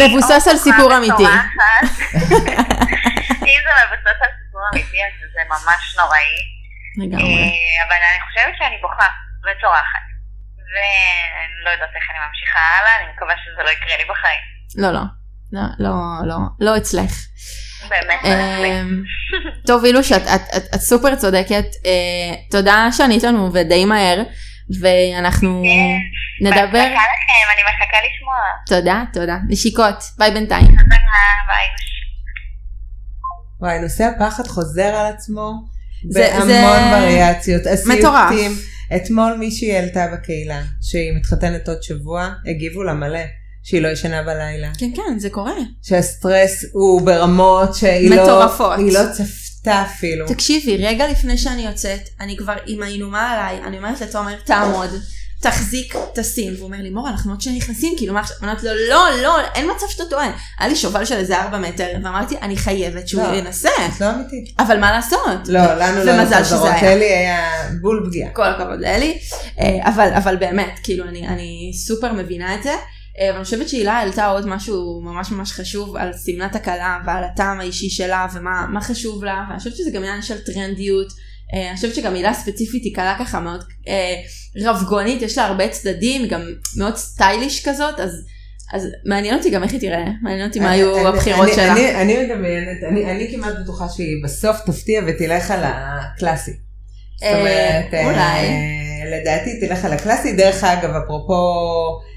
מבוסס 0.00 0.48
על 0.50 0.56
סיפור 0.56 0.96
אמיתי. 0.96 1.22
אם 3.52 3.60
זה 3.66 3.72
מבוסס 3.80 4.18
על 4.24 4.32
סיפור 4.40 4.60
אמיתי 4.72 4.98
אז 5.06 5.12
זה 5.34 5.40
ממש 5.48 5.96
נוראי. 5.98 6.34
לגמרי. 6.96 7.24
אה, 7.24 7.84
אבל 7.86 8.00
אני 8.10 8.20
חושבת 8.26 8.54
שאני 8.58 8.76
בוכה 8.82 9.08
וצורחת. 9.44 10.04
ואני 10.72 11.56
לא 11.64 11.70
יודעת 11.70 11.92
איך 11.96 12.04
אני 12.10 12.18
ממשיכה 12.26 12.60
הלאה, 12.78 12.92
אני 12.98 13.06
מקווה 13.12 13.34
שזה 13.42 13.62
לא 13.66 13.70
יקרה 13.70 13.96
לי 13.96 14.04
בחיים. 14.12 14.42
לא, 14.82 14.90
לא. 14.92 15.04
לא, 15.52 15.62
לא, 15.78 15.94
לא, 16.30 16.38
לא 16.60 16.76
אצלך. 16.76 17.12
באמת 17.90 18.20
אצלי. 18.20 18.80
אמ, 18.80 19.02
טוב 19.66 19.84
אילוש 19.84 20.12
את, 20.12 20.22
את, 20.22 20.40
את, 20.56 20.74
את 20.74 20.80
סופר 20.80 21.14
צודקת 21.14 21.64
אה, 21.86 22.34
תודה 22.50 22.88
שענית 22.92 23.22
לנו 23.22 23.50
ודי 23.52 23.84
מהר 23.84 24.22
ואנחנו 24.80 25.62
כן. 25.64 26.46
נדבר 26.46 26.66
בהצלחה 26.66 26.82
לכם, 26.84 27.46
אני 27.54 27.62
מחכה 27.62 27.98
לשמוע. 28.06 28.36
תודה 28.66 29.02
תודה 29.12 29.36
נשיקות 29.48 30.04
ביי 30.18 30.30
בינתיים 30.30 30.66
ביי. 30.66 31.66
וואי, 33.60 33.78
נושא 33.78 34.04
הפחד 34.04 34.46
חוזר 34.46 34.94
על 34.94 35.12
עצמו 35.12 35.52
בהמון 36.14 37.02
וריאציות. 37.02 37.62
מטורף. 37.86 38.30
אתמול 38.96 39.36
מישהי 39.38 39.76
העלתה 39.76 40.06
בקהילה 40.12 40.62
שהיא 40.82 41.12
מתחתנת 41.16 41.68
עוד 41.68 41.82
שבוע, 41.82 42.28
הגיבו 42.50 42.82
לה 42.82 42.94
מלא 42.94 43.24
שהיא 43.64 43.82
לא 43.82 43.88
ישנה 43.88 44.22
בלילה. 44.22 44.68
כן 44.78 44.90
כן 44.96 45.18
זה 45.18 45.30
קורה 45.30 45.52
שהסטרס 45.82 46.64
הוא 46.72 47.02
ברמות 47.02 47.74
שהיא 47.74 48.10
לא, 48.10 48.22
מטורפות. 48.22 48.78
היא 48.78 48.92
לא 48.92 49.00
צפתה 49.12 49.82
אפילו. 49.82 50.26
תקשיבי 50.28 50.76
רגע 50.86 51.08
לפני 51.08 51.38
שאני 51.38 51.66
יוצאת 51.66 52.08
אני 52.20 52.36
כבר 52.36 52.54
עם 52.66 52.82
העינומה 52.82 53.30
עליי 53.30 53.66
אני 53.66 53.78
אומרת 53.78 54.00
לתומר 54.00 54.34
תעמוד 54.44 54.90
תחזיק 55.40 55.94
תשים 56.14 56.52
והוא 56.54 56.64
אומר 56.64 56.78
לי 56.80 56.90
מור 56.90 57.08
אנחנו 57.08 57.32
עוד 57.32 57.40
שניה 57.40 57.56
נכנסים 57.56 57.94
כאילו 57.96 58.14
מה 58.14 58.20
עכשיו 58.20 58.36
אומרת 58.42 58.62
לו 58.62 58.70
לא 58.88 59.22
לא 59.22 59.40
אין 59.54 59.70
מצב 59.76 59.86
שאתה 59.88 60.04
טועה 60.10 60.30
היה 60.58 60.68
לי 60.68 60.76
שובל 60.76 61.04
של 61.04 61.16
איזה 61.16 61.42
4 61.42 61.58
מטר 61.58 61.86
ואמרתי 62.04 62.36
אני 62.42 62.56
חייבת 62.56 63.08
שהוא 63.08 63.22
לא. 63.22 63.34
ינסה 63.34 63.68
את 63.68 64.00
לא 64.00 64.06
אמיתית. 64.14 64.54
אבל 64.58 64.80
מה 64.80 64.92
לעשות 64.92 65.48
לא, 65.48 65.60
לנו 65.74 66.04
לא 66.04 66.12
ומזל 66.12 66.34
היו 66.34 66.44
שזה 66.44 66.56
חזרות. 66.56 66.70
היה. 66.70 66.92
אלי 66.92 67.04
היה 67.04 67.50
בול 67.80 68.06
פגיעה. 68.08 68.30
כל 68.30 68.44
הכבוד 68.44 68.80
לאלי, 68.80 69.18
אה, 69.60 69.88
אבל, 69.88 70.08
אבל 70.16 70.36
באמת, 70.36 70.80
כאילו 70.82 71.04
אני, 71.04 71.28
אני 71.28 71.72
סופר 71.86 72.12
מבינה 72.12 72.54
את 72.54 72.62
זה, 72.62 72.72
אה, 73.20 73.30
ואני 73.32 73.44
חושבת 73.44 73.68
שהילה 73.68 73.92
העלתה 73.92 74.26
עוד 74.26 74.46
משהו 74.46 75.00
ממש 75.04 75.30
ממש 75.30 75.52
חשוב 75.52 75.96
על 75.96 76.10
שמלת 76.26 76.56
הכלה 76.56 76.98
ועל 77.06 77.24
הטעם 77.24 77.60
האישי 77.60 77.90
שלה 77.90 78.26
ומה 78.34 78.66
מה 78.72 78.80
חשוב 78.80 79.24
לה, 79.24 79.44
ואני 79.48 79.58
חושבת 79.58 79.76
שזה 79.76 79.90
גם 79.90 80.02
עניין 80.02 80.22
של 80.22 80.38
טרנדיות, 80.44 81.12
אה, 81.54 81.68
אני 81.68 81.76
חושבת 81.76 81.94
שגם 81.94 82.14
הילה 82.14 82.34
ספציפית 82.34 82.84
היא 82.84 82.94
קלה 82.94 83.16
ככה 83.18 83.40
מאוד 83.40 83.64
אה, 83.88 84.14
רבגונית, 84.70 85.22
יש 85.22 85.38
לה 85.38 85.44
הרבה 85.46 85.68
צדדים, 85.68 86.22
היא 86.22 86.30
גם 86.30 86.42
מאוד 86.76 86.96
סטייליש 86.96 87.68
כזאת, 87.68 88.00
אז... 88.00 88.10
אז 88.72 88.86
מעניין 89.06 89.36
אותי 89.38 89.50
גם 89.50 89.62
איך 89.62 89.72
היא 89.72 89.80
תראה, 89.80 90.04
מעניין 90.22 90.48
אותי 90.48 90.60
מה 90.60 90.66
אני- 90.68 90.74
היו 90.76 90.96
אני- 90.98 91.06
הבחירות 91.08 91.46
אני- 91.46 91.54
שלה. 91.54 91.72
אני- 91.72 91.94
אני 91.94 92.26
מדמיינת, 92.26 92.82
אני 92.88 93.10
אני 93.10 93.32
כמעט 93.32 93.54
בטוחה 93.62 93.86
שהיא 93.88 94.24
בסוף 94.24 94.56
תפתיע 94.66 95.02
ותלך 95.06 95.50
על 95.50 95.60
הקלאסי. 95.64 96.50
זאת 96.50 97.22
אה, 97.22 97.40
אומרת, 97.40 97.94
אה, 97.94 98.04
אולי. 98.04 98.48
לדעתי 99.20 99.60
תלך 99.66 99.84
על 99.84 99.92
הקלאסי. 99.92 100.32
דרך 100.36 100.64
אגב, 100.64 100.90
אפרופו 100.90 101.32
אה, 101.32 102.13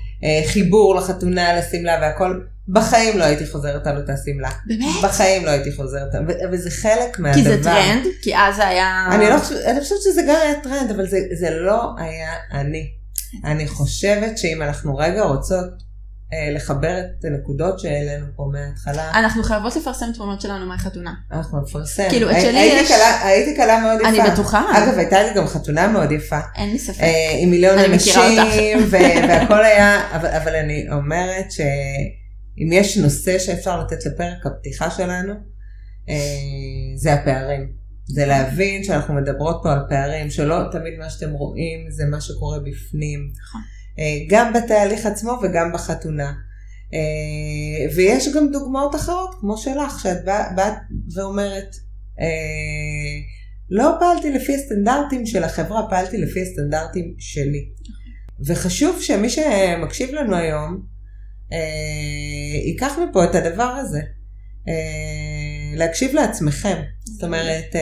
חיבור 0.47 0.95
לחתונה, 0.95 1.57
לשמלה 1.57 1.97
והכל, 2.01 2.39
בחיים 2.69 3.17
לא 3.17 3.23
הייתי 3.23 3.47
חוזרת 3.47 3.87
על 3.87 3.97
אותה 3.97 4.13
שמלה. 4.25 4.49
באמת? 4.65 4.85
בחיים 5.03 5.45
לא 5.45 5.49
הייתי 5.49 5.71
חוזרת, 5.71 6.07
וזה 6.51 6.71
חלק 6.71 7.19
מהדבר. 7.19 7.43
כי 7.43 7.49
זה 7.49 7.63
טרנד, 7.63 8.03
כי 8.21 8.35
אז 8.35 8.55
זה 8.55 8.67
היה... 8.67 9.07
אני 9.11 9.29
לא 9.29 9.39
חושבת, 9.39 9.65
אני 9.65 9.81
חושבת 9.81 10.01
שזה 10.01 10.21
גם 10.21 10.35
היה 10.43 10.61
טרנד, 10.63 10.91
אבל 10.91 11.07
זה, 11.07 11.17
זה 11.39 11.49
לא 11.49 11.91
היה 11.97 12.31
אני. 12.51 12.91
אני 13.43 13.67
חושבת 13.67 14.37
שאם 14.37 14.61
אנחנו 14.61 14.97
רגע 14.97 15.23
רוצות 15.23 15.63
אה, 15.63 15.86
לחבר 16.55 16.99
את 17.19 17.25
הנקודות 17.25 17.79
שהעלינו 17.79 18.25
פה 18.35 18.49
מההתחלה, 18.51 19.11
אנחנו 19.19 19.43
חייבות 19.43 19.75
לפרסם 19.75 20.05
תמונות 20.15 20.41
שלנו 20.41 20.65
מהחתונה. 20.65 21.13
אנחנו 21.31 21.61
נפרסם. 21.61 22.03
כאילו, 22.09 22.31
את 22.31 22.35
שלי 22.41 22.59
יש- 22.59 22.87
כלה- 22.87 23.25
הייתי 23.27 23.55
כלה 23.55 23.79
מאוד 23.79 23.99
יפה. 23.99 24.09
אני 24.09 24.31
בטוחה. 24.31 24.63
אגב, 24.77 24.97
הייתה 24.97 25.23
לי 25.23 25.29
גם 25.35 25.47
חתונה 25.47 25.87
מאוד 25.87 26.11
יפה. 26.11 26.39
אין 26.55 26.69
לי 26.71 26.79
ספק. 26.79 26.99
אה, 27.01 27.37
עם 27.41 27.49
מיליון 27.49 27.77
אנשים, 27.79 28.77
והכל 28.89 29.65
היה, 29.65 30.15
אבל, 30.15 30.27
אבל 30.29 30.55
אני 30.55 30.85
אומרת 30.91 31.51
שאם 31.51 32.71
יש 32.71 32.97
נושא 32.97 33.39
שאפשר 33.39 33.79
לתת 33.83 34.05
לפרק 34.05 34.45
הפתיחה 34.45 34.89
שלנו, 34.91 35.33
אה, 36.09 36.15
זה 36.97 37.13
הפערים. 37.13 37.87
זה 38.09 38.25
להבין 38.25 38.83
שאנחנו 38.83 39.13
מדברות 39.13 39.59
פה 39.63 39.73
על 39.73 39.79
פערים, 39.89 40.29
שלא 40.29 40.57
תמיד 40.71 40.93
מה 40.99 41.09
שאתם 41.09 41.31
רואים 41.31 41.79
זה 41.89 42.05
מה 42.05 42.21
שקורה 42.21 42.59
בפנים. 42.59 43.19
נכון. 43.41 43.61
אה, 43.99 44.25
גם 44.29 44.53
בתהליך 44.53 45.05
עצמו 45.05 45.39
וגם 45.43 45.71
בחתונה. 45.73 46.33
אה, 46.93 47.95
ויש 47.95 48.27
גם 48.35 48.51
דוגמאות 48.51 48.95
אחרות, 48.95 49.35
כמו 49.39 49.57
שלך, 49.57 49.99
שאת 49.99 50.25
באת 50.55 50.73
ואומרת, 51.15 51.75
אה, 52.19 52.25
לא 53.69 53.91
פעלתי 53.99 54.31
לפי 54.31 54.55
הסטנדרטים 54.55 55.25
של 55.25 55.43
החברה, 55.43 55.89
פעלתי 55.89 56.17
לפי 56.17 56.41
הסטנדרטים 56.41 57.13
שלי. 57.19 57.69
וחשוב 58.45 59.01
שמי 59.01 59.29
שמקשיב 59.29 60.13
לנו 60.13 60.35
היום, 60.35 60.81
ייקח 62.65 62.97
מפה 63.09 63.23
את 63.23 63.35
הדבר 63.35 63.63
הזה. 63.63 64.01
להקשיב 65.75 66.13
לעצמכם. 66.13 66.81
זאת 67.03 67.23
אומרת, 67.23 67.75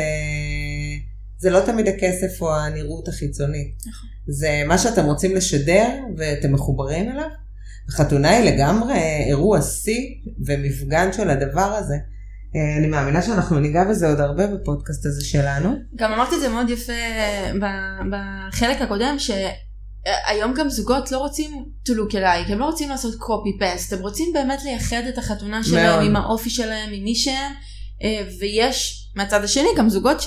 זה 1.38 1.50
לא 1.50 1.60
תמיד 1.60 1.88
הכסף 1.88 2.42
או 2.42 2.56
הנראות 2.56 3.08
החיצונית. 3.08 3.76
נכון. 3.88 4.10
זה 4.28 4.64
מה 4.68 4.78
שאתם 4.78 5.06
רוצים 5.06 5.36
לשדר 5.36 5.90
ואתם 6.18 6.54
מחוברים 6.54 7.12
אליו. 7.12 7.30
חתונה 7.92 8.30
היא 8.30 8.52
לגמרי 8.52 9.00
אירוע 9.28 9.62
שיא 9.62 10.16
ומפגן 10.46 11.14
של 11.14 11.30
הדבר 11.30 11.76
הזה. 11.76 11.96
אה, 12.56 12.78
אני 12.78 12.88
מאמינה 12.88 13.22
שאנחנו 13.22 13.60
ניגע 13.60 13.84
בזה 13.84 14.08
עוד 14.08 14.20
הרבה 14.20 14.48
בפודקאסט 14.48 15.06
הזה 15.06 15.26
שלנו. 15.26 15.76
גם 15.96 16.14
אמרתי 16.14 16.36
את 16.36 16.42
זה 16.42 16.50
מאוד 16.50 16.70
יפה 16.70 16.94
ב- 17.62 18.16
בחלק 18.16 18.82
הקודם, 18.82 19.16
שהיום 19.20 20.54
גם 20.54 20.70
זוגות 20.70 21.12
לא 21.12 21.18
רוצים 21.18 21.66
to 21.90 21.92
look 21.92 22.14
alike, 22.14 22.52
הם 22.52 22.60
לא 22.60 22.66
רוצים 22.66 22.90
לעשות 22.90 23.14
copy 23.14 23.62
paste, 23.62 23.96
הם 23.96 24.02
רוצים 24.02 24.34
באמת 24.34 24.64
לייחד 24.64 25.02
את 25.10 25.18
החתונה 25.18 25.64
שלהם 25.64 25.86
מאוד. 25.86 26.06
עם 26.06 26.16
האופי 26.16 26.50
שלהם, 26.50 26.90
עם 26.94 27.04
מי 27.04 27.16
שהם, 27.16 27.52
אה, 28.04 28.28
ויש 28.40 29.10
מהצד 29.16 29.44
השני 29.44 29.70
גם 29.78 29.90
זוגות 29.90 30.22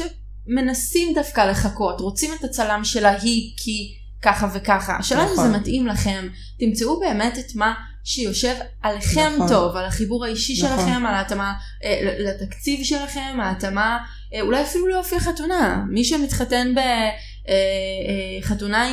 שמנסים 0.48 1.14
דווקא 1.14 1.40
לחכות, 1.40 2.00
רוצים 2.00 2.30
את 2.38 2.44
הצלם 2.44 2.80
שלה 2.84 3.10
היא 3.10 3.52
כי 3.56 3.94
ככה 4.22 4.48
וככה. 4.54 4.96
השאלה 4.96 5.24
אם 5.24 5.32
נכון. 5.32 5.52
זה 5.52 5.58
מתאים 5.58 5.86
לכם, 5.86 6.28
תמצאו 6.58 7.00
באמת 7.00 7.38
את 7.38 7.54
מה 7.54 7.74
שיושב 8.04 8.54
עליכם 8.82 9.32
נכון. 9.34 9.48
טוב, 9.48 9.76
על 9.76 9.84
החיבור 9.84 10.24
האישי 10.24 10.62
נכון. 10.62 10.78
שלכם, 10.78 11.06
על 11.06 11.14
ההתאמה 11.14 11.54
אה, 11.84 12.00
לתקציב 12.18 12.84
שלכם, 12.84 13.38
ההתאמה 13.40 13.98
אה, 14.34 14.40
אולי 14.40 14.62
אפילו 14.62 14.88
לאופי 14.88 15.16
החתונה. 15.16 15.84
מי 15.88 16.04
שמתחתן 16.04 16.74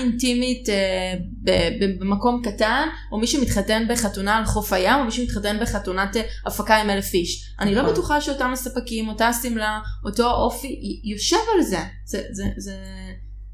אינטימית 0.01 0.70
אה, 0.70 1.14
ב- 1.43 1.51
ב- 1.84 1.99
במקום 1.99 2.41
קטן, 2.45 2.88
או 3.12 3.18
מי 3.18 3.28
שמתחתן 3.28 3.84
בחתונה 3.89 4.38
על 4.38 4.45
חוף 4.45 4.74
הים, 4.74 4.99
או 4.99 5.06
מי 5.06 5.12
שמתחתן 5.12 5.58
בחתונת 5.62 6.18
אה, 6.18 6.22
הפקה 6.45 6.76
עם 6.76 6.89
אלף 6.89 7.14
איש. 7.14 7.56
אני 7.60 7.76
לא 7.76 7.82
נכון. 7.82 7.93
בטוחה 7.93 8.22
שאותם 8.22 8.49
הספקים, 8.53 9.10
אותה 9.10 9.28
השמלה, 9.28 9.80
אותו 10.06 10.30
האופי, 10.30 10.68
י- 10.68 11.12
יושב 11.12 11.38
על 11.58 11.64
זה. 11.64 11.80
זה, 12.06 12.22
זה, 12.32 12.43
זה, 12.58 12.76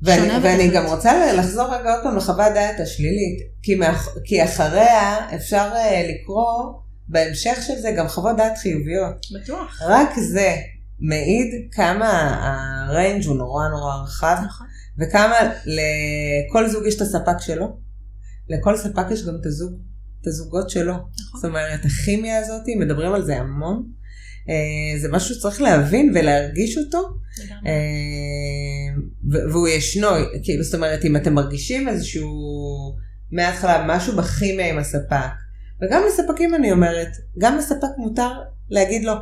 ואני, 0.02 0.22
שונה 0.22 0.40
ואני. 0.44 0.68
גם 0.68 0.86
רוצה 0.86 1.34
לחזור 1.34 1.66
רגע 1.76 1.94
עוד 1.94 2.04
פעם 2.04 2.18
לחוות 2.18 2.54
דעת 2.54 2.80
השלילית, 2.80 3.40
כי, 3.64 3.76
מאח, 3.76 4.08
כי 4.26 4.44
אחריה 4.44 5.36
אפשר 5.36 5.70
אה, 5.76 6.04
לקרוא 6.10 6.74
בהמשך 7.08 7.58
של 7.68 7.74
זה 7.82 7.92
גם 7.98 8.08
חוות 8.08 8.38
דעת 8.38 8.58
חיוביות. 8.58 9.16
בטוח. 9.44 9.82
רק 9.86 10.10
זה 10.20 10.56
מעיד 11.00 11.48
כמה 11.72 12.38
הריינג' 12.90 13.26
הוא 13.26 13.36
נורא 13.36 13.68
נורא 13.68 14.04
רחב, 14.04 14.36
נכון. 14.46 14.68
וכמה 15.00 15.36
לכל 15.66 16.70
זוג 16.70 16.86
יש 16.86 16.96
את 16.96 17.02
הספק 17.02 17.40
שלו, 17.40 17.78
לכל 18.50 18.78
ספק 18.78 19.06
יש 19.12 19.26
גם 19.26 19.36
את 19.42 19.46
הזוג, 19.46 19.74
את 20.22 20.28
הזוגות 20.28 20.70
שלו. 20.70 20.94
זאת 21.36 21.46
אומרת, 21.46 21.86
הכימיה 21.86 22.40
הזאת, 22.40 22.62
מדברים 22.80 23.14
על 23.14 23.26
זה 23.26 23.38
המון. 23.38 23.84
אה, 24.50 25.00
זה 25.00 25.08
משהו 25.12 25.36
שצריך 25.36 25.62
להבין 25.62 26.12
ולהרגיש 26.16 26.78
אותו, 26.78 27.10
ו- 29.32 29.52
והוא 29.52 29.68
ישנו, 29.68 30.08
כאילו, 30.44 30.64
זאת 30.64 30.76
אומרת, 30.76 31.06
אם 31.06 31.16
אתם 31.16 31.34
מרגישים 31.34 31.90
איזשהו, 31.90 32.30
מההתחלה, 33.32 33.86
משהו 33.88 34.16
בכימיה 34.16 34.70
עם 34.70 34.78
הספק, 34.78 35.32
וגם 35.82 36.02
לספקים 36.08 36.56
אני 36.56 36.72
אומרת, 36.72 37.10
גם 37.38 37.58
לספק 37.58 37.98
מותר 37.98 38.32
להגיד 38.70 39.04
לא. 39.04 39.14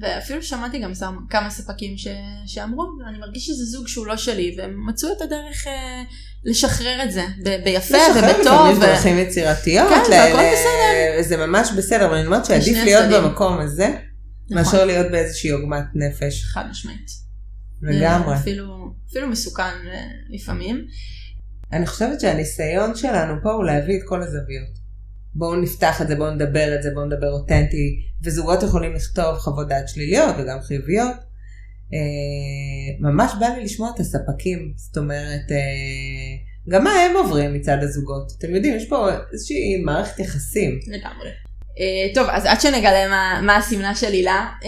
ואפילו 0.00 0.42
שמעתי 0.42 0.78
גם 0.78 0.94
סם- 0.94 1.16
כמה 1.30 1.50
ספקים 1.50 1.96
ש... 1.96 2.06
שאמרו, 2.46 2.82
אני 3.08 3.18
מרגיש 3.18 3.46
שזה 3.46 3.64
זוג 3.64 3.88
שהוא 3.88 4.06
לא 4.06 4.16
שלי, 4.16 4.54
והם 4.58 4.86
מצאו 4.88 5.08
את 5.16 5.22
הדרך 5.22 5.66
אה, 5.66 6.02
לשחרר 6.44 7.02
את 7.04 7.12
זה, 7.12 7.24
ב- 7.44 7.64
ביפה 7.64 7.96
לשחרר 7.96 8.30
ובטוב. 8.30 8.44
לפעמים 8.52 8.76
ו- 8.76 8.80
דרכים 8.80 9.18
יצירתיות, 9.18 9.88
כן, 9.88 10.10
והכל 10.12 10.38
ל- 10.42 10.52
בסדר. 10.52 11.22
זה 11.28 11.46
ממש 11.46 11.68
בסדר, 11.76 12.06
אבל 12.06 12.14
אני 12.14 12.26
אומרת 12.26 12.44
שעדיף 12.44 12.76
להיות 12.84 13.04
הצדדים. 13.04 13.22
במקום 13.24 13.58
הזה, 13.58 13.88
נכון. 13.88 14.56
מאשר 14.64 14.84
להיות 14.84 15.10
באיזושהי 15.10 15.50
עוגמת 15.50 15.84
נפש. 15.94 16.44
חד 16.44 16.64
משמעית. 16.70 17.06
לגמרי. 17.82 18.32
אה, 18.34 18.38
אפילו, 18.40 18.64
אפילו 19.10 19.28
מסוכן 19.28 19.62
אה, 19.92 20.04
לפעמים. 20.30 20.84
אני 21.72 21.86
חושבת 21.86 22.20
שהניסיון 22.20 22.94
שלנו 22.96 23.34
פה 23.42 23.52
הוא 23.52 23.64
להביא 23.64 23.96
את 23.98 24.02
כל 24.08 24.22
הזוויות. 24.22 24.81
בואו 25.34 25.56
נפתח 25.56 26.02
את 26.02 26.08
זה, 26.08 26.16
בואו 26.16 26.30
נדבר 26.30 26.74
את 26.76 26.82
זה, 26.82 26.90
בואו 26.94 27.04
נדבר 27.04 27.30
אותנטי, 27.30 28.00
וזוגות 28.24 28.62
יכולים 28.62 28.94
לכתוב 28.94 29.38
חוות 29.38 29.68
דעת 29.68 29.88
שליליות 29.88 30.34
וגם 30.38 30.60
חיוביות. 30.60 31.16
אה, 31.94 33.10
ממש 33.10 33.32
בא 33.40 33.46
לי 33.46 33.64
לשמוע 33.64 33.90
את 33.94 34.00
הספקים, 34.00 34.72
זאת 34.76 34.96
אומרת, 34.96 35.50
אה, 35.50 36.52
גם 36.68 36.84
מה 36.84 36.90
הם 36.90 37.16
עוברים 37.16 37.54
מצד 37.54 37.76
הזוגות. 37.80 38.32
אתם 38.38 38.54
יודעים, 38.54 38.76
יש 38.76 38.88
פה 38.88 39.08
איזושהי 39.32 39.82
מערכת 39.84 40.18
יחסים. 40.18 40.78
לגמרי. 40.86 41.30
Uh, 41.72 42.14
טוב, 42.14 42.26
אז 42.30 42.46
עד 42.46 42.60
שנגלה 42.60 43.08
מה, 43.08 43.40
מה 43.42 43.56
השמלה 43.56 43.94
של 43.94 44.12
הילה, 44.12 44.46
uh, 44.60 44.66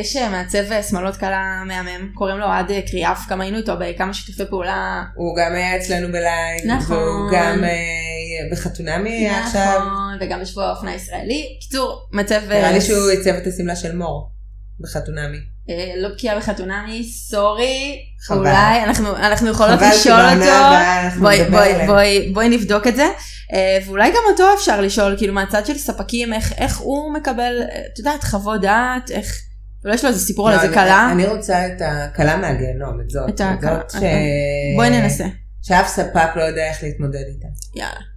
יש 0.00 0.16
מעצב 0.16 0.82
שמאלות 0.88 1.16
קלה 1.16 1.62
מהמם, 1.66 2.12
קוראים 2.14 2.38
לו 2.38 2.46
uh, 2.46 2.90
קריאף, 2.90 3.18
גם 3.30 3.40
היינו 3.40 3.58
איתו 3.58 3.72
בכמה 3.80 4.14
שיתופי 4.14 4.50
פעולה. 4.50 5.04
הוא 5.14 5.36
גם 5.36 5.54
היה 5.54 5.76
אצלנו 5.76 6.08
בלייב, 6.08 6.66
נכון. 6.66 6.96
והוא 6.96 7.30
גם 7.32 7.64
אה, 7.64 7.70
בחתונמי 8.52 9.28
עכשיו. 9.28 9.78
נכון, 9.78 10.18
וגם 10.20 10.40
בשבוע 10.40 10.64
האופנה 10.64 10.90
הישראלי. 10.90 11.58
קיצור, 11.60 12.08
מעצב... 12.12 12.40
uh, 12.48 12.54
נראה 12.54 12.72
לי 12.72 12.80
שהוא 12.80 13.10
עיצב 13.10 13.30
את 13.30 13.46
השמלה 13.46 13.76
של 13.76 13.96
מור 13.96 14.30
בחתונמי. 14.80 15.38
אה, 15.70 15.92
לא 15.96 16.08
בקיאה 16.08 16.38
בחתונמי, 16.38 17.04
סורי, 17.04 17.98
חבל. 18.26 18.38
אולי, 18.38 18.82
אנחנו, 18.84 19.16
אנחנו 19.16 19.50
יכולות 19.50 19.80
לשאול 19.80 20.20
אותו, 20.20 20.50
בואי, 21.20 21.40
נדבר 21.40 21.50
בואי, 21.50 21.72
עליהם. 21.72 21.86
בואי, 21.86 22.30
בואי 22.32 22.48
נבדוק 22.48 22.86
את 22.86 22.96
זה, 22.96 23.06
אה, 23.52 23.78
ואולי 23.86 24.10
גם 24.10 24.22
אותו 24.30 24.44
אפשר 24.58 24.80
לשאול, 24.80 25.14
כאילו 25.18 25.34
מהצד 25.34 25.66
של 25.66 25.78
ספקים, 25.78 26.32
איך, 26.32 26.52
איך 26.58 26.78
הוא 26.78 27.14
מקבל, 27.14 27.62
אה, 27.62 27.80
את 27.92 27.98
יודעת, 27.98 28.24
חוות 28.24 28.60
דעת, 28.60 29.10
איך, 29.10 29.40
אולי 29.84 29.94
יש 29.94 30.04
לו 30.04 30.10
איזה 30.10 30.20
סיפור 30.20 30.48
על 30.48 30.56
לא, 30.56 30.62
איזה 30.62 30.74
כלה, 30.74 31.08
אני 31.12 31.26
רוצה 31.26 31.66
את 31.66 31.82
הכלה 31.84 32.36
מהגיהנום, 32.36 33.00
את 33.00 33.10
זאת. 33.10 33.28
את 33.28 33.40
הכלה. 33.40 33.80
בואי 34.76 34.90
ננסה, 34.90 35.24
שאף 35.62 35.88
ספק 35.88 36.28
לא 36.36 36.42
יודע 36.42 36.68
איך 36.68 36.82
להתמודד 36.82 37.24
איתה. 37.28 37.48
יאללה. 37.76 38.11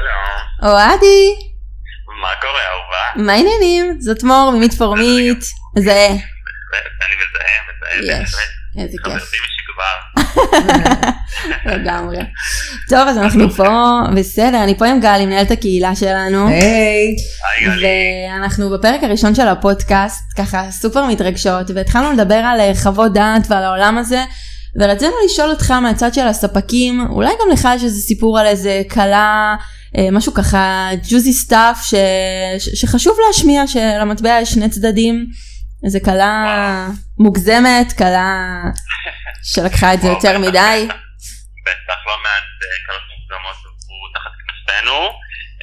שלום, 0.00 0.72
אוהדי, 0.72 1.34
מה 2.22 2.28
קורה 2.40 2.60
אהובה? 2.70 3.26
מה 3.26 3.32
העניינים? 3.32 4.00
זאת 4.00 4.22
מור 4.22 4.52
ממית 4.54 4.74
פורמית, 4.74 5.44
זה, 5.78 6.08
אני 7.06 7.14
מזהה, 7.16 8.02
מזהה, 8.02 8.22
יש. 8.22 8.34
איזה 8.78 8.96
כיף. 9.04 9.12
חברתי 9.12 9.36
משכבר. 9.46 9.96
לגמרי. 11.72 12.18
טוב, 12.88 13.08
אז 13.08 13.18
אנחנו 13.18 13.50
פה, 13.50 14.00
בסדר, 14.16 14.64
אני 14.64 14.78
פה 14.78 14.86
עם 14.86 15.00
גלי, 15.00 15.26
מנהלת 15.26 15.50
הקהילה 15.50 15.96
שלנו. 15.96 16.48
היי, 16.48 17.16
היי 17.58 17.66
גלי. 17.66 17.86
ואנחנו 18.32 18.70
בפרק 18.70 19.02
הראשון 19.02 19.34
של 19.34 19.48
הפודקאסט 19.48 20.22
ככה 20.38 20.70
סופר 20.70 21.04
מתרגשות 21.04 21.70
והתחלנו 21.74 22.12
לדבר 22.12 22.34
על 22.34 22.60
אה, 22.60 22.72
חוות 22.82 23.12
דעת 23.12 23.42
ועל 23.48 23.64
העולם 23.64 23.98
הזה 23.98 24.24
ורצינו 24.80 25.14
לשאול 25.24 25.50
אותך 25.50 25.70
מהצד 25.70 26.14
של 26.14 26.26
הספקים 26.26 27.06
אולי 27.10 27.30
גם 27.40 27.48
לך 27.52 27.68
יש 27.76 27.84
איזה 27.84 28.00
סיפור 28.00 28.38
על 28.38 28.46
איזה 28.46 28.82
כלה 28.90 29.56
משהו 30.12 30.34
ככה 30.34 30.88
juicy 31.10 31.32
stuff 31.32 31.76
ש... 31.82 31.94
ש... 32.58 32.80
שחשוב 32.80 33.16
להשמיע 33.26 33.66
שלמטבע 33.66 34.38
יש 34.42 34.50
שני 34.50 34.70
צדדים 34.70 35.26
איזה 35.84 35.98
כלה 36.04 36.32
מוגזמת 37.18 37.92
כלה 37.98 38.32
שלקחה 39.52 39.94
את 39.94 40.00
זה 40.00 40.08
יותר 40.08 40.38
מדי 40.38 40.88
בטח 41.66 42.00
לא 42.08 42.16
מעט 42.24 42.48
אה, 42.64 42.76
כלות 42.86 43.06
מוקדמות 43.12 43.58
עברו 43.66 44.08
תחת 44.14 44.34
כנפינו. 44.40 44.98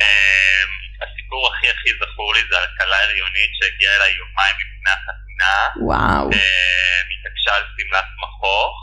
אה, 0.01 0.63
הסיפור 1.03 1.41
הכי 1.49 1.67
הכי 1.73 1.89
זכור 1.99 2.29
לי 2.35 2.43
זה 2.49 2.55
על 2.61 2.67
כלה 2.77 2.97
הריונית 3.03 3.51
שהגיעה 3.57 3.95
אליי 3.97 4.11
יומיים 4.21 4.55
לפני 4.63 4.91
החתונה. 4.97 5.55
וואו 5.87 6.25
אה, 6.37 6.99
התעקשה 7.11 7.51
על 7.57 7.63
שמלת 7.73 8.09
מכוך. 8.23 8.75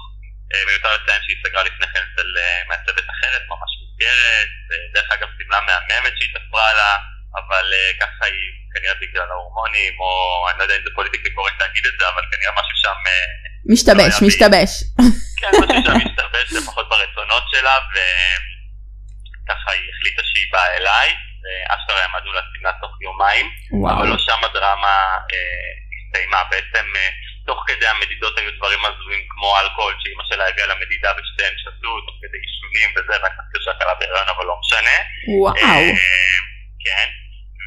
אה, 0.53 0.63
מיותר 0.69 0.91
לציין 0.97 1.21
שהיא 1.25 1.39
סגרה 1.43 1.63
לפני 1.69 1.87
כן 1.93 2.03
אצל 2.09 2.29
אה, 2.43 2.61
מעצבת 2.69 3.07
אחרת, 3.15 3.43
ממש 3.53 3.71
מוגרת. 4.01 4.51
אה, 4.71 4.87
דרך 4.95 5.09
אגב, 5.13 5.29
שמלה 5.39 5.61
מהממת 5.67 6.13
שהיא 6.19 6.31
תפרה 6.35 6.73
לה, 6.73 6.97
אבל 7.39 7.73
אה, 7.73 7.91
ככה 8.01 8.25
היא 8.27 8.47
כנראה 8.75 8.95
בגלל 9.01 9.29
ההורמונים, 9.31 10.01
או 10.01 10.11
אני 10.51 10.59
לא 10.59 10.63
יודע 10.63 10.77
אם 10.77 10.85
זה 10.85 10.91
פוליטיקלי 10.95 11.31
קורקט 11.31 11.61
להגיד 11.61 11.87
את 11.87 11.93
זה, 11.99 12.05
אבל 12.09 12.23
כנראה 12.33 12.53
משהו 12.61 12.77
שם... 12.85 12.99
אה, 13.07 13.27
משתבש 13.73 14.13
לא 14.23 14.27
משתבש 14.29 14.71
כן, 15.41 15.51
משהו 15.61 15.83
שם 15.87 15.97
השתבש 16.07 16.49
לפחות 16.59 16.89
ברצונות 16.89 17.45
שלה, 17.53 17.77
וככה 17.93 19.71
היא 19.77 19.85
החליטה 19.91 20.23
שהיא 20.31 20.49
באה 20.53 20.77
אליי, 20.77 21.09
ואשכרה 21.43 22.05
עמדנו 22.05 22.33
לה 22.33 22.41
שמלה 22.51 22.73
תוך 22.81 22.95
יומיים, 23.01 23.47
אבל 23.47 23.79
וואו 23.81 24.05
לא 24.07 24.19
שם 24.19 24.45
הדרמה 24.45 24.97
אה, 25.33 25.71
הסתיימה. 25.97 26.43
בעצם 26.51 26.87
אה, 26.97 27.11
תוך 27.51 27.61
כדי 27.71 27.87
המדידות 27.95 28.35
היו 28.39 28.51
דברים 28.59 28.83
הזויים 28.85 29.23
כמו 29.33 29.49
אלכוהול, 29.61 29.95
שאימא 30.01 30.25
שלה 30.29 30.45
הביאה 30.49 30.67
למדידה 30.73 31.11
ושתיהן 31.17 31.55
שתו, 31.63 31.93
תוך 32.07 32.17
כדי 32.23 32.39
עישונים 32.45 32.89
וזה, 32.95 33.15
חשבתי 33.25 33.59
שהקלה 33.65 33.95
בהיריון, 33.99 34.29
אבל 34.35 34.45
לא 34.51 34.57
משנה. 34.63 34.97
וואו 35.41 35.55
אה, 35.57 35.93
כן. 36.85 37.09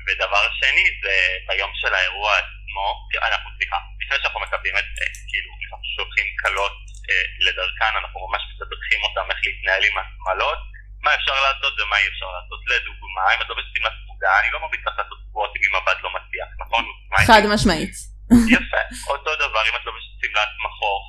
ודבר 0.06 0.44
שני 0.60 0.86
זה 1.04 1.16
ביום 1.48 1.72
של 1.82 1.94
האירוע 1.98 2.32
עצמו, 2.42 2.88
אנחנו 3.30 3.50
סליחה, 3.58 3.78
לפני 4.02 4.18
שאנחנו 4.22 4.40
מקבלים 4.46 4.76
את, 4.82 4.90
אה, 5.02 5.10
כאילו, 5.30 5.52
אנחנו 5.72 5.88
שולחים 5.98 6.28
כלות 6.42 6.78
אה, 7.10 7.26
לדרכן, 7.48 7.94
אנחנו 8.02 8.18
ממש 8.28 8.42
מתדרכים 8.50 9.00
אותם 9.08 9.26
איך 9.32 9.40
להתנהל 9.46 9.84
עם 9.90 9.96
השמלות, 10.02 10.60
מה 11.06 11.12
אפשר 11.18 11.38
לעשות 11.46 11.74
ומה 11.80 11.98
אי 12.02 12.08
אפשר 12.12 12.30
לעשות. 12.36 12.60
לדוגמה, 12.72 13.24
אם 13.34 13.40
את 13.42 13.48
לובשת 13.50 13.72
שמלת 13.78 13.96
פקודה, 14.04 14.30
אני 14.42 14.50
לא 14.54 14.60
ממליץ 14.64 14.82
לך 14.88 14.96
לעשות 14.98 15.20
ספורט 15.30 15.52
אם 15.58 15.76
המבט 15.76 16.00
לא 16.06 16.10
מצליח, 16.18 16.50
נכון? 16.64 16.84
חד 17.28 17.44
משמעית 17.54 18.13
יפה. 18.56 18.82
אותו 19.14 19.36
דבר 19.36 19.62
אם 19.70 19.76
את 19.76 19.86
לובשת 19.86 20.14
שמלת 20.22 20.54
מכוך, 20.66 21.04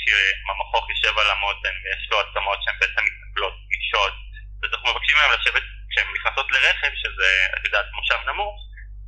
שהמכוך 0.00 0.84
יושב 0.90 1.14
על 1.18 1.30
המותן 1.30 1.74
ויש 1.82 2.02
לו 2.10 2.16
עצמות 2.20 2.58
שהן 2.64 2.76
בעצם 2.80 3.02
מתנפלות, 3.08 3.54
גמישות, 3.70 4.14
אז 4.62 4.68
אנחנו 4.72 4.86
מבקשים 4.90 5.16
מהם 5.16 5.30
לשבת, 5.36 5.64
כשהן 5.90 6.06
נכנסות 6.16 6.46
לרכב, 6.52 6.92
שזה, 7.02 7.28
את 7.56 7.64
יודעת, 7.64 7.86
מושב 7.98 8.20
נמוך, 8.28 8.56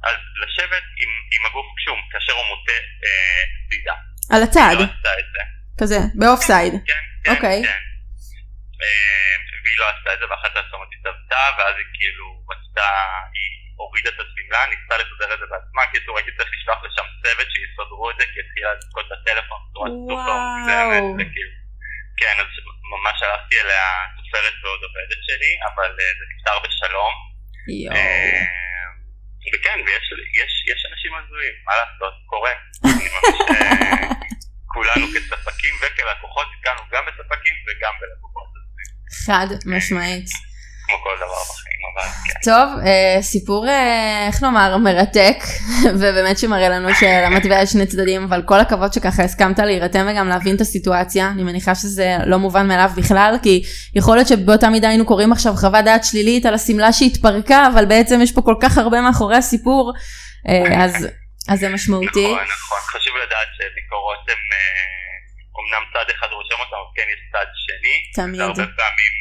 אז 0.09 0.19
לשבת 0.43 0.87
עם, 1.01 1.11
עם 1.35 1.43
הגוף 1.47 1.67
כשהוא, 1.77 1.99
כאשר 2.13 2.33
הוא 2.33 2.47
מוטה 2.51 2.79
אה, 3.05 3.43
צידה. 3.69 3.97
על 4.33 4.43
הצד 4.43 4.75
לא 4.79 4.85
עשתה 4.85 5.13
את 5.21 5.29
זה. 5.35 5.43
כזה 5.81 5.99
באוף 6.21 6.41
סייד 6.41 6.73
כן, 6.73 7.03
כן, 7.25 7.31
אוקיי. 7.31 7.63
כן. 7.67 7.83
אה, 8.83 9.35
והיא 9.63 9.79
לא 9.79 9.87
עשתה 9.93 10.15
את 10.15 10.19
זה 10.21 10.27
ואחת 10.31 10.57
העצמות 10.57 10.89
התאבדה, 10.95 11.45
ואז 11.57 11.75
היא 11.81 11.91
כאילו 11.97 12.27
רצתה, 12.51 12.89
היא 13.35 13.51
הורידה 13.83 14.11
את 14.15 14.19
השמלה, 14.23 14.61
ניסתה 14.71 14.95
לסדר 15.01 15.29
את 15.35 15.39
זה 15.43 15.47
בעצמה, 15.53 15.83
קיצור 15.93 16.15
הייתי 16.19 16.33
צריך 16.37 16.51
לשלוח 16.55 16.81
לשם 16.87 17.07
צוות 17.23 17.49
שיסדרו 17.53 18.11
את 18.11 18.17
זה, 18.19 18.25
כי 18.33 18.39
התחילה 18.45 18.71
לזכות 18.77 19.07
בטלפון 19.13 19.61
בצורה 19.65 19.89
סופר. 20.07 20.37
מוגזמת, 20.43 21.05
וכאילו, 21.19 21.53
כן, 22.21 22.37
אז 22.43 22.51
ממש 22.95 23.17
הלכתי 23.25 23.55
אליה 23.61 23.87
תופרת 24.17 24.55
ועוד 24.63 24.81
עובדת 24.87 25.21
שלי, 25.27 25.53
אבל 25.69 25.91
אה, 26.01 26.13
זה 26.19 26.25
נפתר 26.31 26.57
בשלום. 26.65 27.15
יואו 27.81 27.97
אה, 27.97 28.47
וכן, 29.53 29.79
ויש 29.87 30.07
יש, 30.43 30.53
יש 30.73 30.81
אנשים 30.91 31.13
הזויים, 31.19 31.57
מה 31.67 31.75
לעשות, 31.81 32.15
קורה. 32.33 32.55
אה, 33.53 34.09
כולנו 34.75 35.07
כספקים 35.15 35.75
וכלקוחות 35.81 36.47
נתקענו 36.53 36.83
גם 36.93 37.03
בספקים 37.07 37.55
וגם 37.67 37.93
בלקוחות, 38.01 38.49
חד 39.27 39.47
משמעית 39.67 40.29
כמו 40.93 41.03
כל 41.03 41.17
דבר 41.17 41.43
בחיים, 41.51 41.81
אבל 41.95 42.09
כן. 42.27 42.41
טוב, 42.45 42.87
אה, 42.87 43.23
סיפור, 43.23 43.69
אה, 43.69 44.27
איך 44.27 44.43
נאמר, 44.43 44.77
מרתק, 44.77 45.37
ובאמת 46.01 46.39
שמראה 46.39 46.69
לנו 46.69 46.89
שלמטבע 46.95 47.63
יש 47.63 47.73
שני 47.73 47.87
צדדים, 47.87 48.25
אבל 48.25 48.43
כל 48.43 48.61
הכבוד 48.61 48.93
שככה 48.93 49.23
הסכמת 49.23 49.59
להירתם 49.59 50.07
וגם 50.11 50.29
להבין 50.29 50.57
את 50.57 50.61
הסיטואציה, 50.61 51.29
אני 51.29 51.43
מניחה 51.43 51.75
שזה 51.75 52.17
לא 52.27 52.39
מובן 52.39 52.69
מאליו 52.69 52.91
בכלל, 52.97 53.37
כי 53.43 53.63
יכול 53.95 54.17
להיות 54.17 54.29
שבאותה 54.29 54.69
מידה 54.69 54.89
היינו 54.89 55.05
קוראים 55.05 55.33
עכשיו 55.33 55.55
חוות 55.57 55.85
דעת 55.85 56.05
שלילית 56.05 56.47
על 56.47 56.55
השמלה 56.55 56.93
שהתפרקה, 56.93 57.67
אבל 57.75 57.85
בעצם 57.85 58.21
יש 58.23 58.33
פה 58.33 58.43
כל 58.43 58.55
כך 58.61 58.79
הרבה 58.79 59.01
מאחורי 59.01 59.37
הסיפור, 59.37 59.93
אה, 60.49 60.85
אז, 60.85 61.09
אז 61.49 61.61
זה 61.61 61.69
משמעותי. 61.69 62.25
נכון, 62.25 62.45
נכון, 62.45 62.79
חשוב 62.87 63.17
לדעת 63.17 63.49
שביקורות 63.57 64.29
הן... 64.29 64.37
אמנם 65.63 65.85
צד 65.93 66.11
אחד 66.15 66.31
רושם 66.39 66.59
אותם, 66.63 66.79
אבל 66.83 66.93
כן 66.97 67.09
יש 67.15 67.21
צד 67.33 67.49
שני. 67.67 67.97
תמיד. 68.19 68.41
והרבה 68.41 68.67
פעמים 68.81 69.15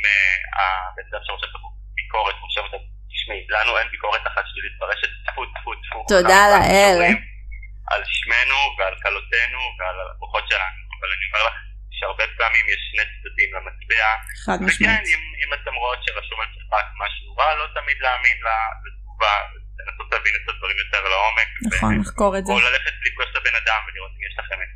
הבן 0.59 1.05
אדם 1.09 1.21
שרושם 1.25 1.49
את 1.51 1.55
הביקורת 1.91 2.35
רושם 2.43 2.63
אותה 2.67 2.77
תשמעי, 3.11 3.41
לנו 3.49 3.77
אין 3.77 3.87
ביקורת 3.93 4.23
אחת 4.27 4.43
שלילית 4.49 4.75
ברשת, 4.79 5.11
טפו 5.25 5.41
טפו 5.55 5.71
טפו. 5.83 5.99
תודה 6.15 6.41
לאל. 6.53 6.97
על 7.91 8.01
שמנו 8.19 8.59
ועל 8.77 8.95
כלותינו 9.03 9.61
ועל 9.77 9.97
הלקוחות 10.01 10.43
שלנו, 10.49 10.81
אבל 10.99 11.09
אני 11.15 11.25
אומר 11.29 11.43
לך 11.47 11.55
שהרבה 11.97 12.25
פעמים 12.37 12.65
יש 12.73 12.81
שני 12.91 13.05
צדדים 13.11 13.49
למטבע. 13.55 14.09
חד 14.45 14.57
משמעית. 14.65 14.81
וכן, 14.81 15.03
אם, 15.11 15.21
אם 15.41 15.49
אתם 15.57 15.73
רואות 15.81 15.99
שרשום 16.05 16.39
על 16.41 16.49
צחק 16.55 16.87
משהו 17.01 17.35
רע, 17.39 17.55
לא 17.59 17.65
תמיד 17.77 17.97
להאמין 18.05 18.37
לתגובה, 18.85 19.33
לנסות 19.79 20.07
להבין 20.13 20.33
את 20.39 20.49
הדברים 20.49 20.77
יותר 20.83 21.01
לעומק. 21.11 21.49
נכון, 21.73 21.99
לחקור 22.01 22.37
את 22.37 22.45
זה. 22.45 22.53
או 22.53 22.59
ללכת 22.59 22.93
לפגוש 23.05 23.27
את 23.31 23.35
הבן 23.35 23.55
אדם 23.61 23.79
ולראות 23.85 24.11
אם 24.17 24.23
יש 24.29 24.35
לכם 24.39 24.57
את 24.63 24.71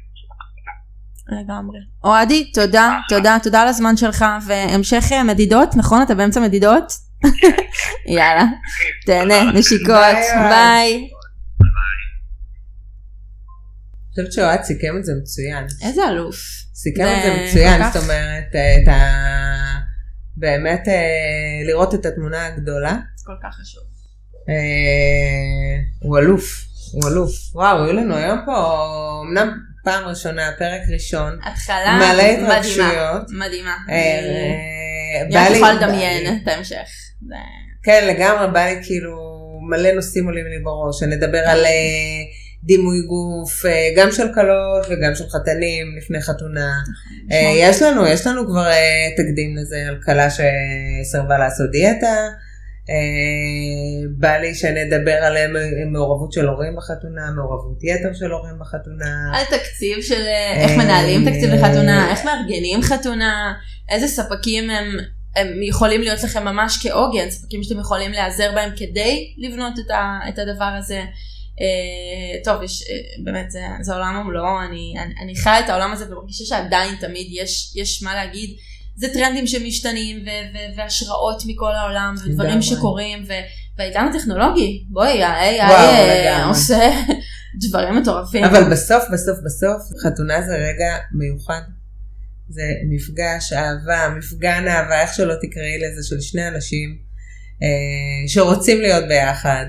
לגמרי. 1.30 1.80
אוהדי, 2.04 2.52
תודה, 2.52 3.00
תודה, 3.10 3.38
תודה 3.44 3.62
על 3.62 3.68
הזמן 3.68 3.98
שלך, 3.98 4.26
והמשך 4.48 5.04
אה, 5.12 5.24
מדידות, 5.24 5.76
נכון? 5.76 6.02
אתה 6.02 6.16
באמצע 6.16 6.40
מדידות? 6.40 6.94
יאללה, 8.16 8.46
תהנה, 9.06 9.52
נשיקות, 9.52 10.18
ביי. 10.50 11.10
אני 14.18 14.24
חושבת 14.26 14.34
שאוהד 14.34 14.64
סיכם 14.64 14.98
את 15.00 15.06
זה 15.06 15.12
מצוין. 15.22 15.68
איזה 15.82 16.02
אלוף. 16.10 16.38
סיכם 16.76 17.04
את 17.04 17.24
זה 17.24 17.44
מצוין, 17.44 17.82
זאת 17.94 18.04
אומרת, 18.04 18.56
אה, 18.56 18.84
את 18.84 18.88
ה... 18.88 19.26
באמת 20.38 20.88
אה, 20.88 21.68
לראות 21.68 21.94
את 21.94 22.06
התמונה 22.06 22.46
הגדולה. 22.46 22.98
כל 23.26 23.34
כך 23.44 23.56
חשוב. 23.56 23.84
הוא 26.02 26.18
אלוף, 26.18 26.44
הוא 26.94 27.10
אלוף. 27.12 27.32
וואו, 27.56 27.84
היו 27.84 27.94
לנו 27.94 28.16
היום 28.16 28.40
פה, 28.46 28.82
אמנם 29.28 29.50
פעם 29.86 30.08
ראשונה, 30.08 30.52
פרק 30.58 30.82
ראשון. 30.94 31.40
התחלה 31.44 31.98
מלא 31.98 32.24
התרגשויות. 32.24 33.24
מדהימה. 33.30 33.76
בא 35.32 35.40
לי... 35.40 35.48
אני 35.48 35.56
יכולה 35.56 35.74
לדמיין 35.74 36.40
את 36.44 36.48
ההמשך. 36.48 36.90
כן, 37.84 38.08
לגמרי, 38.08 38.52
בא 38.54 38.66
לי 38.66 38.80
כאילו 38.84 39.16
מלא 39.70 39.92
נושאים 39.92 40.26
עולים 40.26 40.46
לי 40.46 40.60
בראש, 40.64 41.00
שנדבר 41.00 41.38
על 41.38 41.66
אה, 41.66 41.72
דימוי 42.64 42.98
גוף, 43.02 43.66
אה, 43.66 43.90
גם 43.98 44.12
של 44.12 44.28
כלות 44.34 44.86
וגם 44.90 45.16
של 45.16 45.24
חתנים 45.30 45.98
לפני 45.98 46.22
חתונה. 46.22 46.74
נכון, 47.26 47.32
אה, 47.32 47.54
יש 47.58 47.82
לנו, 47.82 48.08
יש 48.08 48.28
לנו 48.28 48.48
כבר 48.48 48.70
תקדים 49.18 49.56
לזה 49.58 49.78
על 49.88 49.98
כלה 50.06 50.28
שסרבה 50.30 51.38
לעשות 51.38 51.72
דיאטה. 51.72 52.16
אה, 52.90 54.08
בא 54.18 54.38
לי 54.38 54.56
שנדבר 54.56 55.12
על 55.12 55.38
מעורבות 55.92 56.32
של 56.34 56.48
הורים 56.48 56.76
בחתונה, 56.76 57.32
מעורבות 57.36 57.78
יתר 57.84 58.14
של 58.14 58.32
הורים 58.32 58.60
בחתונה. 58.60 59.32
על 59.34 59.46
תקציב 59.46 60.02
של 60.02 60.24
איך 60.56 60.72
מנהלים 60.78 61.30
תקציב 61.30 61.50
לחתונה, 61.50 62.12
איך 62.12 62.26
מארגנים 62.26 62.82
חתונה, 62.82 63.54
איזה 63.90 64.08
ספקים 64.08 64.70
הם, 64.70 64.86
הם 65.36 65.64
יכולים 65.64 66.02
להיות 66.02 66.24
לכם 66.24 66.46
ממש 66.46 66.88
כעוגן, 66.88 67.30
ספקים 67.30 67.64
שאתם 67.64 67.80
יכולים 67.80 68.12
להיעזר 68.12 68.52
בהם 68.56 68.72
כדי 68.78 69.34
לבנות 69.38 69.74
את, 69.86 69.92
ה, 69.92 70.20
את 70.30 70.40
הדבר 70.40 70.72
הזה. 70.78 71.04
Uh, 71.56 72.44
טוב, 72.44 72.64
יש, 72.64 72.82
uh, 72.82 73.24
באמת, 73.24 73.52
זה, 73.52 73.60
זה 73.82 73.94
עולם 73.94 74.22
ומלואו, 74.22 74.62
אני, 74.70 74.94
אני, 75.00 75.14
אני 75.24 75.36
חיה 75.36 75.60
את 75.60 75.70
העולם 75.70 75.92
הזה 75.92 76.06
ומרגישה 76.12 76.46
שעדיין 76.46 76.96
תמיד 76.96 77.28
יש, 77.32 77.74
יש 77.76 78.04
מה 78.04 78.16
להגיד. 78.16 78.50
זה 78.96 79.08
טרנדים 79.14 79.48
שמשתנים 79.48 80.26
והשראות 80.78 81.44
מכל 81.48 81.72
העולם 81.72 82.16
ודברים 82.26 82.62
שקורים 82.62 83.26
והעידן 83.78 84.08
הטכנולוגי 84.14 84.86
בואי 84.90 85.24
ה-AI 85.24 85.62
אה, 85.62 86.46
עושה 86.46 86.90
דברים 87.68 87.96
מטורפים. 87.96 88.44
אבל 88.44 88.72
בסוף 88.72 89.04
בסוף 89.14 89.38
בסוף 89.46 90.04
חתונה 90.04 90.42
זה 90.42 90.56
רגע 90.56 90.98
מיוחד. 91.12 91.62
זה 92.50 92.62
מפגש 92.90 93.54
אהבה, 93.54 94.16
מפגן 94.18 94.68
אהבה, 94.68 95.02
איך 95.02 95.14
שלא 95.14 95.34
תקראי 95.42 95.78
לזה, 95.78 96.08
של 96.08 96.22
שני 96.22 96.48
אנשים 96.48 96.98
אה, 97.64 98.28
שרוצים 98.28 98.82
להיות 98.82 99.08
ביחד, 99.08 99.66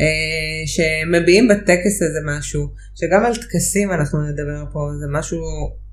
אה, 0.00 0.66
שמביעים 0.66 1.48
בטקס 1.48 2.02
הזה 2.02 2.18
משהו, 2.24 2.68
שגם 2.94 3.24
על 3.24 3.36
טקסים 3.36 3.92
אנחנו 3.92 4.18
נדבר 4.22 4.64
פה, 4.72 4.80
זה 5.00 5.06
משהו 5.18 5.38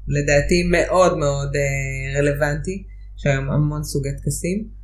לדעתי 0.07 0.63
מאוד 0.71 1.17
מאוד 1.17 1.55
אה, 1.55 2.19
רלוונטי, 2.19 2.83
יש 3.19 3.25
היום 3.25 3.51
המון 3.51 3.83
סוגי 3.83 4.09
טקסים. 4.23 4.83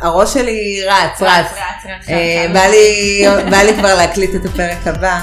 הראש 0.00 0.34
שלי 0.34 0.80
רץ, 0.86 1.22
רץ. 1.22 1.46
אה, 2.08 2.46
בא 3.50 3.56
לי 3.62 3.74
כבר 3.78 3.94
להקליט 3.94 4.34
את 4.34 4.44
הפרק 4.44 4.86
הבא. 4.86 5.20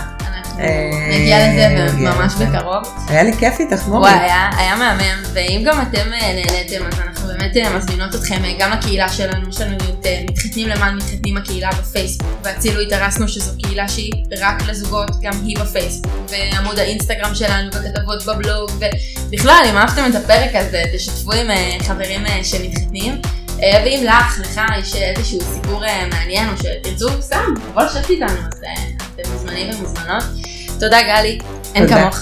נגיע 1.09 1.37
לזה 1.37 1.93
ממש 1.97 2.33
בקרוב. 2.33 2.83
היה 3.07 3.23
לי 3.23 3.33
כיף 3.33 3.59
איתך, 3.59 3.87
מורי. 3.87 4.09
וואי, 4.09 4.31
היה 4.57 4.75
מהמם, 4.75 5.23
ואם 5.33 5.63
גם 5.65 5.81
אתם 5.81 6.09
נהניתם, 6.09 6.85
אז 6.85 6.99
אנחנו 6.99 7.16
באמת 7.53 7.83
מזמינות 7.83 8.15
אתכם 8.15 8.41
גם 8.59 8.71
לקהילה 8.71 9.09
שלנו, 9.09 9.49
יש 9.49 9.61
לנו 9.61 9.75
את 9.75 10.05
מתחתנים 10.29 10.67
למען 10.69 10.95
מתחתנים 10.95 11.37
הקהילה 11.37 11.69
בפייסבוק, 11.71 12.29
ואצילו 12.43 12.81
התארסנו 12.81 13.27
שזו 13.27 13.51
קהילה 13.63 13.89
שהיא 13.89 14.11
רק 14.39 14.67
לזוגות, 14.67 15.11
גם 15.21 15.33
היא 15.45 15.57
בפייסבוק, 15.57 16.11
ועמוד 16.29 16.79
האינסטגרם 16.79 17.35
שלנו, 17.35 17.69
וכתבות 17.73 18.25
בבלוג, 18.25 18.71
ובכלל, 19.29 19.63
אם 19.69 19.77
אהבתם 19.77 20.05
את 20.09 20.15
הפרק 20.15 20.55
הזה, 20.55 20.83
תשתפו 20.93 21.33
עם 21.33 21.47
חברים 21.83 22.21
שמתחתנים. 22.43 23.21
ואם 23.57 24.05
לך, 24.05 24.39
לך 24.39 24.61
יש 24.79 24.95
איזשהו 24.95 25.39
סיפור 25.53 25.83
מעניין, 26.11 26.49
או 26.49 26.53
שתרצו 26.57 27.21
סתם, 27.21 27.53
לבוא 27.69 27.83
לשבת 27.83 28.09
איתנו, 28.09 28.27
אז 28.27 28.63
אתם 29.15 29.31
מוזמנים 29.31 29.69
ומוזמנות. 29.75 30.23
תודה 30.79 31.01
גלי, 31.01 31.39
אין 31.75 31.87
כמוך. 31.87 32.19